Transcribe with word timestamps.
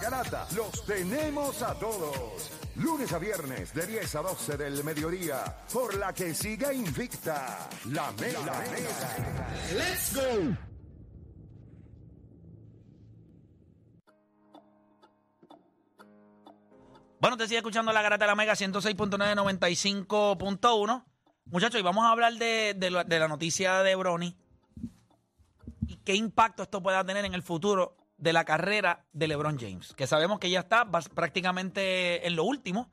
garata 0.00 0.48
los 0.56 0.84
tenemos 0.84 1.62
a 1.62 1.78
todos. 1.78 2.50
Lunes 2.76 3.12
a 3.12 3.18
viernes 3.18 3.74
de 3.74 3.84
10 3.86 4.14
a 4.14 4.22
12 4.22 4.56
del 4.56 4.82
mediodía, 4.84 5.44
por 5.72 5.96
la 5.96 6.12
que 6.12 6.32
siga 6.34 6.72
invicta 6.72 7.68
la 7.90 8.12
mega. 8.12 8.62
¡Let's 9.74 10.14
go! 10.14 10.22
Bueno, 17.20 17.36
te 17.36 17.46
sigue 17.46 17.58
escuchando 17.58 17.92
la 17.92 18.00
garata 18.00 18.24
de 18.24 18.28
la 18.28 18.34
Mega 18.34 18.54
106.995.1. 18.54 21.04
Muchachos, 21.44 21.78
y 21.78 21.82
vamos 21.82 22.06
a 22.06 22.12
hablar 22.12 22.32
de, 22.34 22.72
de 22.74 22.90
la, 22.90 23.04
de 23.04 23.18
la 23.18 23.28
noticia 23.28 23.82
de 23.82 23.94
Brony 23.94 24.34
y 25.90 25.96
qué 25.96 26.14
impacto 26.14 26.62
esto 26.62 26.82
pueda 26.82 27.04
tener 27.04 27.24
en 27.24 27.34
el 27.34 27.42
futuro 27.42 27.96
de 28.20 28.32
la 28.32 28.44
carrera 28.44 29.04
de 29.12 29.26
LeBron 29.26 29.58
James, 29.58 29.92
que 29.94 30.06
sabemos 30.06 30.38
que 30.38 30.50
ya 30.50 30.60
está 30.60 30.88
prácticamente 31.14 32.24
en 32.26 32.36
lo 32.36 32.44
último. 32.44 32.92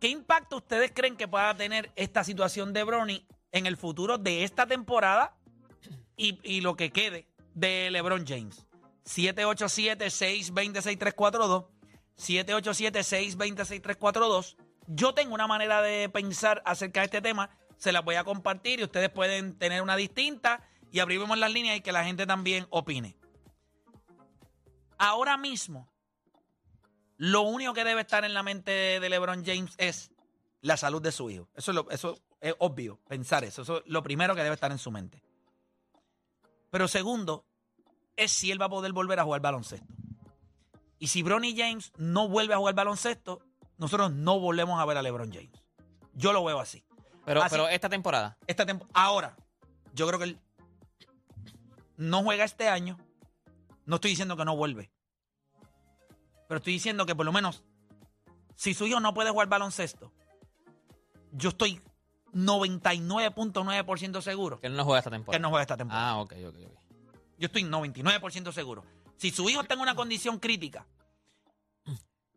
¿Qué 0.00 0.08
impacto 0.08 0.56
ustedes 0.56 0.90
creen 0.94 1.16
que 1.16 1.28
pueda 1.28 1.54
tener 1.56 1.92
esta 1.94 2.24
situación 2.24 2.72
de 2.72 2.82
Bronny 2.84 3.28
en 3.52 3.66
el 3.66 3.76
futuro 3.76 4.16
de 4.18 4.42
esta 4.44 4.66
temporada 4.66 5.36
y, 6.16 6.40
y 6.42 6.62
lo 6.62 6.76
que 6.76 6.90
quede 6.90 7.28
de 7.54 7.90
LeBron 7.90 8.26
James? 8.26 8.66
787-620-6342. 9.04 11.66
787-620-6342. 12.16 14.56
Yo 14.88 15.12
tengo 15.12 15.34
una 15.34 15.46
manera 15.46 15.82
de 15.82 16.08
pensar 16.08 16.62
acerca 16.64 17.00
de 17.00 17.06
este 17.06 17.20
tema. 17.20 17.50
Se 17.76 17.92
las 17.92 18.02
voy 18.04 18.14
a 18.14 18.24
compartir 18.24 18.80
y 18.80 18.84
ustedes 18.84 19.10
pueden 19.10 19.58
tener 19.58 19.82
una 19.82 19.96
distinta 19.96 20.66
y 20.96 21.00
abrimos 21.00 21.36
las 21.36 21.52
líneas 21.52 21.76
y 21.76 21.82
que 21.82 21.92
la 21.92 22.04
gente 22.04 22.26
también 22.26 22.66
opine. 22.70 23.18
Ahora 24.98 25.36
mismo, 25.36 25.92
lo 27.18 27.42
único 27.42 27.74
que 27.74 27.84
debe 27.84 28.00
estar 28.00 28.24
en 28.24 28.32
la 28.32 28.42
mente 28.42 28.70
de 28.98 29.08
LeBron 29.10 29.44
James 29.44 29.74
es 29.76 30.10
la 30.62 30.78
salud 30.78 31.02
de 31.02 31.12
su 31.12 31.28
hijo. 31.28 31.48
Eso 31.54 31.70
es, 31.70 31.74
lo- 31.74 31.90
eso 31.90 32.18
es 32.40 32.54
obvio, 32.60 32.98
pensar 33.08 33.44
eso. 33.44 33.60
Eso 33.60 33.78
es 33.78 33.82
lo 33.86 34.02
primero 34.02 34.34
que 34.34 34.42
debe 34.42 34.54
estar 34.54 34.72
en 34.72 34.78
su 34.78 34.90
mente. 34.90 35.22
Pero 36.70 36.88
segundo, 36.88 37.44
es 38.16 38.32
si 38.32 38.50
él 38.50 38.60
va 38.60 38.66
a 38.66 38.70
poder 38.70 38.92
volver 38.94 39.20
a 39.20 39.24
jugar 39.24 39.42
baloncesto. 39.42 39.86
Y 40.98 41.08
si 41.08 41.22
Bronny 41.22 41.54
James 41.54 41.92
no 41.98 42.26
vuelve 42.28 42.54
a 42.54 42.56
jugar 42.56 42.74
baloncesto, 42.74 43.42
nosotros 43.76 44.12
no 44.12 44.40
volvemos 44.40 44.80
a 44.80 44.84
ver 44.86 44.96
a 44.96 45.02
LeBron 45.02 45.30
James. 45.30 45.62
Yo 46.14 46.32
lo 46.32 46.42
veo 46.42 46.58
así. 46.58 46.82
Pero, 47.26 47.42
Así- 47.42 47.50
pero 47.50 47.68
esta 47.68 47.90
temporada. 47.90 48.38
Esta 48.46 48.64
tempo- 48.64 48.86
ahora, 48.94 49.36
yo 49.92 50.06
creo 50.06 50.18
que 50.18 50.24
él 50.24 50.40
no 51.96 52.22
juega 52.22 52.44
este 52.44 52.68
año. 52.68 52.98
No 53.84 53.96
estoy 53.96 54.10
diciendo 54.10 54.36
que 54.36 54.44
no 54.44 54.56
vuelve. 54.56 54.90
Pero 56.48 56.58
estoy 56.58 56.74
diciendo 56.74 57.06
que 57.06 57.14
por 57.14 57.26
lo 57.26 57.32
menos, 57.32 57.62
si 58.54 58.74
su 58.74 58.86
hijo 58.86 59.00
no 59.00 59.14
puede 59.14 59.30
jugar 59.30 59.48
baloncesto, 59.48 60.12
yo 61.32 61.50
estoy 61.50 61.80
99.9% 62.32 64.20
seguro 64.20 64.60
Que 64.60 64.66
él 64.66 64.76
no 64.76 64.84
juega 64.84 64.98
esta 64.98 65.10
que 65.10 65.16
temporada. 65.16 65.36
él 65.36 65.42
no 65.42 65.48
juega 65.48 65.62
esta 65.62 65.76
temporada. 65.76 66.10
Ah, 66.10 66.18
ok, 66.20 66.32
ok, 66.48 66.56
ok. 66.66 66.78
Yo 67.38 67.46
estoy 67.46 67.62
99% 67.64 68.52
seguro. 68.52 68.84
Si 69.16 69.30
su 69.30 69.48
hijo 69.48 69.60
está 69.60 69.74
en 69.74 69.80
una 69.80 69.94
condición 69.94 70.38
crítica, 70.38 70.86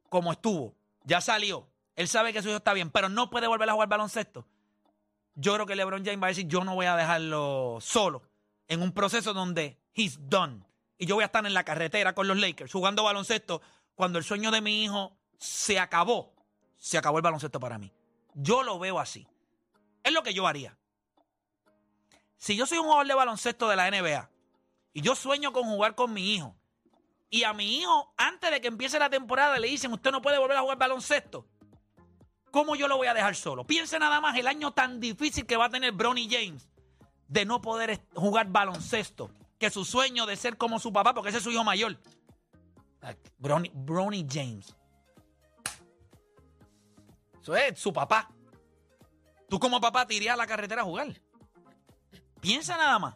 como 0.09 0.31
estuvo, 0.31 0.75
ya 1.03 1.21
salió, 1.21 1.69
él 1.95 2.07
sabe 2.07 2.33
que 2.33 2.41
su 2.41 2.47
hijo 2.49 2.57
está 2.57 2.73
bien, 2.73 2.89
pero 2.89 3.09
no 3.09 3.29
puede 3.29 3.47
volver 3.47 3.69
a 3.69 3.73
jugar 3.73 3.89
baloncesto. 3.89 4.45
Yo 5.35 5.53
creo 5.53 5.65
que 5.65 5.75
LeBron 5.75 6.03
James 6.03 6.21
va 6.21 6.27
a 6.27 6.29
decir, 6.29 6.47
yo 6.47 6.63
no 6.63 6.75
voy 6.75 6.85
a 6.85 6.95
dejarlo 6.95 7.77
solo 7.81 8.23
en 8.69 8.81
un 8.81 8.93
proceso 8.93 9.33
donde 9.33 9.77
he's 9.93 10.17
done. 10.29 10.63
Y 10.97 11.05
yo 11.05 11.15
voy 11.15 11.23
a 11.23 11.25
estar 11.25 11.45
en 11.45 11.53
la 11.53 11.65
carretera 11.65 12.13
con 12.13 12.27
los 12.27 12.37
Lakers 12.37 12.71
jugando 12.71 13.03
baloncesto 13.03 13.61
cuando 13.95 14.17
el 14.17 14.23
sueño 14.23 14.51
de 14.51 14.61
mi 14.61 14.83
hijo 14.83 15.17
se 15.37 15.79
acabó. 15.79 16.33
Se 16.77 16.97
acabó 16.97 17.17
el 17.17 17.23
baloncesto 17.23 17.59
para 17.59 17.77
mí. 17.77 17.91
Yo 18.35 18.63
lo 18.63 18.79
veo 18.79 18.99
así. 18.99 19.27
Es 20.03 20.13
lo 20.13 20.23
que 20.23 20.33
yo 20.33 20.47
haría. 20.47 20.77
Si 22.37 22.55
yo 22.55 22.65
soy 22.65 22.77
un 22.77 22.85
jugador 22.85 23.07
de 23.07 23.15
baloncesto 23.15 23.67
de 23.67 23.75
la 23.75 23.91
NBA 23.91 24.29
y 24.93 25.01
yo 25.01 25.15
sueño 25.15 25.51
con 25.51 25.63
jugar 25.63 25.95
con 25.95 26.13
mi 26.13 26.35
hijo, 26.35 26.55
y 27.31 27.43
a 27.43 27.53
mi 27.53 27.77
hijo, 27.77 28.13
antes 28.17 28.49
de 28.49 28.59
que 28.59 28.67
empiece 28.69 28.97
la 28.97 29.09
temporada, 29.09 29.59
le 29.59 29.67
dicen, 29.67 29.93
usted 29.93 30.11
no 30.11 30.21
puede 30.21 30.39
volver 30.39 30.57
a 30.57 30.61
jugar 30.61 30.77
baloncesto, 30.77 31.45
¿cómo 32.49 32.75
yo 32.75 32.87
lo 32.87 32.97
voy 32.97 33.07
a 33.07 33.13
dejar 33.13 33.35
solo? 33.35 33.65
Piense 33.65 33.99
nada 33.99 34.19
más 34.19 34.35
el 34.37 34.47
año 34.47 34.71
tan 34.71 34.99
difícil 34.99 35.45
que 35.45 35.57
va 35.57 35.65
a 35.65 35.69
tener 35.69 35.91
Bronny 35.91 36.27
James 36.29 36.68
de 37.29 37.45
no 37.45 37.61
poder 37.61 38.01
jugar 38.13 38.47
baloncesto, 38.49 39.31
que 39.57 39.69
su 39.69 39.85
sueño 39.85 40.25
de 40.25 40.35
ser 40.35 40.57
como 40.57 40.79
su 40.79 40.91
papá, 40.91 41.13
porque 41.13 41.29
ese 41.29 41.37
es 41.37 41.43
su 41.43 41.51
hijo 41.51 41.63
mayor. 41.63 41.97
Bronny 43.37 44.27
James. 44.29 44.75
Eso 47.41 47.55
es 47.55 47.79
su 47.79 47.93
papá. 47.93 48.29
Tú 49.47 49.59
como 49.59 49.79
papá 49.79 50.05
te 50.05 50.15
irías 50.15 50.33
a 50.33 50.37
la 50.37 50.47
carretera 50.47 50.81
a 50.81 50.85
jugar. 50.85 51.21
Piensa 52.41 52.77
nada 52.77 52.99
más. 52.99 53.15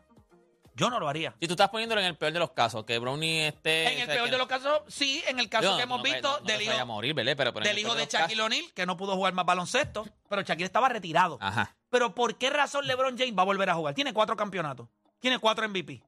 Yo 0.75 0.89
no 0.89 1.00
lo 1.00 1.07
haría. 1.07 1.35
Si 1.39 1.47
tú 1.47 1.53
estás 1.53 1.69
poniéndolo 1.69 2.01
en 2.01 2.07
el 2.07 2.17
peor 2.17 2.34
de 2.34 2.39
los 2.39 2.51
casos, 2.51 2.84
que 2.85 2.97
Brownie 2.97 3.47
esté. 3.47 3.94
En 3.94 4.00
el 4.00 4.07
peor 4.07 4.29
de 4.29 4.38
los 4.38 4.47
casos, 4.47 4.81
sí, 4.88 5.23
en 5.28 5.39
el 5.39 5.47
caso 5.50 5.78
que 5.78 5.84
hemos 5.84 6.00
no, 6.00 6.03
visto 6.03 6.39
no, 6.39 6.45
del 6.45 6.61
hijo, 6.61 6.72
vaya 6.72 6.81
a 6.81 6.85
morir, 6.85 7.13
¿verdad? 7.13 7.34
Pero, 7.38 7.53
pero 7.53 7.66
en 7.66 7.69
del 7.69 7.78
el 7.78 7.85
hijo 7.85 7.95
de 7.95 8.07
casos- 8.07 8.22
Shaquille 8.22 8.41
O'Neal, 8.41 8.73
que 8.73 8.85
no 8.85 8.97
pudo 8.97 9.16
jugar 9.16 9.33
más 9.33 9.45
baloncesto, 9.45 10.07
pero 10.28 10.41
Shaquille 10.41 10.66
estaba 10.66 10.89
retirado. 10.89 11.38
Ajá. 11.41 11.75
Pero 11.89 12.16
¿por 12.16 12.38
qué 12.38 12.50
razón 12.50 12.88
LeBron 12.88 13.17
James 13.17 13.35
va 13.38 13.44
a 13.44 13.45
volver 13.45 13.69
a 13.69 13.75
jugar? 13.75 13.94
Tiene 13.94 14.13
cuatro 14.13 14.35
campeonatos, 14.35 14.88
tiene 15.19 15.38
cuatro 15.38 15.67
MVP, 15.69 16.03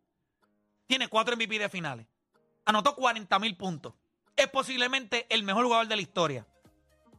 tiene 0.87 1.07
cuatro 1.07 1.35
MVP 1.35 1.59
de 1.59 1.69
finales, 1.69 2.07
anotó 2.65 2.95
40 2.95 3.37
mil 3.39 3.55
puntos, 3.55 3.93
es 4.35 4.47
posiblemente 4.47 5.27
el 5.29 5.43
mejor 5.43 5.65
jugador 5.65 5.87
de 5.87 5.95
la 5.95 6.01
historia. 6.01 6.47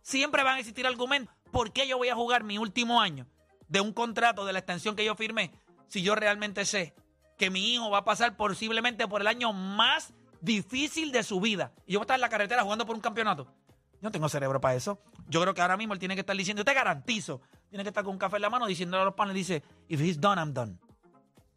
Siempre 0.03 0.43
van 0.43 0.57
a 0.57 0.59
existir 0.59 0.87
argumentos. 0.87 1.35
¿Por 1.53 1.73
qué 1.73 1.87
yo 1.87 1.97
voy 1.99 2.09
a 2.09 2.15
jugar 2.15 2.45
mi 2.45 2.59
último 2.59 3.01
año 3.01 3.27
de 3.69 3.81
un 3.81 3.93
contrato 3.93 4.45
de 4.45 4.53
la 4.53 4.59
extensión 4.61 4.95
que 4.97 5.05
yo 5.05 5.15
firmé 5.15 5.53
si 5.89 6.03
yo 6.03 6.15
realmente 6.15 6.65
sé 6.65 6.95
que 7.37 7.51
mi 7.51 7.75
hijo 7.75 7.91
va 7.91 7.99
a 7.99 8.05
pasar 8.05 8.37
posiblemente 8.37 9.07
por 9.07 9.21
el 9.21 9.27
año 9.27 9.53
más 9.53 10.13
difícil 10.41 11.13
de 11.13 11.23
su 11.23 11.41
vida? 11.41 11.73
Y 11.87 11.93
yo 11.93 11.99
voy 11.99 12.05
a 12.05 12.07
estar 12.07 12.15
en 12.17 12.21
la 12.23 12.29
carretera 12.29 12.63
jugando 12.63 12.87
por 12.87 12.97
un 12.97 13.03
campeonato. 13.03 13.45
Yo 13.45 14.03
no 14.03 14.11
tengo 14.11 14.29
cerebro 14.29 14.61
para 14.61 14.75
eso. 14.75 15.01
Yo 15.29 15.41
creo 15.41 15.55
que 15.55 15.63
ahora 15.63 15.77
mismo 15.77 15.95
él 15.95 15.99
tiene 15.99 16.15
que 16.15 16.21
estar 16.21 16.37
diciendo, 16.37 16.61
yo 16.61 16.65
te 16.65 16.75
garantizo, 16.75 17.41
tiene 17.69 17.83
que 17.83 17.89
estar 17.89 18.05
con 18.05 18.13
un 18.13 18.19
café 18.19 18.37
en 18.37 18.43
la 18.43 18.51
mano 18.51 18.67
diciéndole 18.67 19.03
a 19.03 19.05
los 19.07 19.15
panes, 19.15 19.35
dice, 19.35 19.63
if 19.89 20.01
he's 20.01 20.21
done, 20.21 20.41
I'm 20.41 20.53
done. 20.53 20.79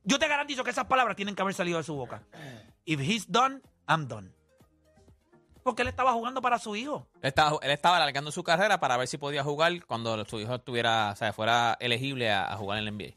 Yo 0.04 0.18
te 0.18 0.28
garantizo 0.28 0.64
que 0.64 0.72
esas 0.72 0.86
palabras 0.86 1.16
tienen 1.16 1.36
que 1.36 1.42
haber 1.42 1.54
salido 1.54 1.78
de 1.78 1.84
su 1.84 1.96
boca. 1.96 2.24
If 2.86 3.00
he's 3.02 3.30
done, 3.30 3.62
I'm 3.88 4.08
done. 4.08 4.32
Porque 5.62 5.82
él 5.84 5.90
estaba 5.90 6.14
jugando 6.14 6.42
para 6.42 6.58
su 6.58 6.76
hijo. 6.76 7.08
Él 7.22 7.28
estaba, 7.28 7.60
él 7.62 7.72
estaba 7.72 7.98
alargando 7.98 8.32
su 8.32 8.44
carrera 8.44 8.80
para 8.80 8.98
ver 8.98 9.08
si 9.08 9.18
podía 9.18 9.44
jugar 9.44 9.86
cuando 9.86 10.26
su 10.26 10.40
hijo 10.40 10.56
estuviera, 10.56 11.12
o 11.12 11.16
sea, 11.16 11.34
fuera 11.34 11.78
elegible 11.80 12.32
a, 12.32 12.52
a 12.52 12.58
jugar 12.58 12.80
en 12.80 12.88
el 12.88 12.96
NBA. 12.96 13.14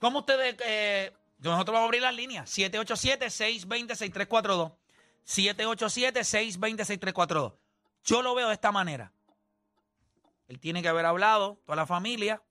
¿Cómo 0.00 0.18
ustedes, 0.18 0.56
eh, 0.66 1.12
nosotros 1.50 1.72
vamos 1.74 1.82
a 1.82 1.86
abrir 1.86 2.02
las 2.02 2.14
líneas? 2.14 2.48
787-620-6342. 2.56 4.72
787-620-6342. 5.26 7.54
Yo 8.04 8.22
lo 8.22 8.34
veo 8.34 8.48
de 8.48 8.54
esta 8.54 8.72
manera. 8.72 9.12
Él 10.48 10.58
tiene 10.60 10.82
que 10.82 10.88
haber 10.88 11.06
hablado, 11.06 11.60
toda 11.64 11.76
la 11.76 11.86
familia, 11.86 12.42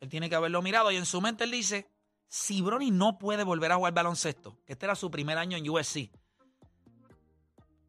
él 0.00 0.08
tiene 0.08 0.28
que 0.28 0.34
haberlo 0.34 0.60
mirado 0.62 0.90
y 0.90 0.96
en 0.96 1.06
su 1.06 1.20
mente 1.20 1.44
él 1.44 1.52
dice, 1.52 1.88
si 2.26 2.60
Bronny 2.62 2.90
no 2.90 3.16
puede 3.18 3.44
volver 3.44 3.70
a 3.70 3.76
jugar 3.76 3.94
baloncesto, 3.94 4.58
que 4.66 4.72
este 4.72 4.86
era 4.86 4.96
su 4.96 5.08
primer 5.10 5.38
año 5.38 5.56
en 5.56 5.70
USC, 5.70 6.10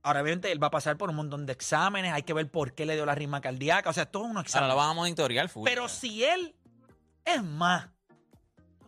ahora 0.03 0.21
obviamente 0.21 0.51
él 0.51 0.61
va 0.61 0.67
a 0.67 0.71
pasar 0.71 0.97
por 0.97 1.09
un 1.09 1.15
montón 1.15 1.47
de 1.47 1.53
exámenes, 1.53 2.13
hay 2.13 2.21
que 2.21 2.33
ver 2.33 2.51
por 2.51 2.73
qué 2.73 2.85
le 2.85 2.93
dio 2.93 3.07
la 3.07 3.15
rima 3.15 3.41
cardíaca, 3.41 3.89
o 3.89 3.93
sea, 3.93 4.05
todo 4.05 4.25
unos 4.25 4.35
Ahora 4.35 4.45
exámenes. 4.45 4.73
lo 4.73 4.77
van 4.77 4.89
a 4.91 4.93
monitorear 4.93 5.49
full. 5.49 5.65
Pero 5.65 5.89
si 5.89 6.23
él 6.23 6.55
es 7.25 7.43
más, 7.43 7.89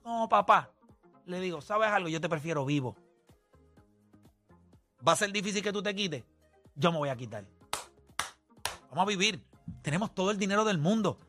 como 0.03 0.29
papá, 0.29 0.69
le 1.25 1.39
digo, 1.39 1.61
¿sabes 1.61 1.89
algo? 1.89 2.09
Yo 2.09 2.21
te 2.21 2.29
prefiero 2.29 2.65
vivo. 2.65 2.95
Va 5.07 5.13
a 5.13 5.15
ser 5.15 5.31
difícil 5.31 5.61
que 5.61 5.71
tú 5.71 5.83
te 5.83 5.93
quites. 5.95 6.23
Yo 6.75 6.91
me 6.91 6.97
voy 6.97 7.09
a 7.09 7.15
quitar. 7.15 7.45
Vamos 8.89 9.03
a 9.03 9.05
vivir. 9.05 9.43
Tenemos 9.81 10.13
todo 10.13 10.31
el 10.31 10.37
dinero 10.37 10.63
del 10.65 10.77
mundo. 10.77 11.19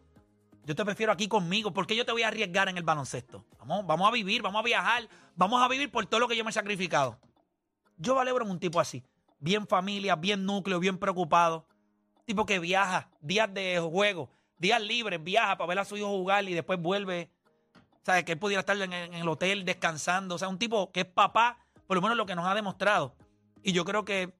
Yo 0.65 0.75
te 0.75 0.85
prefiero 0.85 1.13
aquí 1.13 1.29
conmigo. 1.29 1.73
¿Por 1.73 1.87
qué 1.87 1.95
yo 1.95 2.05
te 2.05 2.13
voy 2.13 2.23
a 2.23 2.29
arriesgar 2.29 2.69
en 2.69 2.77
el 2.77 2.83
baloncesto? 2.83 3.45
Vamos, 3.59 3.87
vamos 3.87 4.09
a 4.09 4.11
vivir, 4.11 4.43
vamos 4.43 4.61
a 4.61 4.65
viajar. 4.65 5.09
Vamos 5.35 5.63
a 5.63 5.69
vivir 5.69 5.91
por 5.91 6.07
todo 6.07 6.21
lo 6.21 6.29
que 6.29 6.37
yo 6.37 6.45
me 6.45 6.51
he 6.51 6.53
sacrificado. 6.53 7.19
Yo 7.97 8.15
valoro 8.15 8.45
en 8.45 8.51
un 8.51 8.59
tipo 8.59 8.81
así. 8.81 9.05
Bien 9.39 9.67
familia, 9.67 10.17
bien 10.17 10.45
núcleo, 10.45 10.81
bien 10.81 10.99
preocupado. 10.99 11.67
Tipo 12.25 12.45
que 12.47 12.59
viaja, 12.59 13.09
días 13.21 13.53
de 13.53 13.79
juego, 13.79 14.31
días 14.59 14.83
libres, 14.83 15.23
viaja 15.23 15.57
para 15.57 15.69
ver 15.69 15.79
a 15.79 15.85
su 15.85 15.97
hijo 15.97 16.09
jugar 16.09 16.49
y 16.49 16.55
después 16.55 16.81
vuelve. 16.81 17.31
¿Sabes? 18.07 18.23
Que 18.23 18.33
él 18.33 18.39
pudiera 18.39 18.61
estar 18.61 18.81
en, 18.81 18.93
en 18.93 19.15
el 19.15 19.29
hotel 19.29 19.65
descansando. 19.65 20.37
O 20.37 20.39
sea, 20.39 20.47
un 20.47 20.61
tipo 20.61 20.93
que 20.93 21.01
es 21.01 21.07
papá, 21.07 21.59
por 21.89 21.97
lo 21.97 22.01
menos 22.01 22.17
lo 22.17 22.25
que 22.25 22.37
nos 22.37 22.47
ha 22.47 22.55
demostrado. 22.55 23.17
Y 23.65 23.73
yo 23.73 23.85
creo 23.85 24.05
que. 24.05 24.33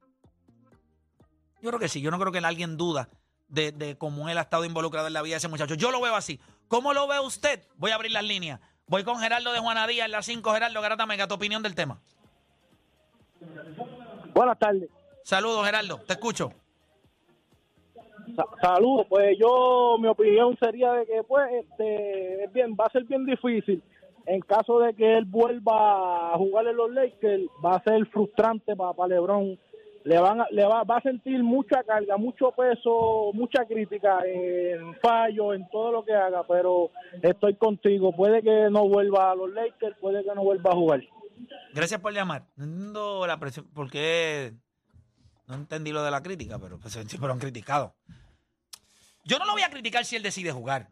Yo 1.61 1.71
creo 1.71 1.81
que 1.81 1.89
sí. 1.89 2.01
Yo 2.01 2.13
no 2.13 2.19
creo 2.21 2.31
que 2.31 2.39
alguien 2.39 2.77
duda 2.77 3.09
de, 3.49 3.73
de 3.73 3.99
cómo 3.99 4.29
él 4.29 4.39
ha 4.39 4.43
estado 4.43 4.65
involucrado 4.65 5.09
en 5.09 5.15
la 5.15 5.23
vida 5.23 5.33
de 5.33 5.39
ese 5.39 5.49
muchacho. 5.49 5.75
Yo 5.75 5.91
lo 5.91 6.01
veo 6.01 6.15
así. 6.15 6.39
¿Cómo 6.69 6.93
lo 6.93 7.09
ve 7.09 7.19
usted? 7.19 7.67
Voy 7.75 7.91
a 7.91 7.97
abrir 7.97 8.13
las 8.13 8.23
líneas. 8.23 8.61
Voy 8.87 9.03
con 9.03 9.19
Gerardo 9.19 9.53
de 9.53 9.59
Juana 9.59 9.85
Díaz 9.89 10.05
en 10.05 10.13
las 10.13 10.27
5. 10.27 10.53
Gerardo 10.53 10.81
Garata 10.81 11.05
Mega, 11.05 11.27
tu 11.27 11.35
opinión 11.35 11.61
del 11.65 11.75
tema. 11.75 12.01
Buenas 14.33 14.61
tardes. 14.61 14.89
Saludos, 15.25 15.67
Gerardo. 15.67 15.99
Te 16.07 16.13
escucho. 16.13 16.53
Sa- 18.35 18.47
Saludos. 18.63 19.07
Pues 19.09 19.37
yo, 19.39 19.97
mi 20.01 20.09
opinión 20.09 20.57
sería 20.59 20.93
de 20.93 21.07
que, 21.07 21.23
pues, 21.23 21.47
este, 21.53 22.45
es 22.45 22.53
bien, 22.53 22.75
va 22.79 22.87
a 22.87 22.91
ser 22.91 23.05
bien 23.05 23.25
difícil. 23.25 23.83
En 24.27 24.41
caso 24.41 24.81
de 24.81 24.93
que 24.95 25.19
él 25.19 25.25
vuelva 25.25 26.35
a 26.35 26.37
jugar 26.39 26.67
en 26.67 26.77
los 26.77 26.91
Lakers, 26.91 27.45
va 27.65 27.77
a 27.77 27.83
ser 27.85 28.05
frustrante 28.07 28.75
para, 28.75 29.07
LeBron. 29.07 29.57
Le, 30.05 30.19
van 30.21 30.41
a- 30.41 30.47
le 30.51 30.65
va, 30.65 30.83
va 30.85 30.97
a 30.99 31.03
sentir 31.03 31.43
mucha 31.43 31.83
carga, 31.85 32.17
mucho 32.17 32.51
peso, 32.53 33.31
mucha 33.35 33.65
crítica 33.65 34.19
en 34.25 34.95
fallo, 35.01 35.53
en 35.53 35.69
todo 35.69 35.91
lo 35.93 36.05
que 36.05 36.15
haga, 36.15 36.45
pero 36.47 36.91
estoy 37.23 37.55
contigo. 37.55 38.13
Puede 38.13 38.41
que 38.43 38.69
no 38.71 38.89
vuelva 38.89 39.33
a 39.33 39.35
los 39.35 39.51
Lakers, 39.53 39.97
puede 40.01 40.23
que 40.25 40.33
no 40.35 40.43
vuelva 40.45 40.71
a 40.71 40.77
jugar. 40.77 41.01
Gracias 41.75 42.01
por 42.01 42.13
llamar. 42.13 42.45
No 42.57 43.27
la 43.27 43.39
presión. 43.39 43.67
¿Por 43.75 43.91
qué? 43.91 44.53
No 45.47 45.55
entendí 45.55 45.93
lo 45.93 46.03
de 46.03 46.11
la 46.11 46.23
crítica, 46.23 46.59
pero 46.59 46.79
pues, 46.79 46.93
siempre 46.93 47.27
lo 47.27 47.33
han 47.33 47.39
criticado. 47.39 47.95
Yo 49.25 49.39
no 49.39 49.45
lo 49.45 49.53
voy 49.53 49.63
a 49.63 49.71
criticar 49.71 50.05
si 50.05 50.17
él 50.17 50.23
decide 50.23 50.53
jugar. 50.53 50.91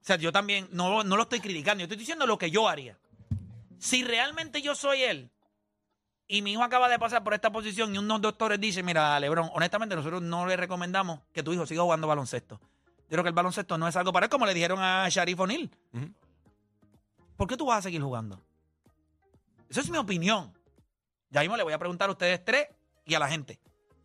O 0.00 0.04
sea, 0.04 0.16
yo 0.16 0.32
también 0.32 0.68
no, 0.72 1.04
no 1.04 1.16
lo 1.16 1.22
estoy 1.22 1.40
criticando. 1.40 1.80
Yo 1.80 1.84
estoy 1.84 1.98
diciendo 1.98 2.26
lo 2.26 2.38
que 2.38 2.50
yo 2.50 2.68
haría. 2.68 2.98
Si 3.78 4.02
realmente 4.04 4.62
yo 4.62 4.74
soy 4.74 5.02
él 5.02 5.30
y 6.28 6.42
mi 6.42 6.52
hijo 6.52 6.62
acaba 6.62 6.88
de 6.88 6.98
pasar 6.98 7.24
por 7.24 7.34
esta 7.34 7.50
posición 7.50 7.94
y 7.94 7.98
unos 7.98 8.20
doctores 8.20 8.60
dicen, 8.60 8.84
mira, 8.86 9.18
Lebron, 9.18 9.50
honestamente 9.54 9.96
nosotros 9.96 10.22
no 10.22 10.46
le 10.46 10.56
recomendamos 10.56 11.20
que 11.32 11.42
tu 11.42 11.52
hijo 11.52 11.66
siga 11.66 11.82
jugando 11.82 12.06
baloncesto. 12.06 12.60
Yo 13.08 13.16
creo 13.16 13.24
que 13.24 13.30
el 13.30 13.34
baloncesto 13.34 13.76
no 13.76 13.88
es 13.88 13.96
algo 13.96 14.12
para 14.12 14.26
él, 14.26 14.30
como 14.30 14.46
le 14.46 14.54
dijeron 14.54 14.78
a 14.80 15.08
Sharif 15.08 15.40
O'Neal. 15.40 15.70
Ujú. 15.92 16.12
¿Por 17.36 17.48
qué 17.48 17.56
tú 17.56 17.66
vas 17.66 17.78
a 17.78 17.82
seguir 17.82 18.02
jugando? 18.02 18.40
Esa 19.68 19.80
es 19.80 19.90
mi 19.90 19.98
opinión. 19.98 20.52
Ya 21.30 21.40
mismo 21.40 21.56
le 21.56 21.62
voy 21.62 21.72
a 21.72 21.78
preguntar 21.78 22.08
a 22.08 22.12
ustedes 22.12 22.44
tres 22.44 22.68
y 23.04 23.14
a 23.14 23.18
la 23.18 23.28
gente. 23.28 23.58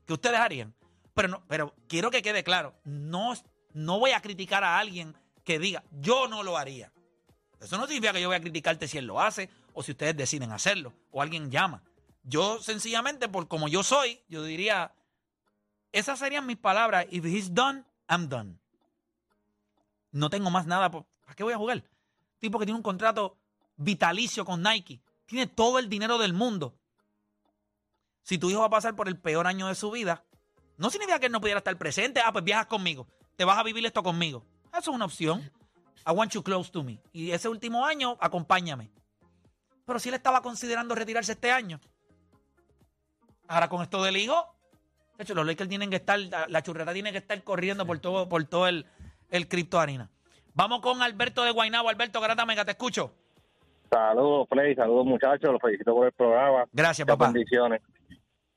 ¿Qué 0.05 0.13
ustedes 0.13 0.39
harían? 0.39 0.73
Pero, 1.13 1.27
no, 1.27 1.43
pero 1.47 1.73
quiero 1.87 2.11
que 2.11 2.21
quede 2.21 2.43
claro. 2.43 2.75
No, 2.83 3.33
no 3.73 3.99
voy 3.99 4.11
a 4.11 4.21
criticar 4.21 4.63
a 4.63 4.77
alguien 4.79 5.15
que 5.43 5.59
diga, 5.59 5.83
yo 5.91 6.27
no 6.27 6.43
lo 6.43 6.57
haría. 6.57 6.91
Eso 7.59 7.77
no 7.77 7.87
significa 7.87 8.13
que 8.13 8.21
yo 8.21 8.27
voy 8.27 8.35
a 8.37 8.41
criticarte 8.41 8.87
si 8.87 8.97
él 8.97 9.05
lo 9.05 9.21
hace 9.21 9.49
o 9.73 9.81
si 9.81 9.91
ustedes 9.91 10.15
deciden 10.17 10.51
hacerlo 10.51 10.93
o 11.11 11.21
alguien 11.21 11.49
llama. 11.49 11.81
Yo 12.23 12.59
sencillamente, 12.61 13.29
por 13.29 13.47
como 13.47 13.67
yo 13.67 13.83
soy, 13.83 14.19
yo 14.27 14.43
diría, 14.43 14.93
esas 15.91 16.19
serían 16.19 16.45
mis 16.45 16.57
palabras. 16.57 17.05
If 17.11 17.23
he's 17.25 17.53
done, 17.53 17.83
I'm 18.09 18.27
done. 18.27 18.57
No 20.11 20.29
tengo 20.29 20.49
más 20.49 20.65
nada. 20.65 20.89
por- 20.91 21.05
¿Para 21.23 21.35
qué 21.35 21.43
voy 21.43 21.53
a 21.53 21.57
jugar? 21.57 21.83
Tipo 22.39 22.59
que 22.59 22.65
tiene 22.65 22.77
un 22.77 22.83
contrato 22.83 23.37
vitalicio 23.77 24.45
con 24.45 24.61
Nike. 24.61 25.01
Tiene 25.25 25.47
todo 25.47 25.79
el 25.79 25.89
dinero 25.89 26.17
del 26.17 26.33
mundo. 26.33 26.75
Si 28.25 28.39
tu 28.39 28.49
hijo 28.49 28.61
va 28.61 28.65
a 28.65 28.71
pasar 28.71 28.95
por 28.95 29.07
el 29.07 29.19
peor 29.19 29.45
año 29.45 29.67
de 29.67 29.75
su 29.75 29.91
vida, 29.91 30.23
no 30.77 30.89
significa 30.89 31.19
que 31.19 31.27
él 31.27 31.31
no 31.31 31.39
pudiera 31.39 31.59
estar 31.59 31.77
presente. 31.77 32.21
Ah, 32.25 32.33
pues 32.33 32.43
viajas 32.43 32.65
conmigo. 32.65 33.05
Te 33.35 33.45
vas 33.45 33.55
a 33.55 33.61
vivir 33.61 33.85
esto 33.85 34.01
conmigo. 34.01 34.43
Eso 34.71 34.79
es 34.79 34.87
una 34.87 35.05
opción. 35.05 35.41
I 36.07 36.11
want 36.11 36.31
you 36.31 36.41
close 36.41 36.71
to 36.71 36.83
me. 36.83 36.99
Y 37.13 37.29
ese 37.29 37.47
último 37.49 37.85
año, 37.85 38.17
acompáñame. 38.19 38.89
Pero 39.85 39.99
si 39.99 40.09
él 40.09 40.15
estaba 40.15 40.41
considerando 40.41 40.95
retirarse 40.95 41.33
este 41.33 41.51
año. 41.51 41.79
Ahora 43.47 43.69
con 43.69 43.83
esto 43.83 44.03
del 44.03 44.17
hijo, 44.17 44.55
de 45.17 45.23
hecho, 45.23 45.35
los 45.35 45.45
Lakers 45.45 45.69
tienen 45.69 45.91
que 45.91 45.97
estar, 45.97 46.19
la, 46.19 46.63
churrera 46.63 46.93
tiene 46.93 47.11
que 47.11 47.19
estar 47.19 47.41
corriendo 47.43 47.85
por 47.85 47.99
todo, 47.99 48.27
por 48.27 48.43
todo 48.45 48.67
el, 48.67 48.87
el 49.29 49.47
Crypto 49.47 49.79
Arena. 49.79 50.09
Vamos 50.55 50.81
con 50.81 51.03
Alberto 51.03 51.43
de 51.43 51.51
Guaynabo. 51.51 51.89
Alberto 51.89 52.19
Garata 52.19 52.43
Mega, 52.47 52.65
te 52.65 52.71
escucho. 52.71 53.13
Saludos, 53.91 54.47
Play, 54.49 54.73
saludos 54.73 55.05
muchachos, 55.05 55.51
los 55.51 55.61
felicito 55.61 55.93
por 55.93 56.07
el 56.07 56.11
programa. 56.13 56.65
Gracias, 56.73 57.05
Muchas 57.05 57.17
papá. 57.17 57.31
bendiciones. 57.31 57.81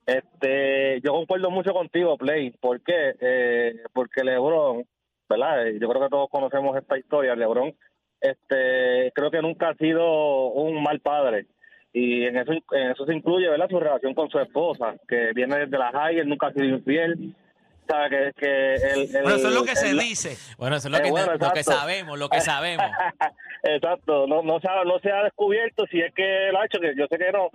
Este, 0.09 1.03
yo 1.05 1.13
concuerdo 1.13 1.51
mucho 1.51 1.73
contigo, 1.75 2.17
Play. 2.17 2.51
¿Por 2.53 2.81
qué? 2.83 3.15
Eh, 3.21 3.75
porque 3.93 4.25
LeBron, 4.25 4.83
¿verdad? 5.29 5.67
Eh, 5.69 5.79
Yo 5.79 5.87
creo 5.87 6.03
que 6.03 6.09
todos 6.09 6.31
conocemos 6.31 6.75
esta 6.79 6.97
historia. 6.99 7.37
LeBron, 7.37 7.75
este, 8.19 9.13
creo 9.15 9.31
que 9.31 9.43
nunca 9.43 9.69
ha 9.69 9.75
sido 9.75 10.47
un 10.49 10.83
mal 10.83 11.01
padre. 11.01 11.45
Y 11.93 12.25
en 12.25 12.39
eso, 12.39 12.53
en 12.53 12.91
eso 12.93 13.05
se 13.05 13.15
incluye, 13.15 13.51
¿verdad? 13.51 13.69
Su 13.69 13.79
relación 13.79 14.15
con 14.15 14.31
su 14.31 14.39
esposa, 14.39 14.95
que 15.07 15.33
viene 15.35 15.59
desde 15.59 15.77
la 15.77 15.91
high, 15.93 16.19
él 16.19 16.29
nunca 16.29 16.47
ha 16.47 16.53
sido 16.55 16.65
infiel. 16.65 17.35
Sabe 17.87 18.09
que, 18.11 18.31
que 18.41 18.75
él- 18.75 19.09
Bueno, 19.23 19.37
eso 19.37 19.49
es 19.49 19.55
lo 19.55 19.65
que 19.65 19.77
se 19.77 19.93
dice. 19.95 20.37
Bueno, 20.57 20.77
eso 20.77 20.89
es 20.89 20.93
lo, 20.93 20.99
Eh, 20.99 21.03
que, 21.03 21.11
bueno, 21.11 21.35
lo 21.39 21.51
que 21.53 21.63
sabemos, 21.63 22.19
lo 22.19 22.29
que 22.31 22.41
sabemos. 22.41 22.87
Exacto, 23.63 24.27
no, 24.27 24.43
no, 24.43 24.59
se 24.61 24.69
ha, 24.71 24.85
no 24.85 24.99
se 25.01 25.11
ha 25.11 25.23
descubierto 25.25 25.85
si 25.91 26.01
es 26.01 26.15
que 26.15 26.49
lo 26.51 26.61
ha 26.61 26.65
hecho, 26.67 26.81
que 26.81 26.95
yo 26.97 27.07
sé 27.09 27.19
que 27.19 27.31
no, 27.33 27.51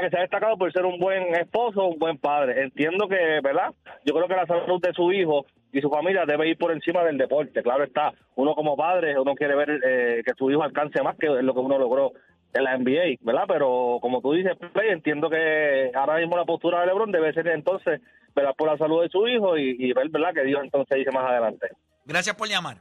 que 0.00 0.10
se 0.10 0.16
ha 0.16 0.22
destacado 0.22 0.56
por 0.56 0.72
ser 0.72 0.84
un 0.84 0.98
buen 0.98 1.34
esposo, 1.34 1.84
un 1.84 1.98
buen 1.98 2.18
padre. 2.18 2.62
Entiendo 2.62 3.08
que, 3.08 3.40
¿verdad? 3.42 3.72
Yo 4.04 4.14
creo 4.14 4.28
que 4.28 4.34
la 4.34 4.46
salud 4.46 4.80
de 4.80 4.92
su 4.94 5.12
hijo 5.12 5.46
y 5.72 5.80
su 5.80 5.90
familia 5.90 6.24
debe 6.26 6.48
ir 6.48 6.58
por 6.58 6.72
encima 6.72 7.04
del 7.04 7.18
deporte. 7.18 7.62
Claro 7.62 7.84
está, 7.84 8.12
uno 8.34 8.54
como 8.54 8.76
padre, 8.76 9.18
uno 9.18 9.34
quiere 9.34 9.54
ver 9.54 9.80
eh, 9.84 10.22
que 10.24 10.32
su 10.36 10.50
hijo 10.50 10.62
alcance 10.62 11.02
más 11.02 11.16
que 11.16 11.26
lo 11.26 11.54
que 11.54 11.60
uno 11.60 11.78
logró 11.78 12.12
en 12.54 12.64
la 12.64 12.76
NBA, 12.76 13.18
¿verdad? 13.20 13.44
Pero 13.48 13.98
como 14.00 14.20
tú 14.20 14.32
dices, 14.32 14.56
Play, 14.72 14.90
entiendo 14.90 15.30
que 15.30 15.90
ahora 15.94 16.18
mismo 16.18 16.36
la 16.36 16.44
postura 16.44 16.80
de 16.80 16.86
LeBron 16.86 17.10
debe 17.10 17.32
ser 17.32 17.48
entonces 17.48 18.00
velar 18.34 18.54
por 18.54 18.68
la 18.70 18.78
salud 18.78 19.02
de 19.02 19.08
su 19.08 19.26
hijo 19.26 19.56
y, 19.56 19.76
y 19.78 19.92
ver, 19.92 20.08
¿verdad? 20.10 20.34
Que 20.34 20.44
Dios 20.44 20.60
entonces 20.62 20.98
dice 20.98 21.10
más 21.10 21.28
adelante. 21.30 21.68
Gracias 22.04 22.36
por 22.36 22.48
llamar. 22.48 22.78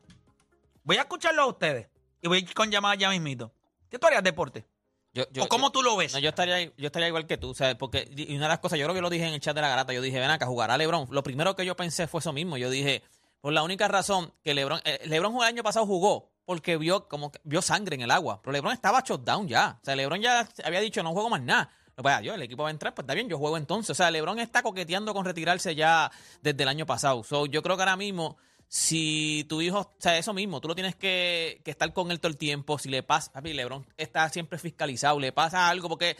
Voy 0.84 0.98
a 0.98 1.02
escucharlo 1.02 1.44
a 1.44 1.48
ustedes 1.48 1.90
y 2.22 2.28
voy 2.28 2.38
a 2.38 2.42
ir 2.42 2.54
con 2.54 2.69
llamadas 2.69 2.98
ya 2.98 3.10
mismito. 3.10 3.52
¿Qué 3.90 4.00
tú 4.00 4.08
harías 4.08 4.24
deporte? 4.24 4.66
Yo- 5.13 5.25
yo- 5.31 5.44
¿O 5.44 5.48
cómo 5.48 5.68
yo- 5.68 5.72
tú 5.72 5.84
lo 5.84 5.96
ves? 5.98 6.13
No, 6.13 6.19
yo 6.19 6.30
estaría, 6.30 6.63
yo 6.63 6.86
estaría 6.86 7.08
igual 7.10 7.28
que 7.28 7.38
tú, 7.38 7.54
¿sabes? 7.54 7.75
Porque, 7.75 8.10
y 8.16 8.36
una 8.36 8.46
de 8.46 8.50
las 8.50 8.60
cosas, 8.60 8.80
yo 8.80 8.86
creo 8.86 8.96
que 8.96 9.02
lo 9.02 9.10
dije 9.10 9.28
en 9.28 9.34
el 9.34 9.40
chat 9.42 9.56
de 9.56 9.62
la 9.62 9.68
garata, 9.69 9.92
yo 9.94 10.02
dije, 10.02 10.19
ven 10.19 10.30
acá, 10.30 10.46
jugará 10.46 10.78
LeBron. 10.78 11.08
Lo 11.12 11.22
primero 11.24 11.56
que 11.56 11.66
yo 11.66 11.75
pensé 11.75 12.08
fue 12.08 12.19
eso 12.19 12.31
mismo. 12.31 12.58
Yo 12.58 12.69
dije, 12.69 13.04
por 13.42 13.52
la 13.54 13.63
única 13.63 13.88
razón 13.88 14.34
que 14.44 14.54
LeBron, 14.54 14.80
eh, 14.86 15.02
LeBron 15.06 15.36
el 15.36 15.42
año 15.44 15.63
pasado 15.63 15.86
jugó 15.86 16.31
porque 16.46 16.78
vio 16.78 17.08
como 17.08 17.31
que 17.31 17.40
vio 17.44 17.62
sangre 17.62 17.96
en 17.96 18.02
el 18.02 18.12
agua. 18.12 18.42
Pero 18.42 18.54
LeBron 18.54 18.74
estaba 18.74 19.02
shut 19.06 19.22
down 19.24 19.48
ya. 19.48 19.80
O 19.81 19.86
sea, 19.86 19.96
LeBron 19.96 20.22
ya 20.22 20.48
había 20.63 20.80
dicho, 20.80 21.04
no 21.04 21.12
juego 21.12 21.30
más 21.30 21.42
nada. 21.42 21.69
Pasa, 21.96 22.22
yo, 22.22 22.34
el 22.34 22.42
equipo 22.42 22.63
va 22.63 22.69
a 22.69 22.72
entrar, 22.72 22.96
pues 22.96 23.04
está 23.04 23.13
bien, 23.13 23.30
yo 23.30 23.38
juego 23.38 23.58
entonces. 23.58 23.92
O 23.92 23.94
sea, 23.96 24.10
LeBron 24.10 24.40
está 24.40 24.63
coqueteando 24.63 25.13
con 25.13 25.24
retirarse 25.24 25.75
ya 25.75 26.10
desde 26.42 26.63
el 26.63 26.69
año 26.69 26.86
pasado. 26.88 27.24
So, 27.24 27.46
yo 27.46 27.62
creo 27.62 27.75
que 27.75 27.84
ahora 27.84 27.96
mismo, 27.96 28.38
si 28.74 29.46
tu 29.50 29.60
hijo, 29.60 29.80
o 29.80 29.96
sea, 29.98 30.18
eso 30.18 30.34
mismo, 30.34 30.62
tú 30.62 30.70
lo 30.70 30.76
tienes 30.76 30.96
que, 30.96 31.60
que 31.66 31.72
estar 31.72 31.92
con 31.92 32.10
él 32.10 32.22
todo 32.22 32.30
el 32.30 32.38
tiempo. 32.38 32.80
Si 32.80 32.88
le 32.88 33.04
pasa, 33.04 33.30
papi, 33.30 33.52
LeBron 33.52 33.86
está 33.98 34.30
siempre 34.30 34.58
fiscalizado, 34.58 35.20
le 35.20 35.34
pasa 35.34 35.68
algo, 35.68 35.90
porque 35.90 36.16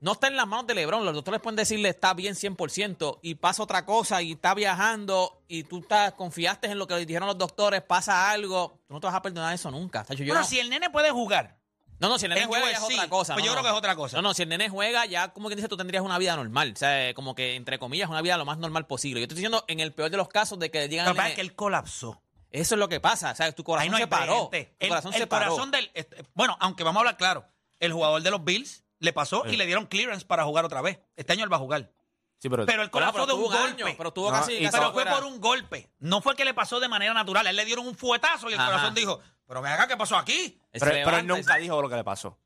no 0.00 0.12
está 0.12 0.28
en 0.28 0.36
las 0.36 0.46
manos 0.46 0.66
de 0.66 0.74
LeBron. 0.74 1.04
Los 1.04 1.12
doctores 1.12 1.38
pueden 1.42 1.56
decirle 1.56 1.90
está 1.90 2.14
bien 2.14 2.34
100% 2.34 3.18
y 3.20 3.34
pasa 3.34 3.62
otra 3.62 3.84
cosa 3.84 4.22
y 4.22 4.32
está 4.32 4.54
viajando 4.54 5.42
y 5.48 5.64
tú 5.64 5.80
estás, 5.80 6.14
confiaste 6.14 6.68
en 6.68 6.78
lo 6.78 6.86
que 6.86 6.94
le 6.94 7.04
dijeron 7.04 7.28
los 7.28 7.36
doctores, 7.36 7.82
pasa 7.82 8.30
algo. 8.30 8.80
Tú 8.88 8.94
no 8.94 9.00
te 9.00 9.08
vas 9.08 9.16
a 9.16 9.20
perdonar 9.20 9.52
eso 9.52 9.70
nunca. 9.70 10.02
Tacho, 10.02 10.24
yo 10.24 10.32
Bueno, 10.32 10.40
no, 10.40 10.46
si 10.46 10.58
el 10.58 10.70
nene 10.70 10.88
puede 10.88 11.10
jugar. 11.10 11.55
No, 11.98 12.08
no, 12.08 12.18
si 12.18 12.26
el 12.26 12.30
nene 12.30 12.42
en 12.42 12.48
juega 12.48 12.70
ya 12.70 12.78
es 12.78 12.82
otra 12.82 13.08
cosa. 13.08 13.34
pues 13.34 13.44
no, 13.44 13.46
yo 13.46 13.54
no. 13.54 13.60
creo 13.60 13.62
que 13.64 13.70
es 13.70 13.78
otra 13.78 13.96
cosa. 13.96 14.16
No, 14.16 14.22
no, 14.22 14.34
si 14.34 14.42
el 14.42 14.48
nene 14.48 14.68
juega 14.68 15.06
ya, 15.06 15.32
como 15.32 15.48
que 15.48 15.56
dice, 15.56 15.68
tú 15.68 15.76
tendrías 15.76 16.02
una 16.02 16.18
vida 16.18 16.36
normal. 16.36 16.72
O 16.74 16.78
sea, 16.78 17.14
como 17.14 17.34
que, 17.34 17.54
entre 17.56 17.78
comillas, 17.78 18.08
una 18.10 18.20
vida 18.22 18.36
lo 18.36 18.44
más 18.44 18.58
normal 18.58 18.86
posible. 18.86 19.20
Yo 19.20 19.24
estoy 19.24 19.36
diciendo 19.36 19.64
en 19.68 19.80
el 19.80 19.92
peor 19.94 20.10
de 20.10 20.16
los 20.16 20.28
casos 20.28 20.58
de 20.58 20.70
que 20.70 20.88
digan 20.88 21.06
Lo 21.06 21.12
que 21.12 21.16
pasa 21.16 21.28
es 21.30 21.34
que 21.36 21.40
él 21.40 21.54
colapsó. 21.54 22.20
Eso 22.50 22.74
es 22.74 22.78
lo 22.78 22.88
que 22.88 23.00
pasa. 23.00 23.32
O 23.32 23.34
sea, 23.34 23.50
tu 23.52 23.64
corazón 23.64 23.92
no 23.92 23.98
se 23.98 24.06
paró. 24.06 24.48
Tu 24.50 24.56
El, 24.78 24.88
corazón 24.88 25.12
el 25.14 25.20
se 25.20 25.26
paró. 25.26 25.46
corazón 25.50 25.70
del. 25.70 25.90
este, 25.94 26.24
bueno, 26.34 26.56
aunque 26.60 26.84
vamos 26.84 27.00
a 27.00 27.00
hablar 27.00 27.16
claro, 27.16 27.46
el 27.80 27.92
jugador 27.92 28.22
de 28.22 28.30
los 28.30 28.44
Bills 28.44 28.84
le 28.98 29.12
pasó 29.12 29.44
y 29.46 29.56
le 29.56 29.66
dieron 29.66 29.86
clearance 29.86 30.24
para 30.24 30.44
jugar 30.44 30.64
otra 30.64 30.80
vez. 30.82 31.00
Este 31.16 31.32
año 31.32 31.44
él 31.44 31.52
va 31.52 31.56
a 31.56 31.60
jugar. 31.60 31.92
Sí, 32.38 32.50
pero, 32.50 32.66
Pero 32.66 32.82
el 32.82 32.90
colapso 32.90 33.14
pero 33.14 33.26
de 33.26 33.32
un 33.32 33.42
golpe. 33.50 33.82
año, 33.84 33.94
pero 33.96 34.12
tuvo 34.12 34.30
No, 34.30 34.36
casi, 34.38 34.58
pero 34.70 34.92
fue 34.92 35.06
por 35.06 35.24
un 35.24 35.40
golpe. 35.40 35.90
No 35.98 36.20
fue 36.20 36.36
que 36.36 36.44
le 36.44 36.52
pasó 36.52 36.80
de 36.80 36.88
manera 36.88 37.14
natural. 37.14 37.46
A 37.46 37.50
él 37.50 37.56
le 37.56 37.64
dieron 37.64 37.86
un 37.86 37.94
fuetazo 37.96 38.50
y 38.50 38.52
el 38.52 38.60
Ajá. 38.60 38.70
corazón 38.72 38.94
dijo: 38.94 39.20
Pero 39.46 39.62
me 39.62 39.68
haga, 39.68 39.86
¿qué 39.86 39.96
pasó 39.96 40.16
aquí? 40.16 40.60
Pero, 40.72 40.86
pero 40.86 41.16
él 41.18 41.26
nunca 41.26 41.56
dijo 41.56 41.80
lo 41.80 41.88
que 41.88 41.96
le 41.96 42.04
pasó. 42.04 42.38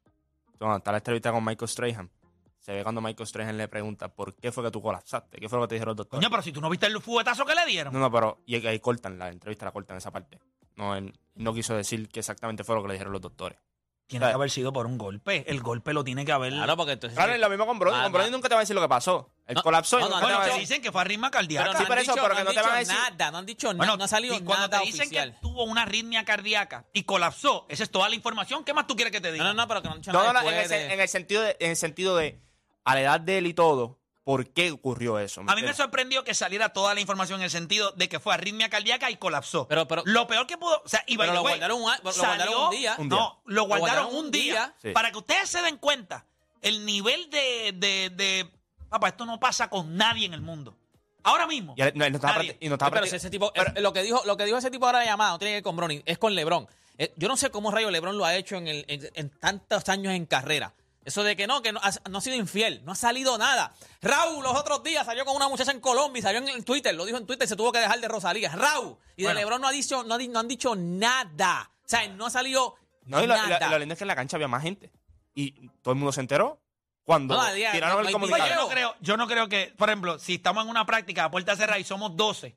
Cuando 0.59 0.77
está 0.77 0.93
la 0.93 0.99
entrevista 0.99 1.33
con 1.33 1.45
Michael 1.45 1.69
Strahan, 1.69 2.11
se 2.59 2.73
ve 2.73 2.83
cuando 2.83 3.01
Michael 3.01 3.27
Strahan 3.27 3.57
le 3.57 3.69
pregunta 3.69 4.09
¿por 4.09 4.35
qué 4.35 4.53
fue 4.53 4.63
que 4.63 4.71
tú 4.71 4.83
colapsaste? 4.83 5.39
¿Qué 5.39 5.49
fue 5.49 5.59
lo 5.59 5.65
que 5.65 5.71
te 5.71 5.75
dijeron 5.77 5.93
los 5.93 5.97
doctores? 5.97 6.21
Coño, 6.21 6.31
pero 6.31 6.43
si 6.43 6.53
tú 6.53 6.61
no 6.61 6.69
viste 6.69 6.87
el 6.87 7.01
fuetazo 7.01 7.47
que 7.47 7.55
le 7.55 7.65
dieron. 7.65 7.93
No, 7.93 7.99
no, 7.99 8.13
pero 8.13 8.43
y 8.45 8.67
ahí 8.67 8.79
cortan 8.81 9.19
la 9.19 9.29
entrevista, 9.29 9.65
la 9.65 9.73
cortan 9.73 9.97
esa 9.97 10.11
parte. 10.11 10.39
No, 10.77 10.95
él 10.95 11.19
no 11.37 11.55
quiso 11.55 11.75
decir 11.75 12.09
que 12.09 12.21
exactamente 12.21 12.63
fue 12.63 12.75
lo 12.75 12.83
que 12.83 12.89
le 12.89 12.95
dijeron 12.95 13.13
los 13.13 13.23
doctores. 13.23 13.59
Tiene 14.11 14.27
que 14.27 14.33
haber 14.33 14.51
sido 14.51 14.73
por 14.73 14.87
un 14.87 14.99
golpe. 14.99 15.45
El 15.49 15.61
golpe 15.63 15.95
lo 15.95 16.03
tiene 16.05 16.25
que 16.25 16.33
haber. 16.33 16.53
Claro, 16.53 16.77
porque 16.77 16.93
entonces. 16.93 17.17
Claro, 17.17 17.35
y 17.35 17.39
lo 17.39 17.49
mismo 17.49 17.65
con 17.65 17.79
Brody. 17.79 17.97
Ah, 17.97 18.03
con 18.03 18.13
Brody 18.13 18.31
no. 18.31 18.37
nunca 18.39 18.49
te 18.49 18.55
va 18.57 18.61
a 18.61 18.63
decir 18.65 18.75
lo 18.75 18.83
que 18.83 18.89
pasó. 18.89 19.31
El 19.47 19.55
No, 19.55 19.63
colapsó 19.63 19.99
y 19.99 20.03
no, 20.03 20.09
nunca 20.09 20.21
no, 20.21 20.27
te 20.27 20.33
bueno, 20.33 20.39
va 20.41 20.45
a 20.45 20.55
te 20.55 20.61
dicen 20.61 20.83
que 20.83 20.91
fue 20.93 21.01
arritmia 21.01 21.31
cardíaca. 21.31 21.63
pero 21.65 21.73
no 21.73 21.79
Sí, 21.79 21.83
han 21.85 21.89
por 21.89 21.99
eso, 21.99 22.13
dicho- 22.13 22.23
pero 22.23 22.29
no 22.29 22.35
que 22.35 22.41
han 22.41 22.45
no 22.47 22.53
te 22.53 22.61
van 22.61 22.71
a 22.77 22.79
dicho 22.81 22.93
decir- 22.93 23.11
Nada, 23.19 23.31
no 23.31 23.39
han 23.39 23.47
dicho 23.47 23.67
nada. 23.69 23.77
Bueno, 23.79 23.97
no 23.97 24.05
ha 24.05 24.09
salido 24.09 24.35
y 24.35 24.41
cuando 24.41 24.67
nada 24.69 24.81
te 24.81 24.87
dicen 24.87 25.01
oficial. 25.03 25.33
que 25.33 25.39
tuvo 25.41 25.63
una 25.65 25.83
arritmia 25.83 26.25
cardíaca 26.25 26.87
y 26.93 27.05
colapsó, 27.05 27.67
esa 27.69 27.83
es 27.85 27.91
toda 27.91 28.09
la 28.09 28.15
información. 28.17 28.65
¿Qué 28.65 28.75
más 28.75 28.87
tú 28.89 28.97
quieres 28.97 29.13
que 29.13 29.21
te 29.21 29.31
diga? 29.33 29.45
No, 29.45 29.55
no, 29.55 29.63
no, 29.63 29.69
pero 29.69 29.81
que 29.83 29.89
no 29.89 29.95
han 29.95 30.01
dicho 30.01 30.13
No, 30.13 30.21
nada 30.21 30.33
no, 30.33 30.43
no, 30.43 30.51
en 30.51 30.59
el, 30.59 30.69
de- 30.69 30.93
en 30.95 31.01
el 31.01 31.09
sentido 31.09 31.43
de, 31.43 31.57
en 31.61 31.71
el 31.71 31.77
sentido 31.77 32.17
de 32.17 32.41
a 32.85 32.95
la 32.97 33.01
edad 33.01 33.21
de 33.21 33.39
él 33.39 33.47
y 33.47 33.55
todo, 33.55 34.00
¿por 34.25 34.49
qué 34.53 34.71
ocurrió 34.71 35.19
eso? 35.19 35.43
A 35.47 35.55
mí 35.55 35.63
me 35.63 35.75
sorprendió 35.75 36.25
que 36.25 36.35
saliera 36.35 36.71
toda 36.73 36.95
la 36.95 37.01
información 37.01 37.41
en 37.41 37.45
el 37.45 37.51
sentido 37.51 37.93
de 37.93 38.09
que 38.09 38.21
fue 38.21 38.35
arritmia 38.35 38.69
cardíaca 38.69 39.11
y 39.11 39.17
colapsó. 39.17 39.67
Pero- 39.69 39.87
pero- 39.89 40.03
lo 40.07 40.27
peor 40.27 40.47
que 40.47 40.57
pudo, 40.59 40.83
o 40.85 40.89
sea, 40.89 41.03
y 41.07 41.17
Pero 41.17 41.33
the 41.33 41.37
lo 41.37 41.43
way, 41.43 41.55
guardaron 41.55 41.83
un 41.83 41.91
a- 41.91 42.01
lo 42.03 42.13
salió- 42.13 42.27
guardaron 42.51 42.65
un 42.65 42.71
día. 42.71 42.97
No, 42.99 43.43
lo 43.47 43.65
guardaron 43.65 44.15
un 44.15 44.31
día, 44.31 44.75
para 44.95 45.11
que 45.11 45.19
ustedes 45.19 45.49
se 45.49 45.63
den 45.63 45.77
cuenta 45.79 46.27
el 46.63 46.85
nivel 46.87 47.29
de, 47.31 47.73
de, 47.77 48.11
de 48.11 48.51
Papá, 48.89 49.09
esto 49.09 49.25
no 49.25 49.39
pasa 49.39 49.71
con 49.71 49.97
nadie 49.97 50.27
en 50.27 50.35
el 50.35 50.41
mundo. 50.41 50.77
Ahora 51.23 51.47
mismo. 51.47 51.75
Y 51.77 51.81
no, 51.97 52.05
estaba 52.07 52.43
y 52.45 52.69
no 52.69 52.75
estaba 52.75 52.91
pero 52.91 53.07
si 53.07 53.15
ese 53.17 53.31
tipo, 53.31 53.53
lo 53.77 53.93
que 53.93 54.03
dijo, 54.03 54.21
lo 54.25 54.37
que 54.37 54.45
dijo 54.47 54.59
ese 54.59 54.71
tipo 54.71 54.87
ahora 54.87 54.99
de 55.01 55.07
llamada 55.07 55.31
no 55.33 55.39
tiene 55.39 55.53
que 55.53 55.57
ver 55.57 55.63
con 55.63 55.77
Bronny, 55.77 56.03
es 56.05 56.19
con 56.19 56.35
LeBron. 56.35 56.67
Eh, 56.99 57.13
yo 57.17 57.29
no 57.29 57.37
sé 57.37 57.51
cómo 57.51 57.71
rayo 57.71 57.91
LeBron 57.91 58.19
lo 58.19 58.25
ha 58.25 58.35
hecho 58.35 58.57
en, 58.57 58.67
el- 58.69 58.85
en- 58.89 59.09
en 59.15 59.31
tantos 59.31 59.89
años 59.89 60.13
en 60.13 60.27
carrera. 60.27 60.75
Eso 61.11 61.25
de 61.25 61.35
que 61.35 61.49
no, 61.49 61.61
que 61.61 61.73
no 61.73 61.81
ha, 61.83 61.91
no 62.09 62.19
ha 62.19 62.21
sido 62.21 62.37
infiel, 62.37 62.83
no 62.85 62.93
ha 62.93 62.95
salido 62.95 63.37
nada. 63.37 63.75
Raúl 64.01 64.45
los 64.45 64.57
otros 64.57 64.81
días 64.85 65.05
salió 65.05 65.25
con 65.25 65.35
una 65.35 65.49
muchacha 65.49 65.73
en 65.73 65.81
Colombia 65.81 66.21
y 66.21 66.23
salió 66.23 66.39
en 66.47 66.63
Twitter, 66.63 66.95
lo 66.95 67.05
dijo 67.05 67.19
en 67.19 67.27
Twitter, 67.27 67.49
se 67.49 67.57
tuvo 67.57 67.73
que 67.73 67.81
dejar 67.81 67.99
de 68.01 68.07
Rosalía. 68.07 68.51
Raúl. 68.55 68.97
Y 69.17 69.25
Bueno. 69.25 69.39
de 69.39 69.45
LeBron 69.45 69.61
no, 69.61 69.67
ha 69.67 69.73
dicho, 69.73 70.05
no, 70.05 70.15
ha 70.15 70.19
di- 70.19 70.29
no 70.29 70.39
han 70.39 70.47
dicho 70.47 70.77
nada. 70.77 71.69
O 71.85 71.89
sea, 71.89 72.07
no 72.09 72.27
ha 72.27 72.31
salido 72.31 72.77
No, 73.07 73.23
y 73.23 73.27
lo, 73.27 73.35
nada. 73.37 73.59
lo- 73.67 73.71
lo 73.73 73.79
lindo 73.81 73.95
es 73.95 73.99
que 73.99 74.05
en 74.05 74.09
la 74.09 74.15
cancha 74.15 74.37
había 74.37 74.47
más 74.47 74.63
gente. 74.63 74.93
Y 75.35 75.69
todo 75.83 75.93
el 75.93 75.99
mundo 75.99 76.13
se 76.13 76.21
enteró 76.21 76.61
cuando 77.03 77.35
No, 77.37 77.43
tiraron 77.73 78.03
no 78.03 78.07
el 78.09 78.13
comunicado. 78.13 78.49
Yo 78.49 78.55
no 78.55 78.69
creo, 78.69 78.95
yo 79.01 79.17
no 79.17 79.27
creo 79.27 79.49
que, 79.49 79.75
por 79.77 79.89
ejemplo, 79.89 80.19
si 80.21 80.37
estamos 80.37 80.63
en 80.63 80.71
una 80.71 80.87
práctica 80.87 81.25
a 81.25 81.31
puerta 81.33 81.57
cerrada 81.57 81.81
y 81.81 81.85
somos 81.85 82.15
12, 82.17 82.57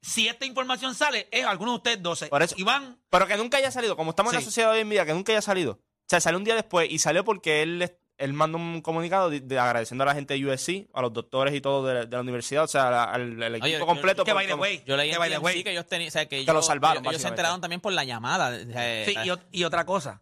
si 0.00 0.28
esta 0.28 0.44
información 0.44 0.94
sale, 0.94 1.28
es 1.30 1.44
alguno 1.46 1.70
de 1.72 1.76
ustedes 1.76 2.02
12. 2.02 2.26
Por 2.26 2.42
eso- 2.42 2.54
Iván, 2.58 2.98
Pero 3.08 3.26
que 3.26 3.36
nunca 3.36 3.56
haya 3.58 3.70
salido, 3.70 3.96
como 3.96 4.10
estamos 4.10 4.32
en 4.32 4.40
la 4.40 4.44
sociedad 4.44 4.72
hoy 4.72 4.80
en 4.80 4.90
día, 4.90 5.06
que 5.06 5.14
nunca 5.14 5.32
haya 5.32 5.40
salido. 5.42 5.78
O 6.04 6.08
sea, 6.08 6.20
salió 6.20 6.38
un 6.38 6.44
día 6.44 6.54
después 6.54 6.88
y 6.90 6.98
salió 6.98 7.24
porque 7.24 7.62
él, 7.62 7.90
él 8.18 8.32
mandó 8.34 8.58
un 8.58 8.82
comunicado 8.82 9.30
de, 9.30 9.40
de 9.40 9.58
agradeciendo 9.58 10.04
a 10.04 10.06
la 10.06 10.14
gente 10.14 10.34
de 10.34 10.46
USC, 10.46 10.88
a 10.92 11.00
los 11.02 11.12
doctores 11.12 11.54
y 11.54 11.60
todo 11.60 11.86
de, 11.86 12.06
de 12.06 12.10
la 12.16 12.20
universidad, 12.20 12.64
o 12.64 12.68
sea, 12.68 12.90
la- 12.90 13.04
al, 13.04 13.42
al 13.42 13.54
equipo 13.54 13.64
Oye, 13.66 13.78
yo- 13.78 13.86
completo. 13.86 14.24
que 14.24 14.32
by 14.34 14.46
the 14.46 14.54
way, 14.54 14.82
Yo 14.86 14.96
leí 14.96 15.08
que 15.08 15.14
en 15.14 15.18
by 15.18 15.30
the 15.30 15.38
way. 15.38 15.64
que 15.64 15.70
ellos 15.72 15.86
tenían, 15.86 16.08
o 16.08 16.10
sea, 16.12 16.26
que, 16.26 16.40
Que 16.40 16.44
lo 16.46 16.52
ellos- 16.52 16.66
salvaron, 16.66 17.02
ellos, 17.02 17.12
ellos 17.12 17.22
se 17.22 17.28
enteraron 17.28 17.60
también 17.60 17.80
por 17.80 17.92
la 17.92 18.04
llamada. 18.04 18.50
o 18.50 18.72
sea, 18.72 19.04
Sí, 19.06 19.12
y, 19.24 19.28
ot- 19.30 19.46
y 19.50 19.64
otra 19.64 19.86
cosa, 19.86 20.20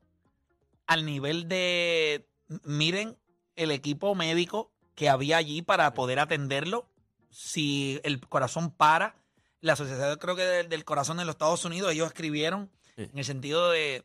al 0.87 1.05
nivel 1.05 1.49
de, 1.49 2.29
miren 2.65 3.19
el 3.57 3.71
equipo 3.73 4.15
médico 4.15 4.73
que 4.95 5.09
había 5.09 5.37
allí 5.37 5.63
para 5.63 5.93
poder 5.95 6.19
atenderlo, 6.21 6.89
si 7.31 8.01
el 8.05 8.21
corazón 8.21 8.71
para, 8.71 9.17
la 9.61 9.73
Asociación 9.75 10.17
creo 10.19 10.37
que 10.37 10.43
del, 10.43 10.69
del 10.69 10.85
Corazón 10.85 11.17
de 11.17 11.25
los 11.25 11.35
Estados 11.35 11.65
Unidos, 11.65 11.93
ellos 11.93 12.07
escribieron 12.07 12.71
Sí. 12.97 13.05
en 13.11 13.19
el 13.19 13.25
sentido 13.25 13.71
de, 13.71 14.05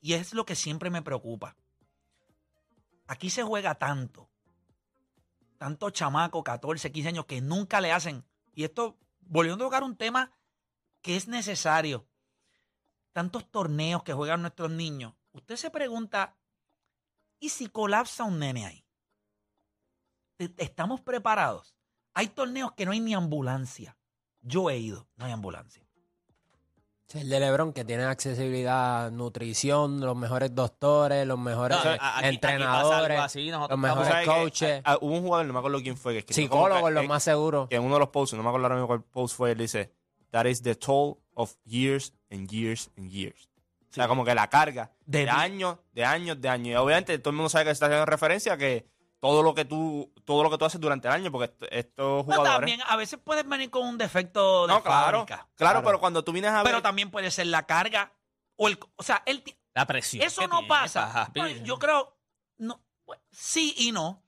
y 0.00 0.14
es 0.14 0.34
lo 0.34 0.44
que 0.44 0.54
siempre 0.54 0.90
me 0.90 1.02
preocupa, 1.02 1.56
aquí 3.06 3.30
se 3.30 3.42
juega 3.42 3.74
tanto, 3.74 4.30
tanto 5.58 5.90
chamaco, 5.90 6.44
14, 6.44 6.92
15 6.92 7.08
años, 7.08 7.26
que 7.26 7.40
nunca 7.40 7.80
le 7.80 7.92
hacen, 7.92 8.24
y 8.54 8.64
esto, 8.64 8.98
volviendo 9.20 9.64
a 9.64 9.66
tocar 9.68 9.82
un 9.82 9.96
tema 9.96 10.32
que 11.02 11.16
es 11.16 11.28
necesario, 11.28 12.06
tantos 13.12 13.50
torneos 13.50 14.02
que 14.02 14.12
juegan 14.12 14.42
nuestros 14.42 14.70
niños, 14.70 15.14
usted 15.32 15.56
se 15.56 15.70
pregunta, 15.70 16.36
¿y 17.40 17.48
si 17.48 17.68
colapsa 17.68 18.24
un 18.24 18.38
nene 18.38 18.66
ahí? 18.66 18.84
¿E- 20.38 20.54
¿Estamos 20.58 21.00
preparados? 21.00 21.74
Hay 22.14 22.28
torneos 22.28 22.72
que 22.72 22.84
no 22.86 22.92
hay 22.92 23.00
ni 23.00 23.14
ambulancia. 23.14 23.96
Yo 24.40 24.70
he 24.70 24.78
ido, 24.78 25.08
no 25.16 25.26
hay 25.26 25.32
ambulancia. 25.32 25.89
El 27.14 27.28
de 27.28 27.40
LeBron 27.40 27.72
que 27.72 27.84
tiene 27.84 28.04
accesibilidad 28.04 29.10
nutrición, 29.10 30.00
los 30.00 30.16
mejores 30.16 30.54
doctores, 30.54 31.26
los 31.26 31.38
mejores 31.38 31.76
No, 31.84 31.90
aquí- 31.90 32.26
entrenadores, 32.26 33.18
así, 33.20 33.50
los 33.50 33.62
estamos- 33.62 33.68
¿Tú 33.68 33.76
mejores 33.78 34.14
que, 34.20 34.26
coaches, 34.26 34.82
hubo 35.00 35.14
un 35.16 35.22
jugador, 35.22 35.46
no 35.46 35.52
me 35.52 35.58
acuerdo 35.58 35.80
quién 35.82 35.96
fue, 35.96 36.22
que 36.24 36.32
psicólogos, 36.32 36.92
los 36.92 37.06
más 37.06 37.22
seguros. 37.22 37.68
que 37.68 37.76
en 37.76 37.82
uno 37.82 37.94
de 37.94 38.00
los 38.00 38.08
posts, 38.10 38.36
no 38.36 38.42
me 38.42 38.48
acuerdo 38.48 38.66
ahora 38.66 38.76
mismo 38.76 38.86
cuál 38.86 39.02
post 39.02 39.36
fue, 39.36 39.52
él 39.52 39.58
dice, 39.58 39.92
that 40.30 40.44
is 40.46 40.62
the 40.62 40.74
toll 40.76 41.16
of 41.34 41.54
years 41.64 42.14
and 42.30 42.48
years 42.50 42.90
and 42.96 43.10
years. 43.10 43.48
O 43.90 43.92
sea, 43.92 44.06
como 44.06 44.24
que 44.24 44.32
la 44.36 44.48
carga 44.48 44.92
De 45.04 45.28
años, 45.28 45.78
de 45.92 46.04
años, 46.04 46.40
de 46.40 46.48
años. 46.48 46.68
Y 46.68 46.76
obviamente 46.76 47.18
todo 47.18 47.30
el 47.30 47.36
mundo 47.36 47.48
sabe 47.48 47.64
que 47.64 47.70
se 47.70 47.72
está 47.72 47.86
haciendo 47.86 48.06
referencia 48.06 48.52
a 48.52 48.56
que 48.56 48.86
todo 49.20 49.42
lo 49.42 49.54
que 49.54 49.64
tú, 49.64 50.12
todo 50.24 50.42
lo 50.42 50.50
que 50.50 50.58
tú 50.58 50.64
haces 50.64 50.80
durante 50.80 51.06
el 51.08 51.14
año, 51.14 51.30
porque 51.30 51.46
est- 51.52 51.62
estos 51.72 52.24
Pero 52.24 52.38
jugadores. 52.38 52.54
también 52.56 52.80
a 52.86 52.96
veces 52.96 53.18
puedes 53.22 53.46
venir 53.46 53.70
con 53.70 53.86
un 53.86 53.98
defecto 53.98 54.66
de 54.66 54.72
no, 54.72 54.82
claro, 54.82 55.18
fábrica. 55.20 55.48
claro, 55.54 55.82
pero 55.84 56.00
cuando 56.00 56.24
tú 56.24 56.32
vienes 56.32 56.50
a 56.50 56.56
ver. 56.62 56.64
Pero 56.64 56.82
también 56.82 57.10
puede 57.10 57.30
ser 57.30 57.46
la 57.48 57.66
carga 57.66 58.12
o 58.56 58.68
el, 58.68 58.78
o 58.96 59.02
sea, 59.02 59.22
él 59.26 59.42
ti- 59.42 59.56
La 59.74 59.86
presión. 59.86 60.24
eso 60.24 60.46
no 60.48 60.58
tiene, 60.58 60.68
pasa. 60.68 61.30
yo 61.64 61.78
creo 61.78 62.16
no, 62.58 62.82
bueno, 63.06 63.22
sí 63.30 63.74
y 63.78 63.92
no, 63.92 64.22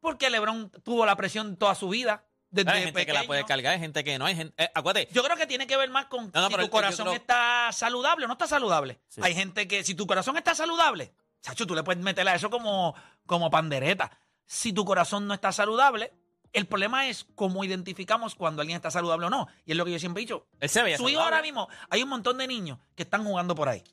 porque 0.00 0.30
LeBron 0.30 0.70
tuvo 0.82 1.04
la 1.06 1.16
presión 1.16 1.56
toda 1.56 1.74
su 1.74 1.88
vida 1.88 2.24
desde 2.50 2.70
Hay 2.70 2.82
gente 2.84 3.06
que 3.06 3.12
la 3.12 3.24
puede 3.24 3.44
cargar, 3.44 3.74
hay 3.74 3.78
gente 3.78 4.02
que 4.02 4.18
no. 4.18 4.26
Hay 4.26 4.34
gente, 4.34 4.60
eh, 4.60 4.70
acuérdate, 4.74 5.08
Yo 5.12 5.22
creo 5.22 5.36
que 5.36 5.46
tiene 5.46 5.66
que 5.68 5.76
ver 5.76 5.88
más 5.90 6.06
con 6.06 6.32
No, 6.34 6.40
no, 6.40 6.48
si 6.48 6.56
tu 6.56 6.70
corazón 6.70 7.06
creo- 7.06 7.16
está 7.16 7.70
saludable 7.72 8.24
o 8.24 8.28
no 8.28 8.32
está 8.34 8.48
saludable. 8.48 9.00
Sí. 9.08 9.20
Hay 9.22 9.34
gente 9.36 9.68
que, 9.68 9.84
si 9.84 9.94
tu 9.94 10.04
corazón 10.06 10.36
está 10.36 10.52
saludable, 10.56 11.14
chacho, 11.42 11.66
tú 11.66 11.74
le 11.74 11.82
puedes 11.82 12.02
meter 12.02 12.28
a 12.28 12.34
eso 12.34 12.50
como, 12.50 12.94
como 13.26 13.50
pandereta. 13.50 14.10
Si 14.46 14.72
tu 14.72 14.84
corazón 14.84 15.26
no 15.26 15.34
está 15.34 15.52
saludable, 15.52 16.12
el 16.52 16.66
problema 16.66 17.06
es 17.08 17.24
cómo 17.36 17.62
identificamos 17.64 18.34
cuando 18.34 18.62
alguien 18.62 18.76
está 18.76 18.90
saludable 18.90 19.26
o 19.26 19.30
no. 19.30 19.46
Y 19.64 19.70
es 19.72 19.76
lo 19.76 19.84
que 19.84 19.92
yo 19.92 19.98
siempre 19.98 20.22
he 20.22 20.26
dicho. 20.26 20.46
él 20.58 20.68
se 20.68 20.82
veía 20.82 20.96
Su 20.96 21.08
hijo 21.08 21.20
ahora 21.20 21.42
mismo, 21.42 21.68
hay 21.88 22.02
un 22.02 22.08
montón 22.08 22.38
de 22.38 22.46
niños 22.48 22.78
que 22.96 23.04
están 23.04 23.24
jugando 23.24 23.54
por 23.54 23.68
ahí. 23.68 23.84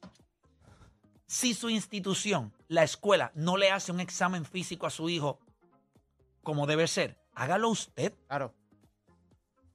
Si 1.28 1.54
su 1.54 1.70
institución, 1.70 2.54
la 2.68 2.84
escuela, 2.84 3.32
no 3.36 3.58
le 3.58 3.70
hace 3.70 3.92
un 3.92 4.00
examen 4.00 4.46
físico 4.46 4.88
a 4.88 4.90
su 4.90 5.10
hijo 5.10 5.40
como 6.42 6.66
debe 6.66 6.88
ser, 6.88 7.20
hágalo 7.34 7.68
usted. 7.70 8.14
Claro. 8.28 8.54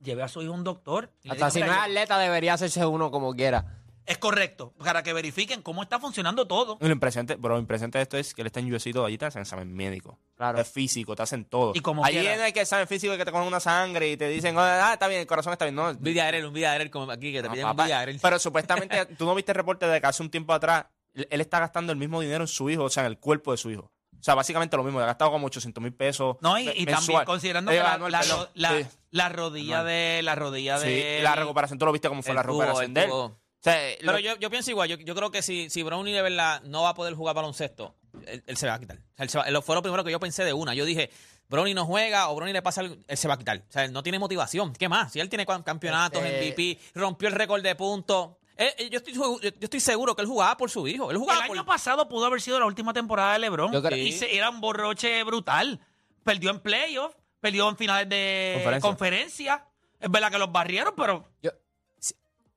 Lleve 0.00 0.22
a 0.22 0.28
su 0.28 0.42
hijo 0.42 0.52
a 0.52 0.56
un 0.56 0.64
doctor. 0.64 1.12
y 1.22 1.28
le 1.28 1.34
Hasta 1.34 1.46
diga, 1.46 1.50
si 1.50 1.60
no 1.60 1.66
"Mira, 1.66 1.76
es 1.76 1.80
yo- 1.80 1.84
atleta 1.84 2.18
debería 2.18 2.54
hacerse 2.54 2.84
uno 2.86 3.10
como 3.10 3.34
quiera. 3.34 3.81
Es 4.04 4.18
correcto, 4.18 4.72
para 4.78 5.02
que 5.02 5.12
verifiquen 5.12 5.62
cómo 5.62 5.82
está 5.82 6.00
funcionando 6.00 6.46
todo. 6.46 6.76
Lo 6.80 6.88
impresionante, 6.90 7.36
bro, 7.36 7.54
lo 7.54 7.60
impresionante 7.60 7.98
de 7.98 8.02
esto 8.02 8.16
es 8.18 8.34
que 8.34 8.42
él 8.42 8.46
está 8.46 8.60
en 8.60 8.72
USC 8.74 8.92
todo, 8.92 9.04
allí 9.04 9.16
te 9.16 9.26
hacen 9.26 9.42
examen 9.42 9.72
médico. 9.72 10.18
Claro. 10.36 10.60
Es 10.60 10.68
físico, 10.68 11.14
te 11.14 11.22
hacen 11.22 11.44
todo. 11.44 11.72
Y 11.74 11.80
como 11.80 12.04
Allí 12.04 12.18
quiera. 12.18 12.36
no 12.36 12.42
hay 12.42 12.52
que 12.52 12.62
examen 12.62 12.88
físico 12.88 13.16
que 13.16 13.24
te 13.24 13.30
cogen 13.30 13.46
una 13.46 13.60
sangre 13.60 14.10
y 14.10 14.16
te 14.16 14.28
dicen, 14.28 14.56
ah, 14.58 14.90
está 14.94 15.06
bien, 15.08 15.20
el 15.20 15.26
corazón 15.26 15.52
está 15.52 15.64
bien. 15.66 15.76
No, 15.76 15.90
Un 15.90 15.98
Villagrel, 16.00 16.44
un 16.46 16.52
Villagrel 16.52 16.90
como 16.90 17.10
aquí, 17.12 17.32
que 17.32 17.42
te 17.42 17.48
No, 17.48 17.52
piden 17.54 17.66
un 17.66 17.72
papá, 17.72 17.84
Villagrel. 17.84 18.18
Pero 18.20 18.38
supuestamente, 18.38 19.06
tú 19.18 19.24
no 19.24 19.34
viste 19.34 19.52
el 19.52 19.56
reporte 19.56 19.86
de 19.86 20.00
que 20.00 20.06
hace 20.06 20.22
un 20.22 20.30
tiempo 20.30 20.52
atrás, 20.52 20.86
él, 21.14 21.40
está 21.40 21.60
gastando 21.60 21.92
el 21.92 21.98
mismo 21.98 22.20
dinero 22.20 22.42
en 22.44 22.48
su 22.48 22.68
hijo, 22.70 22.84
o 22.84 22.90
sea, 22.90 23.04
en 23.04 23.08
el 23.12 23.18
cuerpo 23.18 23.52
de 23.52 23.58
su 23.58 23.70
hijo. 23.70 23.92
O 24.18 24.24
sea, 24.24 24.34
básicamente 24.34 24.76
lo 24.76 24.84
mismo, 24.84 25.00
ha 25.00 25.06
gastado 25.06 25.30
como 25.32 25.46
800 25.48 25.82
mil 25.82 25.92
pesos. 25.92 26.36
No, 26.40 26.56
y, 26.58 26.86
también 26.86 27.24
considerando 27.24 27.70
Eh, 27.72 27.76
que 27.76 27.82
la, 27.82 27.94
anual, 27.94 28.12
la- 28.12 28.20
perdón. 28.20 28.48
la- 28.54 28.78
Sí. 28.78 28.86
la 29.10 29.28
rodilla 29.28 29.82
de 29.84 30.20
la 30.22 30.34
rodilla 30.36 30.78
Sí, 30.78 30.86
de 30.88 31.20
la 31.22 31.34
recuperación, 31.34 31.78
tú 31.78 31.86
lo 31.86 31.92
viste 31.92 32.08
cómo 32.08 32.22
fue 32.22 32.32
la 32.34 32.42
recuperación 32.42 32.94
de 32.94 33.02
él. 33.04 33.10
tuvo. 33.10 33.41
O 33.62 33.64
sea, 33.64 33.76
Pero 34.00 34.12
lo- 34.12 34.18
yo, 34.18 34.36
yo 34.38 34.50
pienso 34.50 34.70
igual, 34.72 34.88
yo, 34.88 34.96
yo 34.96 35.14
creo 35.14 35.30
que 35.30 35.40
si, 35.40 35.70
si 35.70 35.82
Brownie 35.84 36.12
de 36.12 36.22
verdad 36.22 36.62
no 36.64 36.82
va 36.82 36.88
a 36.90 36.94
poder 36.94 37.14
jugar 37.14 37.34
baloncesto, 37.36 37.94
él, 38.26 38.42
él 38.46 38.56
se 38.56 38.66
va 38.66 38.74
a 38.74 38.80
quitar. 38.80 38.96
O 38.98 39.16
sea, 39.16 39.22
él 39.24 39.30
se 39.30 39.38
va- 39.38 39.44
él 39.44 39.62
fue 39.62 39.76
lo 39.76 39.82
primero 39.82 40.02
que 40.02 40.10
yo 40.10 40.18
pensé 40.18 40.44
de 40.44 40.52
una. 40.52 40.74
Yo 40.74 40.84
dije, 40.84 41.10
Brownie 41.48 41.72
no 41.74 41.86
juega 41.86 42.28
o 42.28 42.34
Brownie 42.34 42.52
le 42.52 42.62
pasa 42.62 42.80
algo, 42.80 42.96
él 43.06 43.16
se 43.16 43.28
va 43.28 43.34
a 43.34 43.38
quitar. 43.38 43.58
O 43.68 43.70
sea, 43.72 43.84
él 43.84 43.92
no 43.92 44.02
tiene 44.02 44.18
motivación. 44.18 44.72
¿Qué 44.72 44.88
más? 44.88 45.12
Si 45.12 45.20
él 45.20 45.28
tiene 45.28 45.46
cam- 45.46 45.62
campeonatos, 45.62 46.20
Este- 46.24 46.38
MVP, 46.48 46.78
rompió 46.94 47.28
el 47.28 47.34
récord 47.34 47.62
de 47.62 47.74
puntos. 47.76 48.30
Él- 48.56 48.74
él- 48.78 48.90
yo, 48.90 48.96
estoy, 48.98 49.14
yo, 49.14 49.38
estoy 49.60 49.80
seguro 49.80 50.16
que 50.16 50.22
él 50.22 50.28
jugaba 50.28 50.56
por 50.56 50.68
su 50.68 50.88
hijo. 50.88 51.10
Él 51.12 51.18
El 51.18 51.22
por... 51.22 51.30
año 51.32 51.64
pasado 51.64 52.08
pudo 52.08 52.26
haber 52.26 52.40
sido 52.40 52.58
la 52.58 52.66
última 52.66 52.92
temporada 52.92 53.34
de 53.34 53.38
LeBron. 53.38 53.72
Yo 53.72 53.80
creo- 53.80 53.96
y 53.96 54.10
se- 54.10 54.36
era 54.36 54.50
un 54.50 54.60
borroche 54.60 55.22
brutal. 55.22 55.78
Perdió 56.24 56.50
en 56.50 56.58
playoffs, 56.58 57.16
perdió 57.40 57.68
en 57.68 57.76
finales 57.76 58.08
de 58.08 58.54
Conferencia. 58.56 58.88
conferencia. 58.88 59.66
Es 60.00 60.10
verdad 60.10 60.32
que 60.32 60.38
los 60.38 60.50
barrieron, 60.50 60.94
pero 60.96 61.28
Yo, 61.42 61.50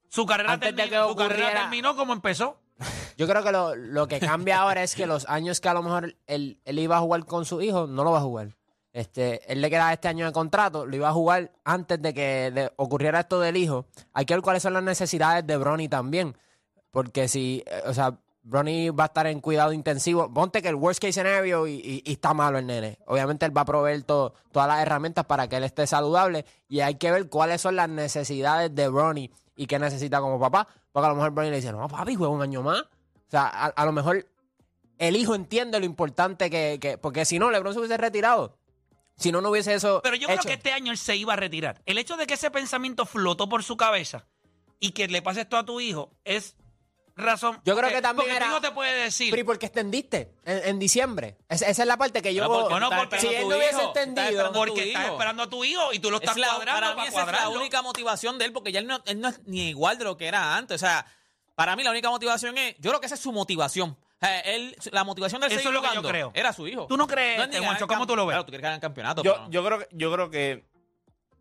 su 0.10 0.26
carrera, 0.26 0.54
Antes 0.54 0.76
de 0.76 0.84
terminó, 0.84 1.04
que 1.08 1.12
su 1.12 1.16
carrera 1.18 1.54
terminó 1.62 1.96
como 1.96 2.14
empezó. 2.14 2.58
yo 3.18 3.28
creo 3.28 3.44
que 3.44 3.52
lo, 3.52 3.76
lo 3.76 4.08
que 4.08 4.20
cambia 4.20 4.60
ahora 4.60 4.84
es 4.84 4.96
que 4.96 5.06
los 5.06 5.28
años 5.30 5.60
que 5.62 5.70
a 5.70 5.74
lo 5.74 5.82
mejor 5.84 6.16
él, 6.28 6.60
él 6.66 6.80
iba 6.80 6.98
a 6.98 7.02
jugar 7.02 7.26
con 7.26 7.46
su 7.46 7.62
hijo, 7.62 7.88
no 7.88 8.04
lo 8.04 8.12
va 8.12 8.20
a 8.20 8.24
jugar. 8.24 8.56
Este, 8.94 9.52
él 9.52 9.60
le 9.62 9.70
queda 9.70 9.92
este 9.92 10.08
año 10.08 10.26
de 10.26 10.32
contrato, 10.32 10.86
lo 10.86 10.96
iba 10.96 11.10
a 11.10 11.14
jugar 11.14 11.52
antes 11.66 12.02
de 12.02 12.14
que 12.14 12.50
le 12.54 12.72
ocurriera 12.78 13.20
esto 13.22 13.40
del 13.42 13.58
hijo. 13.58 13.86
Hay 14.14 14.26
que 14.26 14.34
ver 14.36 14.42
cuáles 14.42 14.64
son 14.64 14.74
las 14.74 14.84
necesidades 14.84 15.46
de 15.46 15.58
Bronny 15.58 15.90
también. 15.90 16.36
Porque 16.92 17.28
si, 17.28 17.62
eh, 17.66 17.82
o 17.88 17.94
sea, 17.94 18.18
Bronny 18.44 18.92
va 18.92 19.04
a 19.04 19.08
estar 19.08 19.28
en 19.28 19.42
cuidado 19.42 19.74
intensivo. 19.74 20.32
Ponte 20.34 20.62
que 20.62 20.70
el 20.70 20.76
worst 20.76 21.02
case 21.02 21.12
scenario 21.12 21.68
y, 21.68 21.74
y- 21.74 22.04
y 22.06 22.14
está 22.14 22.34
malo 22.34 22.58
el 22.58 22.66
nene. 22.68 22.98
Obviamente 23.08 23.46
él 23.46 23.58
va 23.58 23.62
a 23.62 23.66
proveer 23.66 24.04
to- 24.04 24.34
todas 24.54 24.68
las 24.70 24.82
herramientas 24.82 25.26
para 25.26 25.50
que 25.50 25.58
él 25.58 25.66
esté 25.66 25.88
saludable. 25.88 26.46
Y 26.70 26.80
hay 26.80 26.96
que 26.96 27.12
ver 27.12 27.28
cuáles 27.28 27.60
son 27.60 27.76
las 27.76 27.90
necesidades 27.90 28.74
de 28.74 28.88
Bronny 28.88 29.30
y 29.56 29.68
qué 29.68 29.80
necesita 29.80 30.20
como 30.22 30.40
papá. 30.40 30.68
Porque 30.92 31.06
a 31.06 31.10
lo 31.10 31.16
mejor 31.16 31.32
Bronny 31.32 31.50
le 31.50 31.58
dice, 31.58 31.72
no, 31.72 31.88
papi, 31.88 32.16
juega 32.16 32.34
un 32.34 32.42
año 32.42 32.62
más. 32.62 32.82
O 32.82 33.30
sea, 33.32 33.44
a, 33.48 33.66
a 33.68 33.86
lo 33.86 33.92
mejor 33.92 34.26
el 34.98 35.16
hijo 35.16 35.36
entiende 35.36 35.80
lo 35.80 35.86
importante 35.86 36.50
que, 36.50 36.78
que- 36.80 36.98
porque 36.98 37.26
si 37.26 37.40
no, 37.40 37.52
LeBron 37.52 37.74
se 37.74 37.80
hubiese 37.80 37.98
retirado. 37.98 38.58
Si 39.18 39.32
no, 39.32 39.40
no 39.42 39.50
hubiese 39.50 39.74
eso. 39.74 40.02
Pero 40.04 40.16
yo 40.18 40.28
creo 40.28 40.40
que 40.42 40.54
este 40.54 40.74
año 40.74 40.92
él 40.92 40.98
se 40.98 41.16
iba 41.16 41.34
a 41.34 41.38
retirar. 41.38 41.82
El 41.86 41.98
hecho 41.98 42.18
de 42.18 42.28
que 42.28 42.34
ese 42.34 42.52
pensamiento 42.52 43.06
flotó 43.06 43.48
por 43.48 43.64
su 43.64 43.78
cabeza 43.78 44.26
y 44.80 44.92
que 44.92 45.08
le 45.08 45.22
pase 45.22 45.42
esto 45.42 45.56
a 45.58 45.66
tu 45.66 45.80
hijo 45.80 46.12
es 46.26 46.56
razón. 47.16 47.62
Yo 47.64 47.76
creo 47.78 47.90
que 47.90 48.02
también 48.02 48.28
porque 48.28 48.36
era- 48.38 48.48
hijo 48.48 48.62
te 48.62 48.72
puede 48.72 49.04
decir. 49.04 49.30
Pero 49.32 49.42
¿y 49.42 49.44
por 49.46 49.58
qué 49.60 49.68
extendiste 49.68 50.34
en, 50.44 50.62
en 50.70 50.80
diciembre? 50.80 51.38
Es- 51.50 51.62
esa 51.62 51.82
es 51.84 51.88
la 51.88 51.98
parte 51.98 52.22
que 52.22 52.34
yo. 52.34 52.44
Pero 52.44 52.68
porque 52.68 52.86
tú 52.86 52.90
porque- 52.98 53.20
si 53.20 53.28
él 53.28 53.36
a 53.36 53.42
no 53.42 53.48
hubiese 53.56 53.72
tú 53.72 54.00
esperando 54.00 54.42
a 54.42 54.48
tu 54.52 54.54
porque 54.54 54.84
estás 54.90 55.04
hijo. 55.04 55.12
esperando 55.14 55.44
a 55.44 55.50
tu 55.50 55.64
hijo 55.64 55.94
y 55.94 56.00
tú 56.00 56.12
lo 56.12 56.18
estás 56.18 56.36
Es 56.36 56.42
la- 56.42 56.48
cuadrando 56.48 56.74
para 56.82 56.88
para, 56.96 57.02
mí 57.02 57.08
esa 57.08 57.20
es 57.22 57.26
la 57.28 57.32
cuadrarlo. 57.34 57.60
única 57.60 57.82
motivación 57.82 58.38
de 58.38 58.46
él, 58.46 58.54
porque 58.54 58.72
ya 58.72 58.80
él 58.80 58.88
no, 58.88 59.02
él 59.06 59.20
no 59.22 59.30
es 59.30 59.42
ni 59.46 59.70
igual 59.70 59.98
de 59.98 60.04
lo 60.04 60.18
que 60.18 60.28
era 60.28 60.56
antes. 60.58 60.76
O 60.76 60.86
sea, 60.86 61.06
para 61.56 61.76
mí 61.76 61.84
la 61.84 61.92
única 61.92 62.10
motivación 62.10 62.58
es, 62.58 62.76
yo 62.80 62.92
creo 62.92 63.00
que 63.00 63.06
esa 63.06 63.16
es 63.16 63.22
su 63.22 63.32
motivación. 63.32 63.92
O 63.92 64.18
sea, 64.26 64.40
él, 64.42 64.76
la 64.92 65.04
motivación 65.04 65.42
de 65.42 65.48
Eso 65.48 65.58
es 65.60 65.66
lo 65.66 65.82
que 65.82 65.90
yo 65.94 66.02
creo. 66.02 66.32
era 66.34 66.52
su 66.54 66.68
hijo. 66.68 66.88
¿Tú 66.88 66.98
no 66.98 67.06
crees, 67.08 67.40
es 67.40 67.48
ni 67.48 67.54
ganar 67.56 67.68
Juancho, 67.70 67.88
cómo 67.88 68.08
tú 68.08 68.16
lo 68.16 68.26
ves? 68.26 68.34
Claro, 68.34 68.46
tú 68.46 68.50
quieres 68.52 68.64
ganar 68.64 68.80
campeonato. 68.80 69.24
Yo, 69.24 69.34
pero- 69.36 69.50
yo, 69.50 69.66
creo, 69.66 69.80
que- 69.80 69.88
yo 69.92 70.12
creo 70.14 70.30
que 70.30 70.66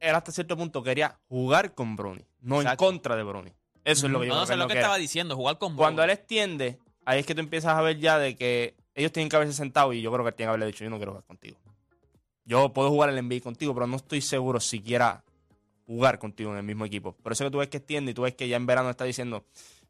él 0.01 0.15
hasta 0.15 0.33
cierto 0.33 0.57
punto 0.57 0.83
quería 0.83 1.19
jugar 1.29 1.75
con 1.75 1.97
Bruni, 1.97 2.25
no 2.41 2.61
Exacto. 2.61 2.85
en 2.85 2.91
contra 2.91 3.17
de 3.17 3.23
Bruni. 3.23 3.53
Eso 3.85 4.07
es 4.07 4.13
lo 4.13 4.21
que 4.21 4.27
yo 4.27 4.35
no, 4.35 4.41
creo 4.41 4.41
no 4.41 4.47
sé 4.47 4.57
lo 4.57 4.67
que 4.67 4.75
estaba 4.75 4.97
diciendo, 4.97 5.37
jugar 5.37 5.59
con 5.59 5.77
Cuando 5.77 6.03
él 6.03 6.11
extiende, 6.11 6.79
ahí 7.05 7.21
es 7.21 7.27
que 7.27 7.35
tú 7.35 7.41
empiezas 7.41 7.75
a 7.75 7.83
ver 7.83 7.99
ya 7.99 8.19
de 8.19 8.35
que 8.37 8.75
ellos 8.95 9.13
dienen 9.13 9.29
que 9.29 9.37
haberse 9.37 9.55
sentado 9.55 9.93
y 9.93 10.01
yo 10.01 10.11
creo 10.11 10.25
que 10.25 10.31
él 10.31 10.35
tiene 10.35 10.47
que 10.47 10.51
haberle 10.51 10.67
dicho, 10.67 10.85
yo 10.85 10.91
no 10.91 10.97
quiero 10.97 11.13
jugar 11.13 11.27
contigo. 11.27 11.59
Yo 12.47 12.73
puedo 12.73 12.91
jugar 12.91 13.11
el 13.11 13.23
NBA 13.23 13.41
contigo, 13.41 13.75
pero 13.75 13.87
no 13.87 13.97
estoy 13.97 14.21
seguro 14.21 14.61
si 14.61 14.81
quiera 14.81 15.25
jugar 15.87 16.19
contigo 16.19 16.51
en 16.53 16.59
el 16.59 16.63
mismo 16.63 16.85
equipo. 16.85 17.13
Por 17.13 17.33
eso 17.33 17.45
que 17.45 17.51
tú 17.51 17.59
ves 17.59 17.69
que 17.69 17.79
extiende 17.79 18.13
y 18.13 18.15
tú 18.15 18.23
ves 18.23 18.35
que 18.35 18.49
ya 18.49 18.57
en 18.57 18.67
verano 18.67 18.91
está 18.91 19.05
diciendo, 19.05 19.45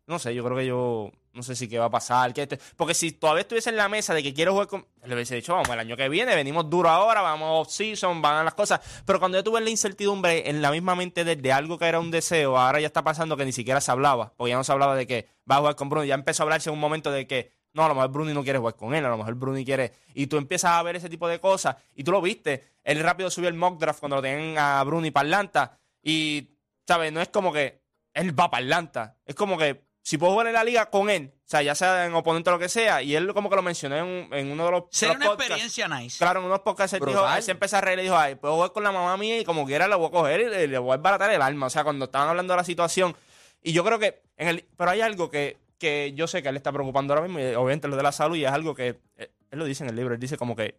no 0.06 0.18
sé, 0.18 0.34
yo 0.34 0.44
creo 0.44 0.56
que 0.56 0.66
yo 0.66 1.10
no 1.32 1.42
sé 1.42 1.56
si 1.56 1.68
qué 1.68 1.78
va 1.78 1.86
a 1.86 1.90
pasar. 1.90 2.32
que 2.32 2.42
este-". 2.42 2.58
Porque 2.76 2.94
si 2.94 3.12
todavía 3.12 3.42
estuviese 3.42 3.70
en 3.70 3.76
la 3.76 3.88
mesa 3.88 4.14
de 4.14 4.22
que 4.22 4.32
quiero 4.34 4.52
jugar 4.52 4.68
con... 4.68 4.86
Le 5.04 5.14
hubiese 5.14 5.34
dicho, 5.34 5.52
vamos, 5.52 5.68
el 5.68 5.78
año 5.78 5.96
que 5.96 6.08
viene, 6.08 6.34
venimos 6.34 6.68
duro 6.70 6.88
ahora, 6.88 7.20
vamos 7.22 7.66
off-season, 7.66 8.22
van 8.22 8.36
a 8.36 8.44
las 8.44 8.54
cosas. 8.54 8.80
Pero 9.04 9.18
cuando 9.18 9.38
yo 9.38 9.44
tuve 9.44 9.60
la 9.60 9.70
incertidumbre 9.70 10.48
en 10.48 10.62
la 10.62 10.70
misma 10.70 10.94
mente 10.94 11.24
de, 11.24 11.36
de 11.36 11.52
algo 11.52 11.78
que 11.78 11.86
era 11.86 12.00
un 12.00 12.10
deseo, 12.10 12.58
ahora 12.58 12.80
ya 12.80 12.86
está 12.86 13.02
pasando 13.02 13.36
que 13.36 13.44
ni 13.44 13.52
siquiera 13.52 13.80
se 13.80 13.90
hablaba. 13.90 14.32
Porque 14.36 14.50
ya 14.50 14.56
no 14.56 14.64
se 14.64 14.72
hablaba 14.72 14.94
de 14.94 15.06
que 15.06 15.28
va 15.50 15.56
a 15.56 15.58
jugar 15.58 15.76
con 15.76 15.88
Bruno. 15.88 16.04
Ya 16.04 16.14
empezó 16.14 16.42
a 16.42 16.44
hablarse 16.44 16.70
en 16.70 16.74
un 16.74 16.80
momento 16.80 17.10
de 17.10 17.26
que, 17.26 17.52
no, 17.72 17.84
a 17.84 17.88
lo 17.88 17.94
mejor 17.94 18.10
Bruni 18.10 18.32
no 18.32 18.44
quiere 18.44 18.58
jugar 18.58 18.76
con 18.76 18.94
él, 18.94 19.04
a 19.04 19.08
lo 19.08 19.18
mejor 19.18 19.34
Bruni 19.34 19.64
quiere... 19.64 19.92
Y 20.14 20.28
tú 20.28 20.36
empiezas 20.36 20.72
a 20.72 20.82
ver 20.82 20.96
ese 20.96 21.08
tipo 21.08 21.26
de 21.26 21.40
cosas. 21.40 21.76
Y 21.94 22.04
tú 22.04 22.12
lo 22.12 22.20
viste. 22.20 22.64
Él 22.84 23.00
rápido 23.00 23.30
subió 23.30 23.48
el 23.48 23.54
mock 23.54 23.80
draft 23.80 24.00
cuando 24.00 24.16
lo 24.16 24.22
tenían 24.22 24.56
a 24.58 24.84
Bruni 24.84 25.10
para 25.10 25.26
Atlanta. 25.26 25.78
Y, 26.02 26.50
¿sabes? 26.86 27.12
No 27.12 27.20
es 27.20 27.28
como 27.30 27.52
que 27.52 27.82
él 28.12 28.38
va 28.38 28.48
para 28.48 28.62
Atlanta. 28.62 29.16
Es 29.26 29.34
como 29.34 29.58
que 29.58 29.84
si 30.06 30.18
puedo 30.18 30.32
jugar 30.32 30.48
en 30.48 30.52
la 30.52 30.62
liga 30.64 30.90
con 30.90 31.08
él, 31.08 31.32
o 31.34 31.40
sea, 31.48 31.62
ya 31.62 31.74
sea 31.74 32.04
en 32.04 32.14
oponente 32.14 32.50
o 32.50 32.52
lo 32.52 32.58
que 32.58 32.68
sea, 32.68 33.00
y 33.00 33.16
él 33.16 33.32
como 33.32 33.48
que 33.48 33.56
lo 33.56 33.62
mencionó 33.62 33.96
en, 33.96 34.28
en 34.34 34.52
uno 34.52 34.66
de 34.66 34.70
los, 34.70 34.82
de 34.82 34.88
Sería 34.90 35.14
los 35.14 35.20
una 35.22 35.30
podcasts. 35.30 35.50
experiencia 35.50 35.88
nice. 35.88 36.18
Claro, 36.18 36.40
en 36.40 36.46
unos 36.46 36.60
podcasts 36.60 36.92
él, 36.92 37.02
dijo, 37.06 37.26
él 37.26 37.42
se 37.42 37.50
empezó 37.52 37.78
a 37.78 37.80
reír 37.80 38.00
y 38.00 38.02
dijo, 38.02 38.16
ay, 38.16 38.34
puedo 38.34 38.54
jugar 38.54 38.72
con 38.72 38.84
la 38.84 38.92
mamá 38.92 39.16
mía 39.16 39.40
y 39.40 39.44
como 39.44 39.64
quiera 39.64 39.88
le 39.88 39.94
voy 39.94 40.08
a 40.08 40.10
coger 40.10 40.40
y 40.42 40.44
le, 40.50 40.68
le 40.68 40.78
voy 40.78 40.92
a 40.92 40.98
baratar 40.98 41.30
el 41.30 41.40
alma. 41.40 41.66
O 41.66 41.70
sea, 41.70 41.84
cuando 41.84 42.04
estaban 42.04 42.28
hablando 42.28 42.52
de 42.52 42.58
la 42.58 42.64
situación. 42.64 43.16
Y 43.62 43.72
yo 43.72 43.82
creo 43.82 43.98
que, 43.98 44.20
en 44.36 44.48
el, 44.48 44.64
pero 44.76 44.90
hay 44.90 45.00
algo 45.00 45.30
que, 45.30 45.56
que 45.78 46.12
yo 46.14 46.26
sé 46.26 46.42
que 46.42 46.48
él 46.48 46.54
le 46.54 46.58
está 46.58 46.70
preocupando 46.70 47.14
ahora 47.14 47.26
mismo, 47.26 47.40
y 47.40 47.54
obviamente 47.54 47.88
lo 47.88 47.96
de 47.96 48.02
la 48.02 48.12
salud, 48.12 48.36
y 48.36 48.44
es 48.44 48.52
algo 48.52 48.74
que, 48.74 49.00
eh, 49.16 49.30
él 49.50 49.58
lo 49.58 49.64
dice 49.64 49.84
en 49.84 49.90
el 49.90 49.96
libro, 49.96 50.12
él 50.12 50.20
dice 50.20 50.36
como 50.36 50.54
que 50.54 50.78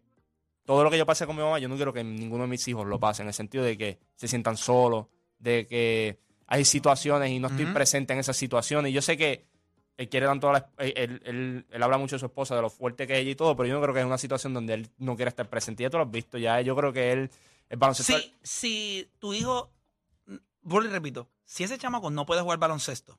todo 0.65 0.83
lo 0.83 0.91
que 0.91 0.97
yo 0.99 1.05
pasé 1.05 1.25
con 1.25 1.35
mi 1.35 1.41
mamá, 1.41 1.57
yo 1.57 1.67
no 1.67 1.75
quiero 1.77 1.93
que 1.93 2.03
ninguno 2.03 2.43
de 2.43 2.49
mis 2.49 2.67
hijos 2.67 2.85
lo 2.85 2.99
pase, 2.99 3.23
en 3.23 3.27
el 3.29 3.33
sentido 3.33 3.63
de 3.63 3.75
que 3.75 3.97
se 4.15 4.27
sientan 4.27 4.55
solos, 4.55 5.07
de 5.39 5.65
que 5.67 6.19
hay 6.47 6.65
situaciones 6.65 7.31
y 7.31 7.39
no 7.39 7.47
estoy 7.47 7.65
presente 7.73 8.13
en 8.13 8.19
esas 8.19 8.37
situaciones. 8.37 8.91
Y 8.91 8.93
yo 8.93 9.01
sé 9.01 9.17
que 9.17 9.45
él 9.97 10.09
quiere 10.09 10.25
tanto 10.25 10.49
a 10.49 10.53
la, 10.53 10.69
él, 10.77 11.21
él- 11.25 11.83
habla 11.83 11.97
mucho 11.97 12.15
de 12.15 12.19
su 12.19 12.25
esposa, 12.25 12.55
de 12.55 12.61
lo 12.61 12.69
fuerte 12.69 13.07
que 13.07 13.13
es 13.13 13.19
ella 13.19 13.31
y 13.31 13.35
todo, 13.35 13.55
pero 13.55 13.67
yo 13.67 13.75
no 13.75 13.81
creo 13.81 13.93
que 13.93 14.01
es 14.01 14.05
una 14.05 14.17
situación 14.17 14.53
donde 14.53 14.73
él 14.73 14.89
no 14.97 15.15
quiera 15.15 15.29
estar 15.29 15.49
presente. 15.49 15.83
Ya 15.83 15.89
tú 15.89 15.97
lo 15.97 16.03
has 16.03 16.11
visto, 16.11 16.37
ya 16.37 16.59
yo 16.61 16.75
creo 16.75 16.91
que 16.93 17.11
él, 17.11 17.31
el 17.69 17.77
baloncesto... 17.77 18.17
Si, 18.17 18.33
si 18.43 19.11
tu 19.19 19.33
hijo, 19.33 19.71
vuelvo 20.61 20.89
y 20.89 20.91
repito, 20.91 21.29
si 21.45 21.63
ese 21.63 21.77
chamaco 21.77 22.11
no 22.11 22.25
puede 22.25 22.41
jugar 22.41 22.59
baloncesto, 22.59 23.17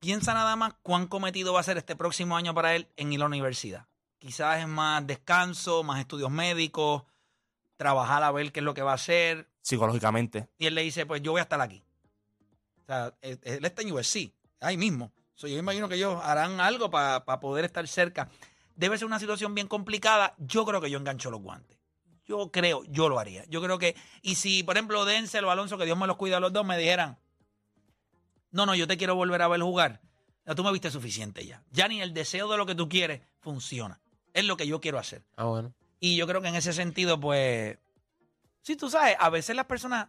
piensa 0.00 0.34
nada 0.34 0.54
más 0.56 0.74
cuán 0.82 1.06
cometido 1.06 1.52
va 1.52 1.60
a 1.60 1.64
ser 1.64 1.78
este 1.78 1.96
próximo 1.96 2.36
año 2.36 2.54
para 2.54 2.74
él 2.76 2.88
en 2.96 3.12
ir 3.12 3.18
a 3.18 3.20
la 3.20 3.26
universidad. 3.26 3.86
Quizás 4.18 4.60
es 4.60 4.68
más 4.68 5.06
descanso, 5.06 5.82
más 5.82 6.00
estudios 6.00 6.30
médicos, 6.30 7.02
trabajar 7.76 8.22
a 8.22 8.30
ver 8.30 8.52
qué 8.52 8.60
es 8.60 8.64
lo 8.64 8.74
que 8.74 8.82
va 8.82 8.92
a 8.92 8.96
hacer. 8.96 9.48
Psicológicamente. 9.64 10.48
Y 10.58 10.66
él 10.66 10.74
le 10.74 10.82
dice, 10.82 11.06
pues 11.06 11.22
yo 11.22 11.32
voy 11.32 11.40
a 11.40 11.42
estar 11.42 11.60
aquí. 11.60 11.82
O 12.82 12.86
sea, 12.86 13.14
él, 13.22 13.40
él 13.42 13.64
está 13.64 13.82
en 13.82 13.92
USC, 13.92 14.32
ahí 14.60 14.76
mismo. 14.76 15.10
So, 15.34 15.48
yo 15.48 15.58
imagino 15.58 15.88
que 15.88 15.96
ellos 15.96 16.20
harán 16.22 16.60
algo 16.60 16.90
para 16.90 17.24
poder 17.40 17.64
estar 17.64 17.86
cerca. 17.88 18.28
Debe 18.76 18.98
ser 18.98 19.06
una 19.06 19.18
situación 19.18 19.54
bien 19.54 19.66
complicada. 19.66 20.34
Yo 20.38 20.64
creo 20.64 20.80
que 20.80 20.90
yo 20.90 20.98
engancho 20.98 21.30
los 21.30 21.40
guantes. 21.40 21.78
Yo 22.26 22.50
creo, 22.50 22.84
yo 22.84 23.08
lo 23.08 23.18
haría. 23.18 23.44
Yo 23.46 23.60
creo 23.62 23.78
que, 23.78 23.96
y 24.22 24.36
si 24.36 24.62
por 24.62 24.76
ejemplo 24.76 25.04
Denzel 25.04 25.44
o 25.44 25.50
Alonso, 25.50 25.76
que 25.76 25.84
Dios 25.84 25.98
me 25.98 26.06
los 26.06 26.16
cuida 26.16 26.36
a 26.36 26.40
los 26.40 26.52
dos, 26.52 26.64
me 26.64 26.78
dijeran, 26.78 27.18
no, 28.50 28.66
no, 28.66 28.74
yo 28.74 28.86
te 28.86 28.96
quiero 28.96 29.16
volver 29.16 29.42
a 29.42 29.48
ver 29.48 29.60
jugar. 29.60 30.00
Ya 30.46 30.54
tú 30.54 30.62
me 30.62 30.72
viste 30.72 30.90
suficiente 30.90 31.44
ya. 31.44 31.62
Ya 31.70 31.88
ni 31.88 32.00
el 32.00 32.14
deseo 32.14 32.48
de 32.48 32.56
lo 32.56 32.66
que 32.66 32.74
tú 32.74 32.88
quieres 32.88 33.22
funciona. 33.40 34.00
Es 34.32 34.44
lo 34.44 34.56
que 34.56 34.66
yo 34.66 34.80
quiero 34.80 34.98
hacer. 34.98 35.24
Ah, 35.36 35.44
bueno. 35.44 35.74
Y 36.00 36.16
yo 36.16 36.26
creo 36.26 36.42
que 36.42 36.48
en 36.48 36.54
ese 36.54 36.72
sentido, 36.72 37.18
pues, 37.18 37.78
sí, 38.64 38.74
tú 38.74 38.90
sabes, 38.90 39.16
a 39.20 39.30
veces 39.30 39.54
las 39.54 39.66
personas... 39.66 40.08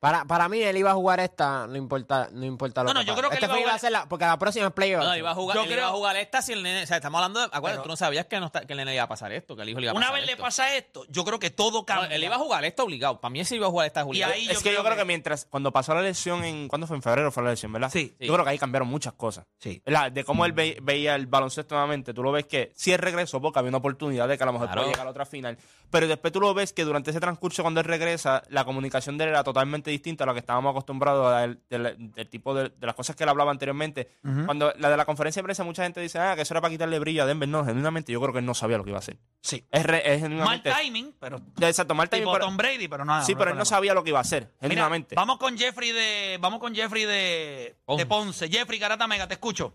Para, 0.00 0.24
para 0.26 0.48
mí, 0.48 0.60
él 0.62 0.76
iba 0.76 0.92
a 0.92 0.94
jugar 0.94 1.18
esta, 1.18 1.66
no 1.66 1.76
importa, 1.76 2.28
no 2.32 2.44
importa 2.46 2.82
lo 2.84 2.88
No, 2.88 2.94
no, 2.94 3.00
que 3.00 3.06
yo 3.06 3.12
pase. 3.14 3.18
creo 3.20 3.30
que 3.30 3.34
Este 3.36 3.46
él 3.46 3.50
iba 3.50 3.54
a 3.54 3.56
fue 3.56 3.60
iba 3.62 3.68
a 3.68 3.72
jugar- 3.72 3.80
ser 3.80 3.90
la, 3.92 4.08
porque 4.08 4.24
la 4.26 4.38
próxima 4.38 4.66
es 4.68 4.72
playoff. 4.72 5.02
No, 5.04 5.16
iba 5.16 5.30
a 5.30 5.34
jugar, 5.34 5.56
Yo 5.56 5.62
él 5.64 5.68
iba 5.70 5.76
creo- 5.76 5.88
a 5.88 5.92
jugar 5.92 6.16
esta 6.16 6.40
si 6.40 6.52
el 6.52 6.62
nene, 6.62 6.84
o 6.84 6.86
sea, 6.86 6.98
estamos 6.98 7.18
hablando 7.18 7.40
de, 7.40 7.46
acuérdate, 7.46 7.70
Pero- 7.72 7.82
tú 7.82 7.88
no 7.88 7.96
sabías 7.96 8.26
que, 8.26 8.38
no 8.38 8.46
está- 8.46 8.60
que 8.60 8.72
el 8.74 8.76
nene 8.76 8.92
le 8.92 8.94
iba 8.94 9.02
a 9.04 9.08
pasar 9.08 9.32
esto, 9.32 9.56
que 9.56 9.62
el 9.62 9.70
hijo 9.70 9.80
le 9.80 9.86
iba 9.86 9.92
a 9.92 9.96
Una 9.96 10.12
vez 10.12 10.24
le 10.24 10.32
esto. 10.32 10.44
pasa 10.44 10.72
esto, 10.76 11.04
yo 11.08 11.24
creo 11.24 11.40
que 11.40 11.50
todo 11.50 11.80
No, 11.80 11.84
cambia. 11.84 12.14
él 12.14 12.22
iba 12.22 12.36
a 12.36 12.38
jugar 12.38 12.64
esta 12.64 12.84
obligado. 12.84 13.20
Para 13.20 13.30
mí 13.30 13.40
ese 13.40 13.56
iba 13.56 13.66
a 13.66 13.70
jugar 13.70 13.88
esta 13.88 14.04
obligado. 14.04 14.34
ahí- 14.34 14.48
Es 14.48 14.62
que 14.62 14.72
yo 14.72 14.82
creo 14.84 14.92
que- 14.94 14.98
que 15.00 15.04
mientras, 15.04 15.46
cuando 15.50 15.72
pasó 15.72 15.94
la 15.94 16.02
lesión 16.02 16.44
en, 16.44 16.68
¿cuándo 16.68 16.86
fue? 16.86 16.96
En 16.96 17.02
febrero 17.02 17.32
fue 17.32 17.42
la 17.42 17.50
lesión, 17.50 17.72
¿verdad? 17.72 17.90
Sí. 17.92 18.14
Yo 18.20 18.32
creo 18.32 18.44
que 18.44 18.50
ahí 18.52 18.58
cambiaron 18.58 18.86
muchas 18.86 19.14
cosas. 19.14 19.46
Sí. 19.58 19.82
La- 19.84 20.10
de 20.10 20.22
cómo 20.22 20.44
él 20.46 20.52
ve- 20.52 20.78
veía 20.80 21.16
el 21.16 21.26
baloncesto 21.26 21.74
nuevamente, 21.74 22.14
tú 22.14 22.22
lo 22.22 22.30
ves 22.30 22.46
que 22.46 22.70
sí 22.76 22.92
él 22.92 22.98
regresó 22.98 23.40
porque 23.40 23.58
había 23.58 23.70
una 23.70 23.78
oportunidad 23.78 24.28
de 24.28 24.36
que 24.38 24.44
a 24.44 24.46
lo 24.46 24.52
mejor 24.52 24.68
Claro. 24.68 24.82
puede 24.82 24.90
llegar 24.92 25.02
a 25.02 25.04
la 25.06 25.10
otra 25.10 25.26
final, 25.26 25.58
pero 25.90 26.06
después 26.06 26.32
tú 26.32 26.40
lo 26.40 26.54
ves 26.54 26.72
que 26.72 26.84
durante 26.84 27.10
ese 27.10 27.18
transcurso 27.18 27.62
cuando 27.62 27.80
él 27.80 27.86
regresa, 27.86 28.42
la 28.48 28.64
comunicación 28.64 29.18
de 29.18 29.24
él 29.24 29.30
era 29.30 29.42
totalmente 29.42 29.87
distinta 29.90 30.24
a 30.24 30.26
lo 30.26 30.32
que 30.34 30.40
estábamos 30.40 30.70
acostumbrados 30.70 31.26
a 31.32 31.44
él- 31.44 31.58
del, 31.68 32.12
del 32.12 32.28
tipo 32.28 32.54
de, 32.54 32.68
de 32.70 32.86
las 32.86 32.94
cosas 32.94 33.16
que 33.16 33.24
él 33.24 33.28
hablaba 33.28 33.50
anteriormente. 33.50 34.08
Cuando 34.46 34.72
la 34.78 34.90
de 34.90 34.96
la 34.96 35.04
conferencia 35.04 35.40
de 35.40 35.44
prensa 35.44 35.64
mucha 35.64 35.82
gente 35.84 36.00
dice, 36.00 36.18
ah, 36.18 36.34
que 36.36 36.42
eso 36.42 36.54
era 36.54 36.60
para 36.60 36.70
quitarle 36.70 36.98
brillo 36.98 37.22
a 37.22 37.26
Denver, 37.26 37.48
no, 37.48 37.64
genuinamente 37.64 38.12
yo 38.12 38.20
creo 38.20 38.32
que 38.32 38.38
él 38.40 38.46
no 38.46 38.54
sabía 38.54 38.78
lo 38.78 38.84
que 38.84 38.90
iba 38.90 38.98
a 38.98 39.00
hacer. 39.00 39.16
Sí. 39.40 39.64
Es, 39.70 39.84
re- 39.84 40.14
es 40.14 40.28
Mal 40.28 40.62
timing, 40.62 41.14
pero 41.18 41.40
Exacto, 41.60 41.94
mal 41.94 42.08
timing, 42.08 42.24
tipo 42.24 42.32
pero- 42.32 42.44
Tom 42.46 42.56
Brady, 42.56 42.88
pero 42.88 43.04
nada. 43.04 43.22
sí, 43.22 43.34
pero 43.34 43.50
él 43.50 43.56
no 43.58 43.64
sabía 43.64 43.94
lo 43.94 44.02
que 44.04 44.10
iba 44.10 44.18
a 44.18 44.22
hacer, 44.22 44.44
Mira, 44.60 44.68
genuinamente. 44.70 45.14
vamos 45.14 45.38
con 45.38 45.56
Jeffrey 45.56 45.92
de, 45.92 46.38
vamos 46.40 46.58
con 46.60 46.74
Jeffrey 46.74 47.04
de, 47.04 47.74
Ponce. 47.84 48.02
de 48.04 48.06
Ponce. 48.08 48.48
Jeffrey 48.48 48.78
Garata 48.78 49.06
Mega, 49.06 49.26
te 49.26 49.34
escucho. 49.34 49.74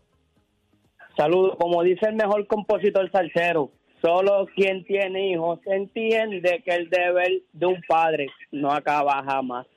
Saludos, 1.16 1.56
como 1.60 1.84
dice 1.84 2.08
el 2.08 2.16
mejor 2.16 2.48
compositor 2.48 3.10
salsero, 3.12 3.72
solo 4.02 4.48
quien 4.56 4.84
tiene 4.84 5.32
hijos 5.32 5.60
entiende 5.66 6.62
que 6.66 6.72
el 6.76 6.90
deber 6.90 7.30
de 7.52 7.66
un 7.68 7.82
padre 7.88 8.28
no 8.52 8.72
acaba 8.72 9.24
jamás. 9.24 9.68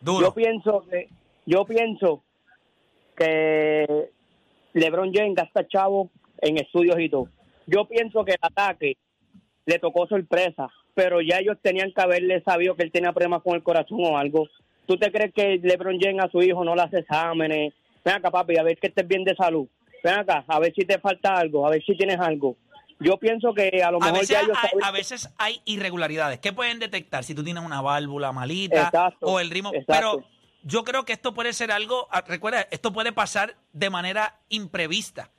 Yo 0.00 0.32
pienso 0.34 0.84
que 0.88 1.08
yo 1.46 1.64
pienso 1.64 2.22
que 3.16 4.10
LeBron 4.74 5.12
James 5.12 5.34
gasta 5.34 5.66
chavo 5.66 6.10
en 6.40 6.58
estudios 6.58 7.00
y 7.00 7.08
todo. 7.08 7.28
Yo 7.66 7.86
pienso 7.86 8.24
que 8.24 8.32
el 8.32 8.38
ataque 8.40 8.96
le 9.66 9.78
tocó 9.78 10.06
sorpresa, 10.06 10.68
pero 10.94 11.20
ya 11.20 11.38
ellos 11.38 11.58
tenían 11.60 11.92
que 11.92 12.00
haberle 12.00 12.42
sabido 12.42 12.74
que 12.74 12.84
él 12.84 12.92
tenía 12.92 13.12
problemas 13.12 13.42
con 13.42 13.54
el 13.54 13.62
corazón 13.62 13.98
o 14.02 14.16
algo. 14.16 14.48
¿Tú 14.86 14.96
te 14.96 15.10
crees 15.10 15.32
que 15.34 15.58
LeBron 15.62 15.98
James 16.00 16.24
a 16.24 16.30
su 16.30 16.42
hijo 16.42 16.64
no 16.64 16.74
le 16.74 16.82
hace 16.82 17.00
exámenes? 17.00 17.74
Ven 18.04 18.14
acá, 18.14 18.30
papi, 18.30 18.56
a 18.56 18.62
ver 18.62 18.78
que 18.78 18.86
estés 18.86 19.06
bien 19.06 19.24
de 19.24 19.34
salud. 19.34 19.66
Ven 20.02 20.14
acá, 20.14 20.44
a 20.46 20.58
ver 20.58 20.72
si 20.74 20.86
te 20.86 20.98
falta 20.98 21.34
algo, 21.34 21.66
a 21.66 21.70
ver 21.70 21.82
si 21.84 21.96
tienes 21.96 22.18
algo. 22.18 22.56
Yo 23.00 23.16
pienso 23.18 23.54
que 23.54 23.82
a 23.82 23.90
lo 23.90 23.98
A 23.98 24.06
mejor 24.06 24.20
veces, 24.20 24.28
ya 24.28 24.40
ellos 24.40 24.58
hay, 24.60 24.70
a 24.82 24.90
veces 24.90 25.30
hay 25.38 25.60
irregularidades. 25.64 26.40
¿Qué 26.40 26.52
pueden 26.52 26.78
detectar? 26.78 27.24
Si 27.24 27.34
tú 27.34 27.44
tienes 27.44 27.62
una 27.64 27.80
válvula 27.80 28.32
malita 28.32 28.84
Exacto, 28.84 29.26
o 29.26 29.40
el 29.40 29.50
ritmo. 29.50 29.70
exacto. 29.72 29.92
Pero 29.92 30.24
yo 30.62 30.84
creo 30.84 31.04
que 31.04 31.12
esto 31.12 31.32
puede 31.34 31.52
ser 31.52 31.70
algo. 31.70 32.08
ah, 32.10 32.24
Recuerda, 32.26 32.66
esto 32.70 32.92
puede 32.92 33.12
pasar 33.12 33.56
de 33.72 33.90
manera 33.90 34.40
imprevista. 34.48 35.30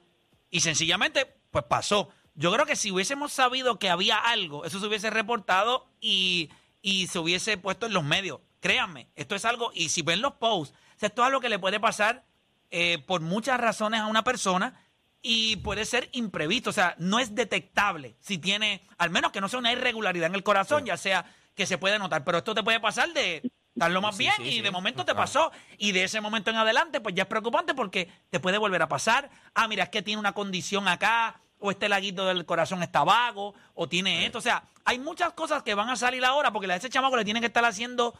Y 0.49 0.61
sencillamente, 0.61 1.27
pues 1.51 1.65
pasó. 1.65 2.09
Yo 2.35 2.51
creo 2.53 2.65
que 2.65 2.75
si 2.77 2.91
hubiésemos 2.91 3.33
sabido 3.33 3.77
que 3.79 3.89
había 3.89 4.17
algo, 4.17 4.63
eso 4.63 4.79
se 4.79 4.87
hubiese 4.87 5.09
reportado 5.09 5.87
y, 5.99 6.49
y 6.81 7.07
se 7.07 7.19
hubiese 7.19 7.57
puesto 7.57 7.85
en 7.87 7.93
los 7.93 8.03
medios. 8.05 8.39
Créanme, 8.61 9.09
esto 9.15 9.35
es 9.35 9.43
algo. 9.43 9.71
Y 9.73 9.89
si 9.89 10.01
ven 10.01 10.21
los 10.21 10.33
posts, 10.33 10.73
esto 11.01 11.21
es 11.21 11.27
algo 11.27 11.41
que 11.41 11.49
le 11.49 11.59
puede 11.59 11.79
pasar 11.79 12.23
eh, 12.71 12.99
por 13.05 13.19
muchas 13.21 13.59
razones 13.59 13.99
a 13.99 14.05
una 14.07 14.23
persona 14.23 14.81
y 15.21 15.57
puede 15.57 15.85
ser 15.85 16.09
imprevisto, 16.13 16.69
o 16.69 16.73
sea, 16.73 16.95
no 16.97 17.19
es 17.19 17.35
detectable 17.35 18.15
si 18.19 18.37
tiene, 18.37 18.87
al 18.97 19.09
menos 19.09 19.31
que 19.31 19.41
no 19.41 19.49
sea 19.49 19.59
una 19.59 19.71
irregularidad 19.71 20.27
en 20.27 20.35
el 20.35 20.43
corazón, 20.43 20.85
ya 20.85 20.97
sea 20.97 21.25
que 21.55 21.65
se 21.65 21.77
puede 21.77 21.99
notar, 21.99 22.23
pero 22.23 22.37
esto 22.37 22.55
te 22.55 22.63
puede 22.63 22.79
pasar 22.79 23.11
de 23.13 23.51
estarlo 23.73 24.01
más 24.01 24.15
Sí, 24.15 24.23
bien 24.23 24.33
sí, 24.37 24.57
y 24.57 24.61
de 24.61 24.71
momento 24.71 25.05
te 25.05 25.13
pasó 25.13 25.51
y 25.77 25.91
de 25.91 26.05
ese 26.05 26.21
momento 26.21 26.49
en 26.49 26.57
adelante 26.57 27.01
pues 27.01 27.15
ya 27.15 27.23
es 27.23 27.29
preocupante 27.29 27.73
porque 27.73 28.09
te 28.29 28.39
puede 28.39 28.57
volver 28.57 28.81
a 28.81 28.87
pasar, 28.87 29.29
ah, 29.53 29.67
mira, 29.67 29.83
es 29.83 29.89
que 29.89 30.01
tiene 30.01 30.19
una 30.19 30.33
condición 30.33 30.87
acá 30.87 31.41
o 31.59 31.71
este 31.71 31.89
laguito 31.89 32.25
del 32.25 32.45
corazón 32.45 32.81
está 32.81 33.03
vago 33.03 33.53
o 33.73 33.89
tiene 33.89 34.25
esto, 34.25 34.37
o 34.37 34.41
sea, 34.41 34.63
hay 34.85 34.99
muchas 34.99 35.33
cosas 35.33 35.63
que 35.63 35.75
van 35.75 35.89
a 35.89 35.97
salir 35.97 36.23
ahora 36.23 36.51
porque 36.51 36.71
a 36.71 36.75
ese 36.75 36.89
chamaco 36.89 37.17
le 37.17 37.25
tienen 37.25 37.41
que 37.41 37.47
estar 37.47 37.65
haciendo 37.65 38.17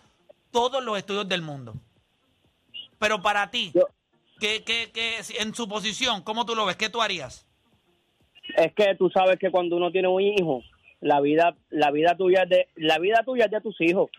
todos 0.52 0.84
los 0.84 0.98
estudios 0.98 1.28
del 1.28 1.42
mundo. 1.42 1.76
Pero 3.00 3.22
para 3.22 3.50
ti, 3.50 3.72
¿qué, 4.40 4.64
qué, 4.64 5.18
en 5.40 5.54
su 5.54 5.68
posición, 5.68 6.24
¿cómo 6.24 6.46
tú 6.46 6.56
lo 6.56 6.66
ves? 6.66 6.76
¿Qué 6.76 6.90
tú 6.90 7.02
harías? 7.02 7.50
es 8.56 8.74
que 8.74 8.96
tú 8.96 9.10
sabes 9.10 9.38
que 9.40 9.52
cuando 9.52 9.78
uno 9.78 9.92
tiene 9.92 10.08
un 10.08 10.22
hijo, 10.22 10.64
la 11.02 11.22
vida, 11.22 11.56
la 11.70 11.92
vida 11.92 12.16
tuya 12.16 12.44
es 12.44 12.50
de, 12.50 12.68
la 12.76 13.00
vida 13.00 13.24
tuya 13.26 13.46
es 13.46 13.52
de 13.52 13.62
tus 13.62 13.80
hijos. 13.82 14.10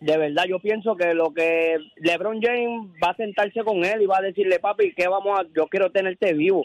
De 0.00 0.16
verdad, 0.18 0.44
yo 0.48 0.58
pienso 0.58 0.96
que 0.96 1.14
lo 1.14 1.32
que 1.32 1.78
LeBron 1.96 2.40
James 2.42 2.90
va 3.02 3.10
a 3.10 3.16
sentarse 3.16 3.62
con 3.62 3.84
él 3.84 4.02
y 4.02 4.06
va 4.06 4.18
a 4.18 4.22
decirle, 4.22 4.58
papi, 4.58 4.92
¿qué 4.94 5.08
vamos 5.08 5.38
a, 5.38 5.44
yo 5.54 5.66
quiero 5.68 5.90
tenerte 5.90 6.32
vivo. 6.34 6.64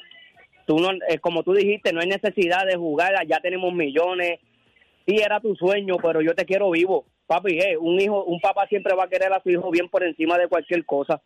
tú 0.66 0.80
no, 0.80 0.90
como 1.22 1.44
tú 1.44 1.54
dijiste, 1.54 1.94
no 1.94 2.02
hay 2.02 2.08
necesidad 2.08 2.66
de 2.66 2.76
jugar, 2.76 3.14
ya 3.28 3.40
tenemos 3.40 3.74
millones. 3.74 4.40
Sí, 5.06 5.16
era 5.18 5.40
tu 5.40 5.56
sueño, 5.56 5.98
pero 6.02 6.22
yo 6.22 6.34
te 6.34 6.46
quiero 6.46 6.70
vivo. 6.72 7.06
Papi, 7.28 7.60
un 7.80 8.00
hijo, 8.02 8.24
un 8.24 8.42
papá 8.42 8.68
siempre 8.68 8.96
va 8.96 9.04
a 9.04 9.10
querer 9.10 9.32
a 9.32 9.42
su 9.42 9.52
hijo 9.52 9.70
bien 9.70 9.88
por 9.88 10.04
encima 10.04 10.38
de 10.38 10.48
cualquier 10.48 10.84
cosa. 10.86 11.22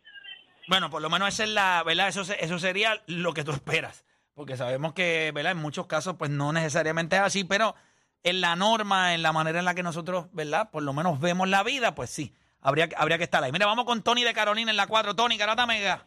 Bueno, 0.68 0.90
por 0.90 1.02
lo 1.02 1.10
menos 1.10 1.28
esa 1.28 1.44
es 1.44 1.50
la, 1.50 1.82
¿verdad? 1.84 2.08
Eso, 2.08 2.24
se- 2.24 2.42
eso 2.44 2.58
sería 2.58 3.02
lo 3.06 3.32
que 3.34 3.44
tú 3.44 3.52
esperas. 3.52 4.04
Porque 4.34 4.56
sabemos 4.56 4.92
que, 4.94 5.30
¿verdad? 5.34 5.52
En 5.52 5.58
muchos 5.58 5.86
casos, 5.86 6.16
pues 6.18 6.30
no 6.30 6.52
necesariamente 6.52 7.16
es 7.16 7.22
así, 7.22 7.44
pero 7.44 7.74
en 8.22 8.40
la 8.40 8.56
norma, 8.56 9.14
en 9.14 9.22
la 9.22 9.32
manera 9.32 9.58
en 9.58 9.64
la 9.64 9.74
que 9.74 9.82
nosotros, 9.82 10.26
¿verdad? 10.32 10.70
Por 10.70 10.82
lo 10.82 10.92
menos 10.92 11.20
vemos 11.20 11.48
la 11.48 11.62
vida, 11.62 11.94
pues 11.94 12.10
sí, 12.10 12.32
habría, 12.60 12.88
que- 12.88 12.96
habría 12.98 13.18
que 13.18 13.24
estar 13.24 13.44
ahí. 13.44 13.52
Mira, 13.52 13.66
vamos 13.66 13.84
con 13.84 14.02
Tony 14.02 14.24
de 14.24 14.32
Carolina 14.34 14.70
en 14.70 14.76
la 14.76 14.86
4. 14.86 15.14
Tony, 15.14 15.36
Carata 15.38 15.66
Mega. 15.66 16.04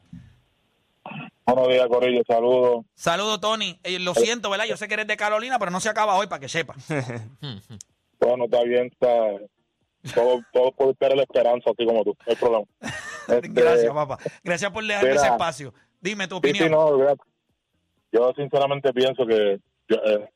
Buenos 1.46 1.68
días, 1.70 1.88
Corillo, 1.88 2.22
saludos. 2.28 2.86
Saludos, 2.94 3.40
Tony. 3.40 3.80
Eh, 3.84 4.00
lo 4.00 4.14
siento, 4.14 4.50
¿verdad? 4.50 4.66
Yo 4.66 4.76
sé 4.76 4.88
que 4.90 4.96
eres 4.96 5.08
de 5.08 5.16
Carolina, 5.16 5.58
pero 5.60 5.72
no 5.72 5.80
se 5.80 5.88
acaba 5.88 6.16
hoy, 6.16 6.28
para 6.28 6.40
que 6.40 6.50
sepa. 6.50 6.76
Bueno, 8.20 8.46
está 8.46 8.64
bien, 8.64 8.88
está, 8.88 9.08
todo, 10.16 10.42
todo 10.52 10.72
puede 10.72 10.96
tener 10.96 11.18
la 11.18 11.22
esperanza, 11.24 11.70
así 11.70 11.86
como 11.86 12.04
tú, 12.04 12.18
no 12.20 12.26
hay 12.32 12.36
problema. 12.36 12.66
Este, 13.44 13.50
Gracias, 13.50 13.94
papá. 13.94 14.18
Gracias 14.44 14.72
por 14.72 14.84
dejarme 14.86 15.10
mira, 15.10 15.22
ese 15.22 15.32
espacio. 15.32 15.74
Dime 16.00 16.28
tu 16.28 16.36
sí, 16.36 16.40
opinión. 16.40 16.72
yo 18.12 18.34
sinceramente 18.36 18.94
pienso 18.94 19.26
que 19.26 19.60
yo, 19.90 19.98
eh, 19.98 20.30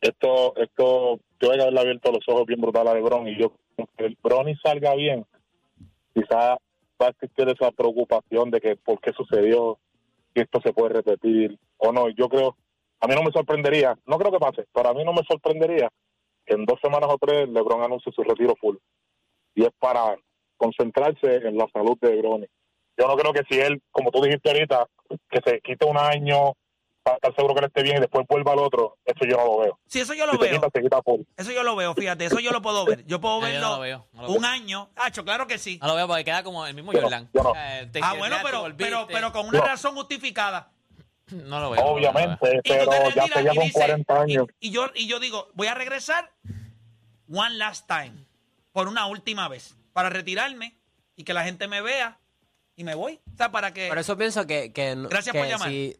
esto, 0.00 0.54
esto, 0.56 1.20
yo 1.40 1.50
hay 1.50 1.56
que 1.56 1.62
haberle 1.62 1.80
abierto 1.80 2.12
los 2.12 2.28
ojos 2.28 2.46
bien 2.46 2.60
brutal 2.60 2.88
a 2.88 2.94
LeBron 2.94 3.26
y 3.28 3.38
yo, 3.38 3.52
que 3.96 4.04
el 4.04 4.18
Bronny 4.22 4.54
salga 4.56 4.94
bien, 4.94 5.24
quizás 6.12 6.58
va 7.00 7.06
a 7.06 7.10
existir 7.10 7.48
esa 7.48 7.70
preocupación 7.70 8.50
de 8.50 8.60
que 8.60 8.76
por 8.76 9.00
qué 9.00 9.12
sucedió, 9.12 9.78
que 10.34 10.42
esto 10.42 10.60
se 10.62 10.72
puede 10.72 10.94
repetir 10.94 11.58
o 11.78 11.92
no. 11.92 12.08
Yo 12.10 12.28
creo, 12.28 12.56
a 13.00 13.06
mí 13.06 13.14
no 13.14 13.22
me 13.22 13.32
sorprendería, 13.32 13.96
no 14.06 14.18
creo 14.18 14.32
que 14.32 14.38
pase, 14.38 14.66
pero 14.72 14.90
a 14.90 14.94
mí 14.94 15.04
no 15.04 15.12
me 15.12 15.22
sorprendería 15.26 15.88
que 16.44 16.54
en 16.54 16.66
dos 16.66 16.78
semanas 16.80 17.08
o 17.10 17.18
tres 17.18 17.48
LeBron 17.48 17.82
anuncie 17.82 18.12
su 18.12 18.22
retiro 18.22 18.54
full. 18.60 18.76
Y 19.54 19.64
es 19.64 19.70
para 19.78 20.16
concentrarse 20.56 21.36
en 21.46 21.56
la 21.56 21.66
salud 21.72 21.96
de 22.00 22.16
Bronny. 22.16 22.46
Yo 22.96 23.08
no 23.08 23.16
creo 23.16 23.32
que 23.32 23.42
si 23.48 23.58
él, 23.60 23.82
como 23.90 24.10
tú 24.10 24.22
dijiste 24.22 24.50
ahorita, 24.50 24.86
que 25.30 25.40
se 25.44 25.60
quite 25.60 25.84
un 25.84 25.98
año 25.98 26.52
para 27.02 27.16
estar 27.16 27.34
seguro 27.36 27.54
que 27.54 27.60
él 27.60 27.66
esté 27.66 27.82
bien 27.82 27.98
y 27.98 28.00
después 28.00 28.24
vuelva 28.28 28.52
al 28.52 28.60
otro, 28.60 28.96
eso 29.04 29.26
yo 29.28 29.36
no 29.36 29.44
lo 29.44 29.58
veo. 29.58 29.78
Sí, 29.86 30.00
eso 30.00 30.14
yo 30.14 30.24
lo 30.26 30.32
si 30.32 30.38
se 30.38 30.44
veo. 30.44 30.54
quita, 30.60 30.68
se 30.72 30.82
quita 30.82 31.02
full. 31.02 31.20
Eso 31.36 31.52
yo 31.52 31.62
lo 31.62 31.76
veo, 31.76 31.92
fíjate. 31.94 32.24
Eso 32.24 32.38
yo 32.40 32.50
lo 32.50 32.62
puedo 32.62 32.86
ver. 32.86 33.04
Yo 33.04 33.20
puedo 33.20 33.40
yo 33.40 33.46
verlo 33.46 33.60
no 33.68 33.74
lo 33.76 33.80
veo, 33.80 34.06
no 34.12 34.22
lo 34.22 34.28
un 34.30 34.40
veo. 34.42 34.50
año. 34.50 34.88
Hacho, 34.96 35.24
claro 35.24 35.46
que 35.46 35.58
sí. 35.58 35.78
No 35.82 35.88
lo 35.88 35.96
veo 35.96 36.06
porque 36.06 36.24
queda 36.24 36.42
como 36.42 36.66
el 36.66 36.74
mismo 36.74 36.92
Yo 36.92 37.00
no, 37.00 37.06
Jordan. 37.08 37.28
yo 37.34 37.42
no. 37.42 37.52
Eh, 37.56 37.88
te 37.92 38.00
Ah, 38.02 38.14
bueno, 38.16 38.36
pero, 38.42 38.64
pero, 38.76 39.06
pero 39.06 39.32
con 39.32 39.46
una 39.48 39.58
No. 39.58 39.64
razón 39.66 39.94
justificada. 39.96 40.70
No 41.32 41.58
lo 41.58 41.70
veo. 41.70 41.80
no 41.82 41.88
lo 41.90 41.94
veo. 41.96 42.10
Obviamente, 42.10 42.60
pero 42.62 42.62
te 42.90 43.12
ya 43.14 43.26
y 43.42 43.46
con 43.46 43.64
dices- 43.64 43.72
40 43.72 44.20
años. 44.20 44.46
Y, 44.60 44.68
y 44.68 44.70
yo, 44.70 44.86
y 44.94 45.06
yo 45.08 45.18
digo, 45.20 45.48
voy 45.54 45.66
a 45.66 45.74
regresar 45.74 46.30
one 47.30 47.56
last 47.56 47.86
time, 47.88 48.12
por 48.72 48.88
una 48.88 49.06
última 49.06 49.48
vez, 49.48 49.74
para 49.94 50.10
retirarme 50.10 50.76
y 51.16 51.24
que 51.24 51.32
la 51.32 51.44
gente 51.44 51.66
me 51.68 51.80
vea 51.80 52.20
y 52.76 52.84
me 52.84 52.94
voy. 52.94 53.20
O 53.32 53.36
sea, 53.38 53.50
para 53.50 53.72
que... 53.72 53.88
Por 53.88 53.98
eso 53.98 54.18
pienso 54.18 54.46
que, 54.46 54.72
que, 54.74 54.94
Gracias 55.08 55.32
que 55.32 55.38
por 55.38 55.48
llamar. 55.48 55.70
si 55.70 55.96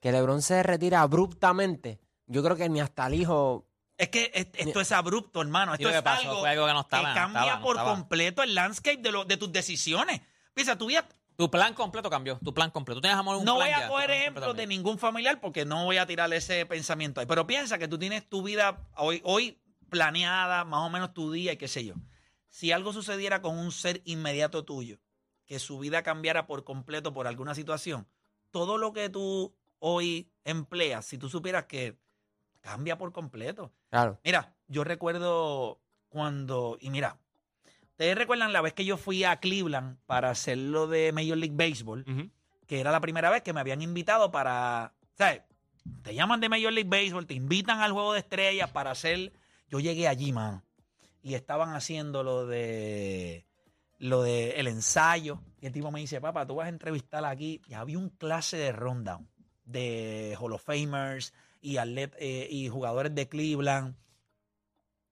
que 0.00 0.12
LeBron 0.12 0.42
se 0.42 0.62
retira 0.62 1.00
abruptamente, 1.00 2.00
yo 2.26 2.42
creo 2.42 2.56
que 2.56 2.68
ni 2.68 2.80
hasta 2.80 3.06
el 3.06 3.14
hijo. 3.14 3.66
Es 3.96 4.08
que 4.08 4.30
es- 4.34 4.48
esto 4.54 4.80
es 4.80 4.92
abrupto, 4.92 5.40
hermano. 5.40 5.74
Esto 5.74 5.88
es 5.88 6.02
pasó 6.02 6.28
algo, 6.28 6.40
fue 6.40 6.50
algo 6.50 6.66
que 6.66 6.72
no 6.72 6.80
estaba, 6.80 7.14
cambia 7.14 7.40
estaba, 7.42 7.56
no 7.58 7.62
por 7.62 7.76
estaba. 7.76 7.90
completo 7.94 8.42
el 8.42 8.54
landscape 8.54 8.96
de, 8.98 9.12
lo- 9.12 9.24
de 9.24 9.36
tus 9.36 9.52
decisiones. 9.52 10.20
Piensa, 10.54 10.76
tu 10.76 10.86
vida 10.86 11.06
Tu 11.36 11.50
plan 11.50 11.72
completo 11.74 12.10
cambió. 12.10 12.38
Tu 12.42 12.52
plan 12.52 12.70
completo. 12.70 13.00
Tú 13.00 13.08
amor 13.08 13.36
un 13.36 13.44
No 13.44 13.56
plan 13.56 13.68
voy 13.68 13.74
a 13.74 13.80
ya, 13.80 13.88
coger 13.88 14.10
ejemplos 14.10 14.56
de 14.56 14.66
ningún 14.66 14.98
familiar 14.98 15.40
porque 15.40 15.64
no 15.64 15.84
voy 15.84 15.98
a 15.98 16.06
tirar 16.06 16.32
ese 16.34 16.66
pensamiento 16.66 17.20
ahí. 17.20 17.26
Pero 17.26 17.46
piensa 17.46 17.78
que 17.78 17.86
tú 17.88 17.98
tienes 17.98 18.28
tu 18.28 18.42
vida 18.42 18.88
hoy, 18.96 19.20
hoy 19.24 19.58
planeada, 19.90 20.64
más 20.64 20.80
o 20.80 20.90
menos 20.90 21.12
tu 21.14 21.30
día 21.32 21.52
y 21.52 21.56
qué 21.56 21.68
sé 21.68 21.84
yo. 21.84 21.94
Si 22.50 22.70
algo 22.72 22.92
sucediera 22.92 23.40
con 23.40 23.58
un 23.58 23.72
ser 23.72 24.02
inmediato 24.04 24.64
tuyo, 24.64 24.98
que 25.46 25.58
su 25.58 25.78
vida 25.78 26.02
cambiara 26.02 26.46
por 26.46 26.64
completo 26.64 27.14
por 27.14 27.26
alguna 27.26 27.54
situación, 27.54 28.06
todo 28.50 28.76
lo 28.76 28.92
que 28.92 29.08
tú 29.08 29.54
hoy 29.78 30.30
empleas, 30.44 31.06
si 31.06 31.16
tú 31.16 31.30
supieras 31.30 31.64
que 31.64 31.96
cambia 32.60 32.98
por 32.98 33.12
completo. 33.12 33.72
Claro. 33.88 34.20
Mira, 34.22 34.54
yo 34.68 34.84
recuerdo 34.84 35.80
cuando, 36.10 36.76
y 36.78 36.90
mira, 36.90 37.18
ustedes 37.92 38.16
recuerdan 38.18 38.52
la 38.52 38.60
vez 38.60 38.74
que 38.74 38.84
yo 38.84 38.98
fui 38.98 39.24
a 39.24 39.40
Cleveland 39.40 39.96
para 40.04 40.28
hacer 40.28 40.58
lo 40.58 40.86
de 40.86 41.12
Major 41.12 41.38
League 41.38 41.56
Baseball 41.56 42.04
que 42.70 42.78
era 42.78 42.92
la 42.92 43.00
primera 43.00 43.30
vez 43.30 43.42
que 43.42 43.52
me 43.52 43.58
habían 43.58 43.82
invitado 43.82 44.30
para, 44.30 44.94
¿sabes? 45.18 45.42
Te 46.02 46.14
llaman 46.14 46.38
de 46.38 46.48
Major 46.48 46.72
League 46.72 46.88
Baseball, 46.88 47.26
te 47.26 47.34
invitan 47.34 47.80
al 47.80 47.90
juego 47.90 48.12
de 48.12 48.20
estrellas 48.20 48.70
para 48.70 48.92
hacer. 48.92 49.32
Yo 49.68 49.80
llegué 49.80 50.06
allí, 50.06 50.30
mano, 50.30 50.62
y 51.22 51.34
estaban 51.34 51.74
haciendo 51.74 52.22
lo 52.22 52.46
de 52.46 53.46
lo 53.98 54.22
de 54.22 54.52
el 54.52 54.66
ensayo 54.66 55.40
y 55.60 55.66
el 55.66 55.72
tipo 55.72 55.90
me 55.90 56.00
dice, 56.00 56.20
papá, 56.20 56.46
tú 56.46 56.54
vas 56.56 56.66
a 56.66 56.70
entrevistar 56.70 57.24
aquí 57.24 57.60
y 57.68 57.74
había 57.74 57.98
un 57.98 58.08
clase 58.08 58.56
de 58.56 58.72
rundown 58.72 59.28
de 59.64 60.36
Hall 60.40 60.52
of 60.52 60.64
Famers 60.64 61.32
y 61.60 61.76
eh, 61.76 62.48
y 62.50 62.68
jugadores 62.68 63.14
de 63.14 63.28
Cleveland, 63.28 63.94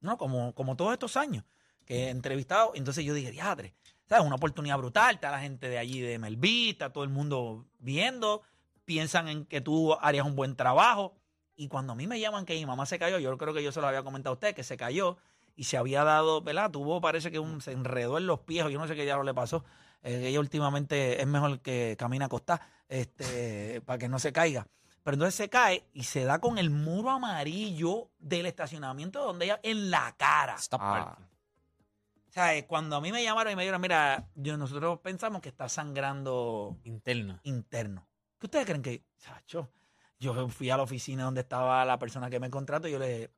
no, 0.00 0.16
como, 0.16 0.54
como 0.54 0.76
todos 0.76 0.92
estos 0.92 1.16
años 1.16 1.44
que 1.84 2.04
he 2.04 2.08
entrevistado. 2.10 2.72
Entonces 2.74 3.04
yo 3.04 3.14
dije, 3.14 3.30
diadre, 3.30 3.74
¿sabes? 4.06 4.24
Una 4.24 4.36
oportunidad 4.36 4.78
brutal. 4.78 5.16
Está 5.16 5.30
la 5.30 5.40
gente 5.40 5.68
de 5.68 5.78
allí 5.78 6.00
de 6.00 6.18
Melví, 6.18 6.70
está 6.70 6.92
todo 6.92 7.04
el 7.04 7.10
mundo 7.10 7.66
viendo. 7.78 8.42
Piensan 8.84 9.28
en 9.28 9.44
que 9.44 9.60
tú 9.60 9.94
harías 9.94 10.26
un 10.26 10.36
buen 10.36 10.56
trabajo. 10.56 11.16
Y 11.56 11.68
cuando 11.68 11.92
a 11.92 11.96
mí 11.96 12.06
me 12.06 12.20
llaman 12.20 12.46
que 12.46 12.54
mi 12.54 12.64
mamá 12.64 12.86
se 12.86 12.98
cayó, 12.98 13.18
yo 13.18 13.36
creo 13.36 13.52
que 13.52 13.62
yo 13.62 13.72
se 13.72 13.80
lo 13.80 13.88
había 13.88 14.02
comentado 14.02 14.32
a 14.32 14.34
usted, 14.34 14.54
que 14.54 14.62
se 14.62 14.76
cayó 14.76 15.18
y 15.58 15.64
se 15.64 15.76
había 15.76 16.04
dado, 16.04 16.40
¿verdad? 16.40 16.70
Tuvo, 16.70 17.00
parece 17.00 17.32
que 17.32 17.40
un, 17.40 17.60
se 17.60 17.72
enredó 17.72 18.16
en 18.16 18.28
los 18.28 18.38
pies, 18.38 18.64
o 18.64 18.70
yo 18.70 18.78
no 18.78 18.86
sé 18.86 18.94
qué 18.94 19.04
ya 19.04 19.20
le 19.20 19.34
pasó. 19.34 19.64
Eh, 20.02 20.28
ella 20.28 20.38
últimamente 20.38 21.20
es 21.20 21.26
mejor 21.26 21.58
que 21.58 21.96
camina 21.98 22.26
acostada, 22.26 22.64
este, 22.88 23.80
para 23.84 23.98
que 23.98 24.08
no 24.08 24.20
se 24.20 24.32
caiga. 24.32 24.68
Pero 25.02 25.16
entonces 25.16 25.34
se 25.34 25.48
cae 25.48 25.84
y 25.92 26.04
se 26.04 26.22
da 26.22 26.38
con 26.38 26.58
el 26.58 26.70
muro 26.70 27.10
amarillo 27.10 28.08
del 28.20 28.46
estacionamiento 28.46 29.24
donde 29.24 29.46
ella, 29.46 29.58
en 29.64 29.90
la 29.90 30.14
cara. 30.16 30.54
Stop 30.54 30.80
Ah. 30.80 31.18
O 31.18 32.30
sea, 32.32 32.54
eh, 32.54 32.66
cuando 32.66 32.94
a 32.94 33.00
mí 33.00 33.10
me 33.10 33.24
llamaron 33.24 33.52
y 33.52 33.56
me 33.56 33.62
dijeron, 33.62 33.80
mira, 33.80 34.28
yo, 34.36 34.56
nosotros 34.56 35.00
pensamos 35.00 35.42
que 35.42 35.48
está 35.48 35.68
sangrando 35.68 36.76
Interno. 36.84 37.40
interno. 37.42 38.06
¿Qué 38.38 38.46
ustedes 38.46 38.64
creen 38.64 38.82
que, 38.82 39.02
chacho? 39.18 39.72
Yo 40.20 40.48
fui 40.48 40.70
a 40.70 40.76
la 40.76 40.84
oficina 40.84 41.24
donde 41.24 41.40
estaba 41.40 41.84
la 41.84 41.98
persona 41.98 42.30
que 42.30 42.38
me 42.38 42.48
contrató 42.48 42.86
y 42.86 42.92
yo 42.92 43.00
le 43.00 43.08
dije, 43.08 43.30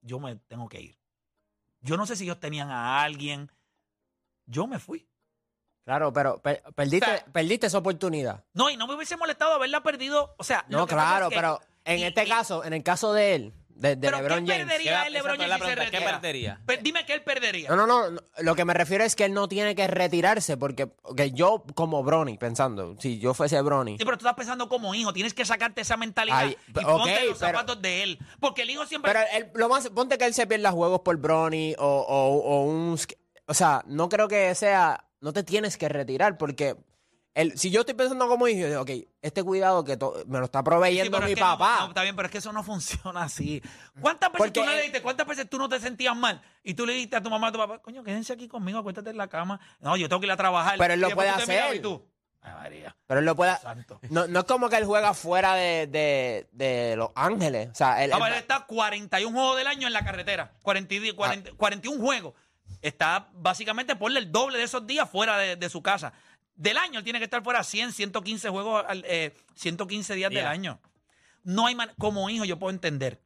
yo 0.00 0.18
me 0.18 0.34
tengo 0.34 0.68
que 0.68 0.80
ir. 0.80 0.99
Yo 1.82 1.96
no 1.96 2.06
sé 2.06 2.16
si 2.16 2.24
ellos 2.24 2.40
tenían 2.40 2.70
a 2.70 3.02
alguien. 3.02 3.50
Yo 4.46 4.66
me 4.66 4.78
fui. 4.78 5.06
Claro, 5.84 6.12
pero 6.12 6.40
per- 6.42 6.62
perdiste, 6.74 7.10
O 7.10 7.14
sea, 7.16 7.24
perdiste 7.26 7.66
esa 7.66 7.78
oportunidad. 7.78 8.44
No, 8.52 8.68
y 8.70 8.76
no 8.76 8.86
me 8.86 8.94
hubiese 8.94 9.16
molestado 9.16 9.54
haberla 9.54 9.82
perdido. 9.82 10.34
O 10.38 10.44
sea, 10.44 10.64
No, 10.68 10.86
claro, 10.86 11.26
es 11.26 11.30
que- 11.30 11.36
pero 11.36 11.60
en 11.84 11.98
y- 12.00 12.04
este 12.04 12.24
y- 12.24 12.28
caso, 12.28 12.64
en 12.64 12.72
el 12.74 12.82
caso 12.82 13.12
de 13.12 13.34
él, 13.34 13.54
de, 13.80 13.96
de 13.96 13.96
¿Pero 13.96 14.18
LeBron 14.18 14.44
qué 14.44 14.52
James. 14.52 14.66
perdería 14.66 15.00
¿Qué- 15.00 15.06
el 15.08 15.12
LeBron 15.14 15.36
James 15.38 15.52
si 15.52 15.58
se 15.58 15.64
pregunta, 15.64 15.90
¿qué 15.90 15.96
retira? 15.98 16.20
perdería? 16.20 16.60
Pe- 16.66 16.78
Dime 16.82 17.06
que 17.06 17.12
él 17.14 17.22
perdería. 17.22 17.68
No, 17.70 17.76
no, 17.76 17.86
no, 17.86 18.10
no, 18.10 18.20
Lo 18.38 18.54
que 18.54 18.64
me 18.64 18.74
refiero 18.74 19.04
es 19.04 19.16
que 19.16 19.24
él 19.24 19.32
no 19.34 19.48
tiene 19.48 19.74
que 19.74 19.86
retirarse 19.86 20.56
porque 20.56 20.88
que 21.16 21.32
yo 21.32 21.64
como 21.74 22.02
Bronny, 22.02 22.38
pensando, 22.38 22.94
si 22.98 23.18
yo 23.18 23.34
fuese 23.34 23.60
Bronny, 23.62 23.98
Sí, 23.98 24.04
pero 24.04 24.16
tú 24.18 24.24
estás 24.26 24.36
pensando 24.36 24.68
como 24.68 24.94
hijo, 24.94 25.12
tienes 25.12 25.34
que 25.34 25.44
sacarte 25.44 25.80
esa 25.80 25.96
mentalidad 25.96 26.38
Ay, 26.38 26.56
y 26.68 26.72
ponte 26.72 27.24
los 27.26 27.38
pero- 27.38 27.52
zapatos 27.58 27.80
de 27.82 28.02
él. 28.02 28.18
Porque 28.38 28.62
el 28.62 28.70
hijo 28.70 28.84
siempre. 28.86 29.12
Pero 29.12 29.24
él- 29.32 29.50
lo 29.54 29.68
más, 29.68 29.88
ponte 29.90 30.18
que 30.18 30.26
él 30.26 30.34
se 30.34 30.46
pierda 30.46 30.70
juegos 30.72 31.00
por 31.00 31.16
Bronny 31.16 31.74
o, 31.78 31.84
o, 31.86 32.36
o 32.38 32.62
un... 32.64 32.96
sk- 32.96 33.16
O 33.46 33.54
sea, 33.54 33.82
no 33.86 34.08
creo 34.08 34.28
que 34.28 34.54
sea... 34.54 35.04
No 35.22 35.32
te 35.32 35.42
tienes 35.42 35.76
que 35.76 35.88
retirar 35.88 36.38
porque... 36.38 36.76
El, 37.32 37.56
si 37.56 37.70
yo 37.70 37.80
estoy 37.80 37.94
pensando 37.94 38.26
como 38.26 38.48
hijo, 38.48 38.60
yo 38.62 38.66
digo, 38.68 38.80
ok, 38.82 38.90
este 39.22 39.44
cuidado 39.44 39.84
que 39.84 39.96
to- 39.96 40.24
me 40.26 40.40
lo 40.40 40.46
está 40.46 40.64
proveyendo 40.64 41.12
pero 41.12 41.24
es 41.26 41.30
mi 41.30 41.34
que 41.36 41.40
no- 41.40 41.46
papá. 41.46 41.76
no, 41.82 41.88
está 41.88 42.02
bien, 42.02 42.16
pero 42.16 42.26
es 42.26 42.32
que 42.32 42.38
eso 42.38 42.52
no 42.52 42.62
funciona 42.64 43.22
así. 43.22 43.62
¿Cuántas 44.00 44.30
veces 44.32 44.38
Porque 44.38 44.50
tú 44.52 44.60
no 44.64 44.66
le 44.66 44.72
él- 44.72 44.78
dijiste, 44.80 45.00
cuántas 45.02 45.26
veces 45.28 45.48
tú 45.48 45.56
no 45.58 45.68
te 45.68 45.78
sentías 45.78 46.16
mal? 46.16 46.42
Y 46.64 46.74
tú 46.74 46.84
le 46.86 46.92
dijiste 46.94 47.16
a 47.16 47.22
tu 47.22 47.30
mamá, 47.30 47.48
a 47.48 47.52
tu 47.52 47.58
papá, 47.58 47.78
coño, 47.80 48.02
quédense 48.02 48.32
aquí 48.32 48.48
conmigo, 48.48 48.80
acuéstate 48.80 49.10
en 49.10 49.16
la 49.16 49.28
cama. 49.28 49.60
No, 49.78 49.96
yo 49.96 50.08
tengo 50.08 50.18
que 50.20 50.26
ir 50.26 50.32
a 50.32 50.36
trabajar. 50.36 50.76
Pero 50.76 50.92
él 50.94 50.98
Y 50.98 51.02
lo 51.02 51.06
después 51.08 51.26
puede 51.28 51.40
tú 51.40 51.46
te 51.46 51.52
mirabas 51.52 51.68
hacer. 51.70 51.78
Y 51.78 51.82
tú, 51.82 52.04
ay, 52.42 52.52
María, 52.52 52.96
Pero 53.06 53.20
él 53.20 53.26
lo 53.26 53.36
puede... 53.36 53.56
santo. 53.58 54.00
No, 54.10 54.26
no 54.26 54.40
es 54.40 54.44
como 54.46 54.68
que 54.68 54.76
él 54.78 54.84
juega 54.84 55.14
fuera 55.14 55.54
de, 55.54 55.86
de, 55.86 56.48
de 56.50 56.96
Los 56.96 57.10
Ángeles. 57.14 57.68
O 57.70 57.74
sea, 57.76 58.02
él... 58.02 58.10
Él- 58.12 58.22
él 58.26 58.34
está 58.34 58.66
41 58.66 59.32
juegos 59.38 59.56
del 59.56 59.68
año 59.68 59.86
en 59.86 59.92
la 59.92 60.04
carretera. 60.04 60.52
40 60.62 60.94
y- 60.96 61.12
40 61.12 61.52
41 61.56 62.02
juegos. 62.02 62.34
Está 62.82 63.28
básicamente 63.34 63.94
por 63.94 64.16
el 64.16 64.32
doble 64.32 64.58
de 64.58 64.64
esos 64.64 64.86
días 64.86 65.08
fuera 65.08 65.36
de, 65.38 65.56
de 65.56 65.68
su 65.68 65.82
casa. 65.82 66.12
Del 66.60 66.76
año 66.76 66.98
él 66.98 67.04
tiene 67.04 67.18
que 67.18 67.24
estar 67.24 67.42
fuera 67.42 67.64
100, 67.64 67.92
115 67.92 68.50
juegos, 68.50 68.84
eh, 69.04 69.34
115 69.54 70.14
días 70.14 70.30
del 70.30 70.46
año. 70.46 70.78
No 71.42 71.64
hay 71.66 71.74
man- 71.74 71.90
como 71.98 72.28
hijo 72.28 72.44
yo 72.44 72.58
puedo 72.58 72.70
entender. 72.70 73.22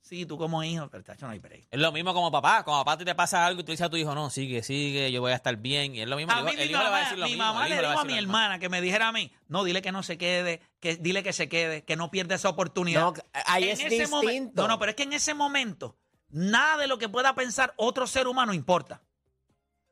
Sí, 0.00 0.26
tú 0.26 0.36
como 0.38 0.64
hijo, 0.64 0.88
pero 0.90 1.04
tacho, 1.04 1.26
no 1.26 1.32
hay 1.32 1.38
break. 1.38 1.66
Es 1.70 1.78
lo 1.78 1.92
mismo 1.92 2.12
como 2.14 2.32
papá. 2.32 2.64
Como 2.64 2.82
papá 2.84 2.96
te 3.04 3.14
pasa 3.14 3.46
algo 3.46 3.60
y 3.60 3.64
tú 3.64 3.70
dices 3.70 3.86
a 3.86 3.88
tu 3.90 3.96
hijo, 3.96 4.12
no, 4.12 4.28
sigue, 4.28 4.64
sigue, 4.64 5.12
yo 5.12 5.20
voy 5.20 5.30
a 5.30 5.36
estar 5.36 5.54
bien. 5.56 5.94
Y 5.94 6.00
es 6.00 6.08
lo 6.08 6.16
mismo. 6.16 6.32
A 6.32 6.38
el 6.40 6.44
mí 6.46 6.50
hijo- 6.52 6.60
el 6.62 6.66
mi 6.68 6.72
hijo 6.72 6.82
le 6.82 6.88
va 6.88 6.88
a 6.88 6.90
mamá, 6.90 7.00
decir 7.04 7.18
lo 7.18 7.24
mi 7.26 7.30
mismo, 7.30 7.44
mamá 7.44 7.62
el 7.66 7.70
le 7.70 7.76
dijo 7.76 8.00
a 8.00 8.04
mi 8.04 8.18
hermana 8.18 8.58
que 8.58 8.68
me 8.70 8.80
dijera 8.80 9.06
a 9.08 9.12
mí, 9.12 9.30
no, 9.46 9.62
dile 9.62 9.80
que 9.82 9.92
no 9.92 10.02
se 10.02 10.18
quede, 10.18 10.60
que 10.80 10.96
dile 10.96 11.22
que 11.22 11.32
se 11.32 11.48
quede, 11.48 11.84
que 11.84 11.94
no 11.94 12.10
pierda 12.10 12.34
esa 12.34 12.48
oportunidad. 12.48 13.02
No, 13.02 13.12
ahí 13.44 13.64
En 13.64 13.70
es 13.70 13.80
ese 13.84 14.06
distinto. 14.06 14.62
no, 14.62 14.66
no, 14.68 14.78
pero 14.80 14.90
es 14.90 14.96
que 14.96 15.02
en 15.04 15.12
ese 15.12 15.32
momento, 15.34 15.96
nada 16.30 16.78
de 16.78 16.86
lo 16.88 16.98
que 16.98 17.08
pueda 17.08 17.34
pensar 17.36 17.72
otro 17.76 18.06
ser 18.08 18.26
humano 18.26 18.52
importa. 18.54 19.02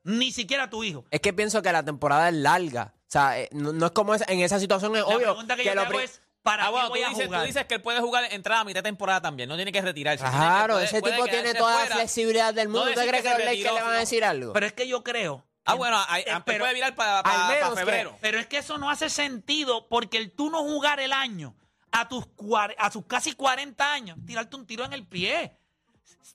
Ni 0.07 0.31
siquiera 0.31 0.69
tu 0.69 0.83
hijo. 0.83 1.05
Es 1.11 1.19
que 1.19 1.33
pienso 1.33 1.61
que 1.61 1.71
la 1.71 1.83
temporada 1.83 2.29
es 2.29 2.35
larga. 2.35 2.93
O 2.95 3.09
sea, 3.11 3.39
eh, 3.39 3.49
no, 3.51 3.73
no 3.73 3.85
es 3.87 3.91
como 3.91 4.15
esa- 4.15 4.25
en 4.31 4.39
esa 4.39 4.59
situación 4.59 4.95
es 4.95 5.01
La 5.01 5.07
obvio 5.07 5.19
pregunta 5.19 5.55
que, 5.55 5.63
yo 5.65 5.71
te 5.71 5.75
lo 5.75 5.81
hago 5.81 5.91
pri- 5.91 6.03
es, 6.05 6.21
¿para 6.43 6.63
Ah, 6.63 6.65
qué 6.67 6.71
bueno, 6.71 6.89
voy 6.89 6.99
tú 7.01 7.05
a 7.05 7.09
dices, 7.09 7.23
tú 7.23 7.27
jugar? 7.29 7.45
dices 7.45 7.65
que 7.65 7.75
él 7.75 7.81
puede 7.81 7.99
jugar 7.99 8.23
entrada 8.31 8.61
a 8.61 8.63
mitad 8.63 8.79
de 8.79 8.87
temporada 8.89 9.21
también. 9.21 9.49
No 9.49 9.55
tiene 9.55 9.71
que 9.71 9.81
retirarse. 9.81 10.23
Claro, 10.23 10.75
puede- 10.75 10.85
ese 10.85 10.99
puede 11.01 11.13
tipo 11.15 11.25
tiene 11.25 11.41
quedarse 11.41 11.59
toda 11.59 11.71
la 11.73 11.79
fuera. 11.81 11.95
flexibilidad 11.95 12.53
del 12.53 12.67
mundo. 12.69 12.85
No 12.85 12.89
¿Usted 12.91 13.01
decir 13.01 13.09
cree 13.11 13.21
que 13.21 13.27
que 13.27 13.29
se 13.33 13.37
los 13.37 13.45
Lakers 13.45 13.57
retiró, 13.63 13.73
le 13.75 13.81
van 13.81 13.89
a 13.89 13.93
sino- 13.93 13.99
decir 13.99 14.23
algo? 14.25 14.53
Pero 14.53 14.65
es 14.65 14.73
que 14.73 14.87
yo 14.87 15.03
creo. 15.03 15.45
Ah, 15.65 15.73
bueno, 15.73 15.97
ahí- 16.07 16.23
Eh, 16.25 16.31
pero- 16.45 16.59
puede 16.63 16.73
virar 16.73 16.95
para 16.95 17.19
al 17.19 17.53
menos 17.53 17.69
que- 17.71 17.79
febrero. 17.79 18.17
Pero 18.21 18.39
es 18.39 18.47
que 18.47 18.59
eso 18.59 18.77
no 18.77 18.89
hace 18.89 19.09
sentido 19.09 19.87
porque 19.89 20.17
el 20.17 20.31
tú 20.31 20.49
no 20.49 20.59
jugar 20.63 21.01
el 21.01 21.11
año 21.11 21.53
a 21.91 22.07
tus, 22.07 22.25
cuar- 22.37 22.75
a 22.77 22.89
tus 22.89 23.05
casi 23.05 23.33
40 23.33 23.91
años, 23.91 24.17
tirarte 24.25 24.55
un 24.55 24.65
tiro 24.65 24.85
en 24.85 24.93
el 24.93 25.05
pie. 25.05 25.57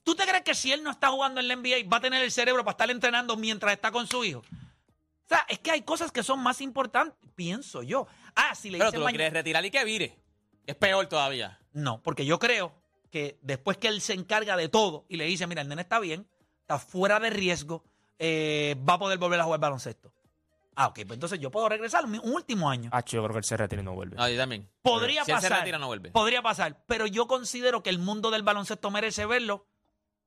¿Tú 0.03 0.15
te 0.15 0.23
crees 0.25 0.43
que 0.43 0.55
si 0.55 0.71
él 0.71 0.83
no 0.83 0.91
está 0.91 1.09
jugando 1.09 1.39
en 1.39 1.47
la 1.47 1.55
NBA 1.55 1.87
va 1.91 1.97
a 1.97 2.01
tener 2.01 2.23
el 2.23 2.31
cerebro 2.31 2.63
para 2.63 2.73
estar 2.73 2.89
entrenando 2.91 3.35
mientras 3.37 3.73
está 3.73 3.91
con 3.91 4.07
su 4.07 4.23
hijo? 4.23 4.39
O 4.39 5.27
sea, 5.27 5.45
es 5.47 5.59
que 5.59 5.71
hay 5.71 5.81
cosas 5.83 6.11
que 6.11 6.23
son 6.23 6.41
más 6.41 6.59
importantes, 6.61 7.17
pienso 7.35 7.81
yo. 7.83 8.07
Ah, 8.35 8.55
si 8.55 8.69
le 8.69 8.77
Pero 8.79 8.91
tú 8.91 8.97
lo 8.99 9.05
mañana- 9.05 9.17
quieres 9.19 9.33
retirar 9.33 9.65
y 9.65 9.71
que 9.71 9.83
vire. 9.85 10.17
Es 10.65 10.75
peor 10.75 11.05
todavía. 11.07 11.59
No, 11.73 12.01
porque 12.01 12.25
yo 12.25 12.39
creo 12.39 12.73
que 13.09 13.37
después 13.41 13.77
que 13.77 13.87
él 13.87 14.01
se 14.01 14.13
encarga 14.13 14.57
de 14.57 14.69
todo 14.69 15.05
y 15.07 15.17
le 15.17 15.25
dice, 15.25 15.47
mira, 15.47 15.61
el 15.61 15.67
nene 15.69 15.81
está 15.81 15.99
bien, 15.99 16.27
está 16.61 16.79
fuera 16.79 17.19
de 17.19 17.29
riesgo, 17.29 17.83
eh, 18.19 18.75
va 18.87 18.93
a 18.93 18.99
poder 18.99 19.17
volver 19.17 19.39
a 19.39 19.43
jugar 19.43 19.59
baloncesto. 19.59 20.13
Ah, 20.75 20.87
ok, 20.87 20.95
pues 21.05 21.11
entonces 21.17 21.39
yo 21.39 21.51
puedo 21.51 21.69
regresar 21.69 22.03
un 22.05 22.19
último 22.23 22.69
año. 22.69 22.89
Ah, 22.93 23.03
yo 23.05 23.21
creo 23.21 23.31
que 23.33 23.37
él 23.39 23.43
se 23.43 23.55
retira 23.57 23.81
y 23.81 23.85
no 23.85 23.93
vuelve. 23.93 24.15
No, 24.17 24.27
yo 24.27 24.37
también. 24.37 24.67
Podría 24.81 25.23
si 25.23 25.31
él 25.31 25.37
se 25.37 25.43
pasar. 25.49 25.59
retira, 25.59 25.77
no 25.77 25.87
vuelve. 25.87 26.09
Podría 26.11 26.41
pasar, 26.41 26.83
pero 26.87 27.05
yo 27.05 27.27
considero 27.27 27.83
que 27.83 27.91
el 27.91 27.99
mundo 27.99 28.31
del 28.31 28.41
baloncesto 28.43 28.89
merece 28.89 29.25
verlo 29.27 29.67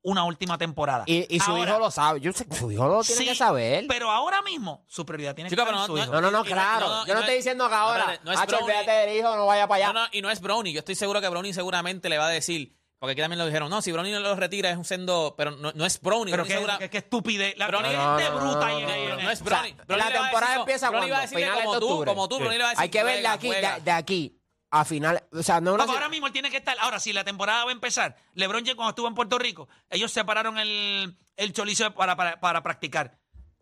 una 0.06 0.24
última 0.24 0.56
temporada. 0.58 1.04
Y, 1.06 1.26
y 1.34 1.40
su 1.40 1.50
Ahora, 1.50 1.70
hijo 1.70 1.78
lo 1.78 1.90
sabe. 1.90 2.20
Yo 2.20 2.32
sé- 2.32 2.46
su 2.52 2.70
hijo 2.72 2.86
lo 2.88 3.02
tiene 3.02 3.22
sí, 3.22 3.28
que 3.28 3.34
saber. 3.34 3.84
Pero 3.88 4.10
ahora 4.10 4.40
mismo 4.42 4.84
su 4.88 5.04
prioridad 5.04 5.34
tiene 5.34 5.50
Chico, 5.50 5.64
que 5.64 5.70
en 5.70 5.78
su 5.86 5.96
no- 5.96 6.02
hijo. 6.02 6.12
No, 6.12 6.20
no, 6.20 6.30
no, 6.30 6.40
y 6.44 6.48
claro. 6.48 6.86
no, 6.88 6.94
no, 7.00 7.06
Yo 7.06 7.12
no 7.12 7.14
no 7.14 7.20
estoy 7.20 7.34
es- 7.36 7.44
diciendo 7.44 7.64
que 7.68 7.74
no, 7.74 7.80
ahora, 7.80 8.00
espérate, 8.00 8.24
no 8.24 8.32
es 8.32 8.38
Hacho, 8.40 8.56
Brownie. 8.56 8.74
olvídate 8.76 8.90
del 9.06 9.16
hijo, 9.18 9.36
no 9.36 9.46
vaya 9.46 9.66
para 9.68 9.84
allá. 9.84 9.92
No, 9.92 10.00
no, 10.04 10.08
y 10.12 10.22
no 10.22 10.30
es 10.30 10.40
Brownie. 10.40 10.72
Yo 10.72 10.78
estoy 10.80 10.94
seguro 10.94 11.20
que 11.20 11.28
Brownie 11.28 11.52
seguramente 11.52 12.08
le 12.08 12.18
va 12.18 12.26
a 12.28 12.30
decir, 12.30 12.76
porque 12.98 13.12
aquí 13.12 13.20
también 13.20 13.38
lo 13.38 13.46
dijeron, 13.46 13.68
no, 13.68 13.82
si 13.82 13.92
Brownie 13.92 14.12
no 14.12 14.20
lo 14.20 14.34
retira 14.36 14.70
es 14.70 14.76
un 14.78 14.84
sendo, 14.84 15.34
pero 15.36 15.50
no, 15.50 15.70
no 15.74 15.84
es 15.84 16.00
Brownie. 16.00 16.30
pero 16.32 16.44
Brownie 16.44 16.48
que, 16.48 16.54
segura- 16.54 16.78
que, 16.78 16.88
que 16.90 16.98
estupidez. 16.98 17.58
La 17.58 17.66
Pero 17.66 17.80
hay 17.80 17.94
no, 17.96 18.18
no, 18.18 18.30
no, 18.30 18.36
bruta 18.40 18.68
no, 18.70 18.78
y 18.80 18.82
no, 18.84 19.30
es 19.30 19.40
O 19.42 19.44
Brownie. 19.44 19.74
sea, 19.74 19.84
Brownie 19.84 19.86
la 19.88 19.96
le 19.96 20.00
va 20.00 20.06
a 20.06 20.22
temporada 20.22 20.46
decir, 20.52 20.60
empieza 20.60 20.90
Brownie 20.90 21.10
va 21.10 21.18
a 21.18 21.20
decirle 21.22 21.44
Finales 21.44 21.64
como 21.64 21.74
de 21.74 21.80
tú, 21.80 21.86
octubre. 21.88 22.10
como 22.10 22.28
tú, 22.28 22.36
Brownie 22.38 22.58
le 22.58 22.64
va 22.64 22.68
a 22.68 22.72
decir, 22.72 22.82
Hay 22.82 22.88
que 22.88 23.02
ver 23.04 23.16
de 23.22 23.28
juega, 23.48 23.74
aquí, 23.74 23.82
de 23.84 23.90
aquí 23.90 24.35
a 24.70 24.84
final. 24.84 25.22
O 25.32 25.42
sea, 25.42 25.60
no 25.60 25.74
una 25.74 25.84
Papá, 25.84 25.94
ahora 25.94 26.08
mismo 26.08 26.26
él 26.26 26.32
tiene 26.32 26.50
que 26.50 26.56
estar. 26.58 26.76
Ahora, 26.80 26.98
si 27.00 27.12
la 27.12 27.24
temporada 27.24 27.64
va 27.64 27.70
a 27.70 27.72
empezar, 27.72 28.16
LeBron 28.34 28.60
James 28.64 28.74
cuando 28.76 28.90
estuvo 28.90 29.08
en 29.08 29.14
Puerto 29.14 29.38
Rico, 29.38 29.68
ellos 29.90 30.10
separaron 30.12 30.58
el, 30.58 31.16
el 31.36 31.52
chorizo 31.52 31.94
para, 31.94 32.16
para, 32.16 32.40
para 32.40 32.62
practicar. 32.62 33.18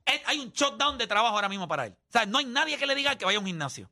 Él- 0.07 0.21
hay 0.27 0.39
un 0.41 0.51
shutdown 0.53 0.99
de 0.99 1.07
trabajo 1.07 1.35
ahora 1.37 1.49
mismo 1.49 1.69
para 1.69 1.87
él. 1.87 1.93
O 2.09 2.13
sea, 2.13 2.27
no 2.27 2.39
hay 2.39 2.45
nadie 2.47 2.77
que 2.79 2.87
le 2.87 2.95
diga 2.95 3.17
que 3.17 3.25
vaya 3.25 3.39
a 3.39 3.41
un 3.41 3.47
gimnasio. 3.47 3.91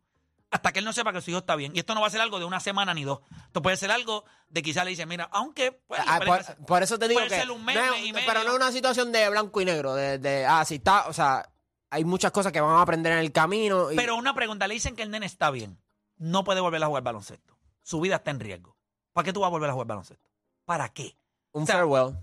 Hasta 0.50 0.70
que 0.70 0.80
él 0.80 0.84
no 0.84 0.92
sepa 0.92 1.14
que 1.14 1.22
su 1.22 1.30
hijo 1.30 1.38
está 1.38 1.56
bien. 1.56 1.72
Y 1.74 1.78
esto 1.78 1.94
no 1.94 2.02
va 2.02 2.08
a 2.08 2.10
ser 2.10 2.20
algo 2.20 2.38
de 2.38 2.44
una 2.44 2.60
semana 2.60 2.92
ni 2.92 3.04
dos. 3.04 3.20
Esto 3.46 3.62
puede 3.62 3.78
ser 3.78 3.90
algo 3.90 4.24
de 4.50 4.62
quizás 4.62 4.84
le 4.84 4.90
dice, 4.90 5.06
mira, 5.06 5.24
aunque. 5.32 5.72
pues, 5.72 6.02
Ah, 6.06 6.20
por, 6.66 6.82
eso 6.82 6.98
te 6.98 7.08
digo 7.08 7.20
puede 7.20 7.30
que. 7.30 7.36
ser 7.40 7.50
un 7.50 7.64
mes, 7.64 7.74
no 7.74 7.82
es- 7.84 7.90
mes 7.92 8.04
y 8.04 8.12
medio. 8.12 8.26
pero 8.26 8.44
no 8.44 8.50
es 8.50 8.56
una 8.56 8.70
situación 8.70 9.12
de 9.12 9.30
blanco 9.30 9.62
y 9.62 9.64
negro. 9.64 9.94
De, 9.94 10.18
de, 10.18 10.44
ah, 10.44 10.62
si 10.66 10.74
está. 10.74 11.06
O 11.08 11.14
sea, 11.14 11.48
hay 11.88 12.04
muchas 12.04 12.32
cosas 12.32 12.52
que 12.52 12.60
van 12.60 12.76
a 12.76 12.82
aprender 12.82 13.12
en 13.14 13.20
el 13.20 13.32
camino. 13.32 13.90
y- 13.92 13.96
Pero 13.96 14.14
una 14.16 14.34
pregunta, 14.34 14.66
le 14.68 14.74
dicen 14.74 14.94
que 14.94 15.02
el 15.02 15.10
nene 15.10 15.24
está 15.24 15.50
bien. 15.50 15.78
No 16.22 16.44
puede 16.44 16.60
volver 16.60 16.80
a 16.82 16.86
jugar 16.86 17.02
baloncesto. 17.02 17.58
Su 17.82 18.00
vida 18.00 18.16
está 18.16 18.30
en 18.30 18.38
riesgo. 18.38 18.76
¿Para 19.12 19.24
qué 19.24 19.32
tú 19.32 19.40
vas 19.40 19.48
a 19.48 19.50
volver 19.50 19.68
a 19.68 19.72
jugar 19.72 19.88
baloncesto? 19.88 20.30
¿Para 20.64 20.88
qué? 20.90 21.16
un 21.50 21.64
o 21.64 21.66
sea, 21.66 21.74
farewell. 21.74 22.16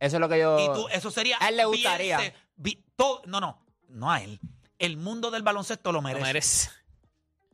Eso 0.00 0.16
es 0.16 0.20
lo 0.20 0.28
que 0.28 0.38
yo. 0.40 0.58
Y 0.58 0.66
tú, 0.74 0.88
eso 0.88 1.10
sería. 1.12 1.36
a 1.40 1.48
él 1.48 1.56
le 1.56 1.64
gustaría. 1.64 2.18
se- 2.18 2.34
vi- 2.56 2.84
todo- 2.96 3.22
no, 3.26 3.40
no, 3.40 3.64
no 3.88 4.10
a 4.10 4.20
él. 4.22 4.40
El 4.78 4.96
mundo 4.96 5.30
del 5.30 5.42
baloncesto 5.44 5.92
lo 5.92 6.00
No 6.02 6.08
merece. 6.08 6.26
merece. 6.26 6.70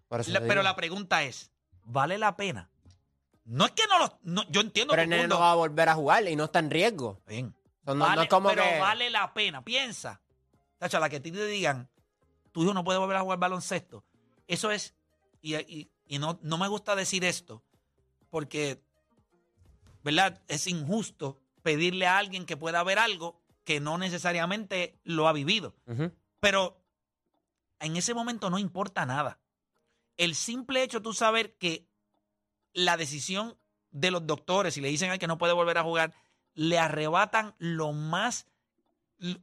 por 0.09 0.21
eso 0.23 0.31
La- 0.33 0.41
te 0.41 0.47
pero 0.47 0.63
la 0.63 0.75
pregunta 0.75 1.23
es, 1.25 1.51
¿vale 1.85 2.17
la 2.19 2.37
pena? 2.37 2.71
No 3.45 3.67
es 3.67 3.73
que 3.73 3.87
no 3.87 3.99
lo... 3.99 4.19
no, 4.23 4.43
yo 4.51 4.61
entiendo 4.63 4.93
Pero 4.93 5.01
que 5.01 5.05
el 5.05 5.11
nene 5.11 5.23
mundo- 5.25 5.35
no 5.37 5.41
va 5.43 5.53
a 5.53 5.57
volver 5.57 5.89
a 5.91 5.95
jugar 5.95 6.27
y 6.27 6.35
no 6.37 6.45
está 6.45 6.59
en 6.61 6.71
riesgo. 6.71 7.21
Bien. 7.27 7.55
No, 7.85 7.95
no 7.95 8.05
Vale, 8.07 8.23
es 8.23 8.29
como 8.29 8.49
pero 8.49 8.63
que. 8.63 8.79
vale 8.81 9.11
la 9.11 9.33
pena. 9.35 9.63
Piensa. 9.63 10.21
Tacho, 10.79 10.97
a 10.97 11.01
la 11.01 11.09
que 11.11 11.17
a 11.17 11.23
ti 11.23 11.31
te 11.31 11.45
digan, 11.47 11.89
tu 12.51 12.63
hijo 12.63 12.73
no 12.73 12.83
puede 12.83 12.99
volver 12.99 13.17
a 13.19 13.21
jugar 13.21 13.39
baloncesto. 13.39 14.05
Eso 14.49 14.71
es... 14.71 14.95
Y, 15.43 15.57
y- 15.57 15.91
y 16.07 16.19
no, 16.19 16.39
no 16.43 16.57
me 16.57 16.69
gusta 16.69 16.95
decir 16.97 17.25
esto 17.25 17.63
porque, 18.31 18.81
¿verdad? 20.03 20.41
Es 20.49 20.67
injusto 20.67 21.41
pedirle 21.63 22.07
a 22.07 22.19
alguien 22.19 22.45
que 22.47 22.57
pueda 22.57 22.83
ver 22.83 22.99
algo 22.99 23.41
que 23.65 23.81
no 23.81 23.99
necesariamente 23.99 24.99
lo 25.05 25.29
ha 25.29 25.33
vivido. 25.33 25.75
Pero 26.41 26.81
en 27.81 27.97
ese 27.97 28.15
momento 28.15 28.51
no 28.51 28.59
importa 28.59 29.07
nada. 29.07 29.39
El 30.17 30.35
simple 30.35 30.83
hecho 30.83 30.99
de 30.99 31.05
tú 31.05 31.13
saber 31.15 31.55
que 31.57 31.87
la 32.73 32.97
decisión 32.97 33.57
de 33.91 34.11
los 34.11 34.27
doctores, 34.27 34.75
si 34.75 34.81
le 34.81 34.89
dicen 34.89 35.11
al 35.11 35.19
que 35.19 35.27
no 35.27 35.39
puede 35.39 35.53
volver 35.53 35.79
a 35.79 35.83
jugar, 35.83 36.15
le 36.55 36.79
arrebatan 36.79 37.55
lo 37.59 37.93
más, 37.93 38.47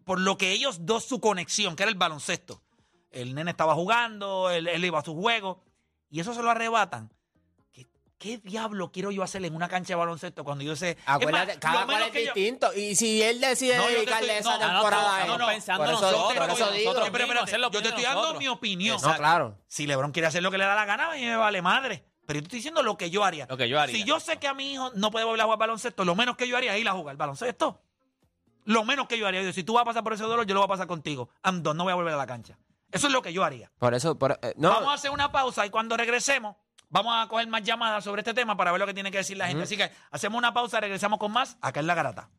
por 0.03 0.19
lo 0.19 0.37
que 0.37 0.51
ellos 0.51 0.85
dos, 0.85 1.05
su 1.05 1.19
conexión, 1.19 1.75
que 1.75 1.83
era 1.83 1.91
el 1.91 1.97
baloncesto. 1.97 2.61
El 3.11 3.33
nene 3.33 3.51
estaba 3.51 3.73
jugando, 3.75 4.49
él, 4.51 4.67
él 4.67 4.85
iba 4.85 4.99
a 4.99 5.03
su 5.03 5.15
juego, 5.15 5.63
y 6.09 6.19
eso 6.19 6.33
se 6.33 6.41
lo 6.41 6.49
arrebatan. 6.49 7.11
¿Qué, 7.71 7.87
qué 8.17 8.37
diablo 8.39 8.91
quiero 8.91 9.11
yo 9.11 9.23
hacer 9.23 9.43
en 9.45 9.55
una 9.55 9.67
cancha 9.69 9.93
de 9.93 9.95
baloncesto 9.95 10.43
cuando 10.43 10.63
yo 10.63 10.75
sé... 10.75 10.97
Más, 11.05 11.15
Acuérdate, 11.17 11.59
cada 11.59 11.85
cual 11.85 12.03
es 12.03 12.13
yo- 12.13 12.19
distinto. 12.33 12.73
Y 12.73 12.95
si 12.95 13.21
él 13.21 13.39
decide 13.39 13.77
No, 13.77 13.87
dedicarle 13.87 14.37
estoy- 14.37 14.51
esa 14.53 14.57
no, 14.57 14.67
no, 14.67 14.73
temporada 14.79 15.15
a 15.23 15.25
no, 15.25 15.33
él. 15.35 15.39
no, 15.39 15.47
pensando 15.47 15.85
por 15.85 15.93
eso, 15.93 16.01
nosotros, 16.01 16.33
por 16.47 16.49
eso 16.57 16.71
digo. 16.71 16.93
Pero, 17.11 17.69
yo 17.71 17.81
te 17.81 17.87
estoy 17.89 18.03
dando 18.03 18.33
mi 18.35 18.47
opinión. 18.47 18.99
No, 19.01 19.15
claro. 19.15 19.57
Si 19.67 19.87
LeBron 19.87 20.11
quiere 20.11 20.27
hacer 20.27 20.43
lo 20.43 20.51
que 20.51 20.57
le 20.57 20.65
da 20.65 20.75
la 20.75 20.85
gana, 20.85 21.11
a 21.11 21.15
mí 21.15 21.21
me 21.25 21.35
vale 21.35 21.61
madre. 21.61 22.03
Pero 22.25 22.37
yo 22.37 22.43
te 22.43 22.47
estoy 22.47 22.57
diciendo 22.59 22.83
lo 22.83 22.95
que 22.97 23.09
yo 23.09 23.23
haría. 23.23 23.47
Lo 23.49 23.57
que 23.57 23.67
yo 23.67 23.79
haría. 23.79 23.95
Si 23.95 24.03
yo 24.03 24.19
sé 24.19 24.37
que 24.37 24.47
a 24.47 24.53
mi 24.53 24.73
hijo 24.73 24.91
no 24.95 25.09
puede 25.09 25.25
volver 25.25 25.41
a 25.41 25.43
jugar 25.45 25.57
baloncesto, 25.59 26.05
lo 26.05 26.13
menos 26.15 26.37
que 26.37 26.47
yo 26.47 26.57
haría 26.57 26.75
es 26.75 26.81
ir 26.81 26.87
a 26.87 26.91
jugar 26.93 27.15
baloncesto. 27.17 27.81
Lo 28.65 28.83
menos 28.83 29.07
que 29.07 29.17
yo 29.17 29.25
haría. 29.25 29.39
Yo, 29.39 29.45
digo, 29.47 29.53
si 29.55 29.63
tú 29.63 29.73
vas 29.73 29.81
a 29.81 29.85
pasar 29.85 30.03
por 30.03 30.13
ese 30.13 30.23
dolor, 30.23 30.45
yo 30.45 30.53
lo 30.53 30.59
voy 30.59 30.65
a 30.65 30.69
pasar 30.69 30.85
contigo. 30.85 31.29
Done, 31.43 31.75
no 31.75 31.85
voy 31.85 31.91
a 31.91 31.95
volver 31.95 32.13
a 32.13 32.17
la 32.17 32.27
cancha. 32.27 32.55
Eso 32.91 33.07
es 33.07 33.13
lo 33.13 33.21
que 33.21 33.33
yo 33.33 33.43
haría. 33.43 33.71
Por 33.77 33.93
eso, 33.93 34.17
por- 34.17 34.39
eh, 34.41 34.53
no, 34.57 34.69
Vamos 34.71 34.89
a 34.89 34.93
hacer 34.93 35.11
una 35.11 35.31
pausa 35.31 35.65
y 35.65 35.69
cuando 35.69 35.95
regresemos, 35.97 36.55
vamos 36.89 37.13
a 37.15 37.27
coger 37.29 37.47
más 37.47 37.63
llamadas 37.63 38.03
sobre 38.03 38.21
este 38.21 38.33
tema 38.33 38.55
para 38.57 38.71
ver 38.71 38.79
lo 38.79 38.87
que 38.87 38.93
tiene 38.93 39.11
que 39.11 39.19
decir 39.19 39.37
la 39.37 39.47
gente. 39.47 39.63
Así 39.63 39.77
que 39.77 39.91
hacemos 40.11 40.37
una 40.37 40.53
pausa, 40.53 40.79
regresamos 40.79 41.19
con 41.19 41.31
más 41.31 41.57
acá 41.61 41.79
en 41.79 41.87
La 41.87 41.93
Garata. 41.95 42.29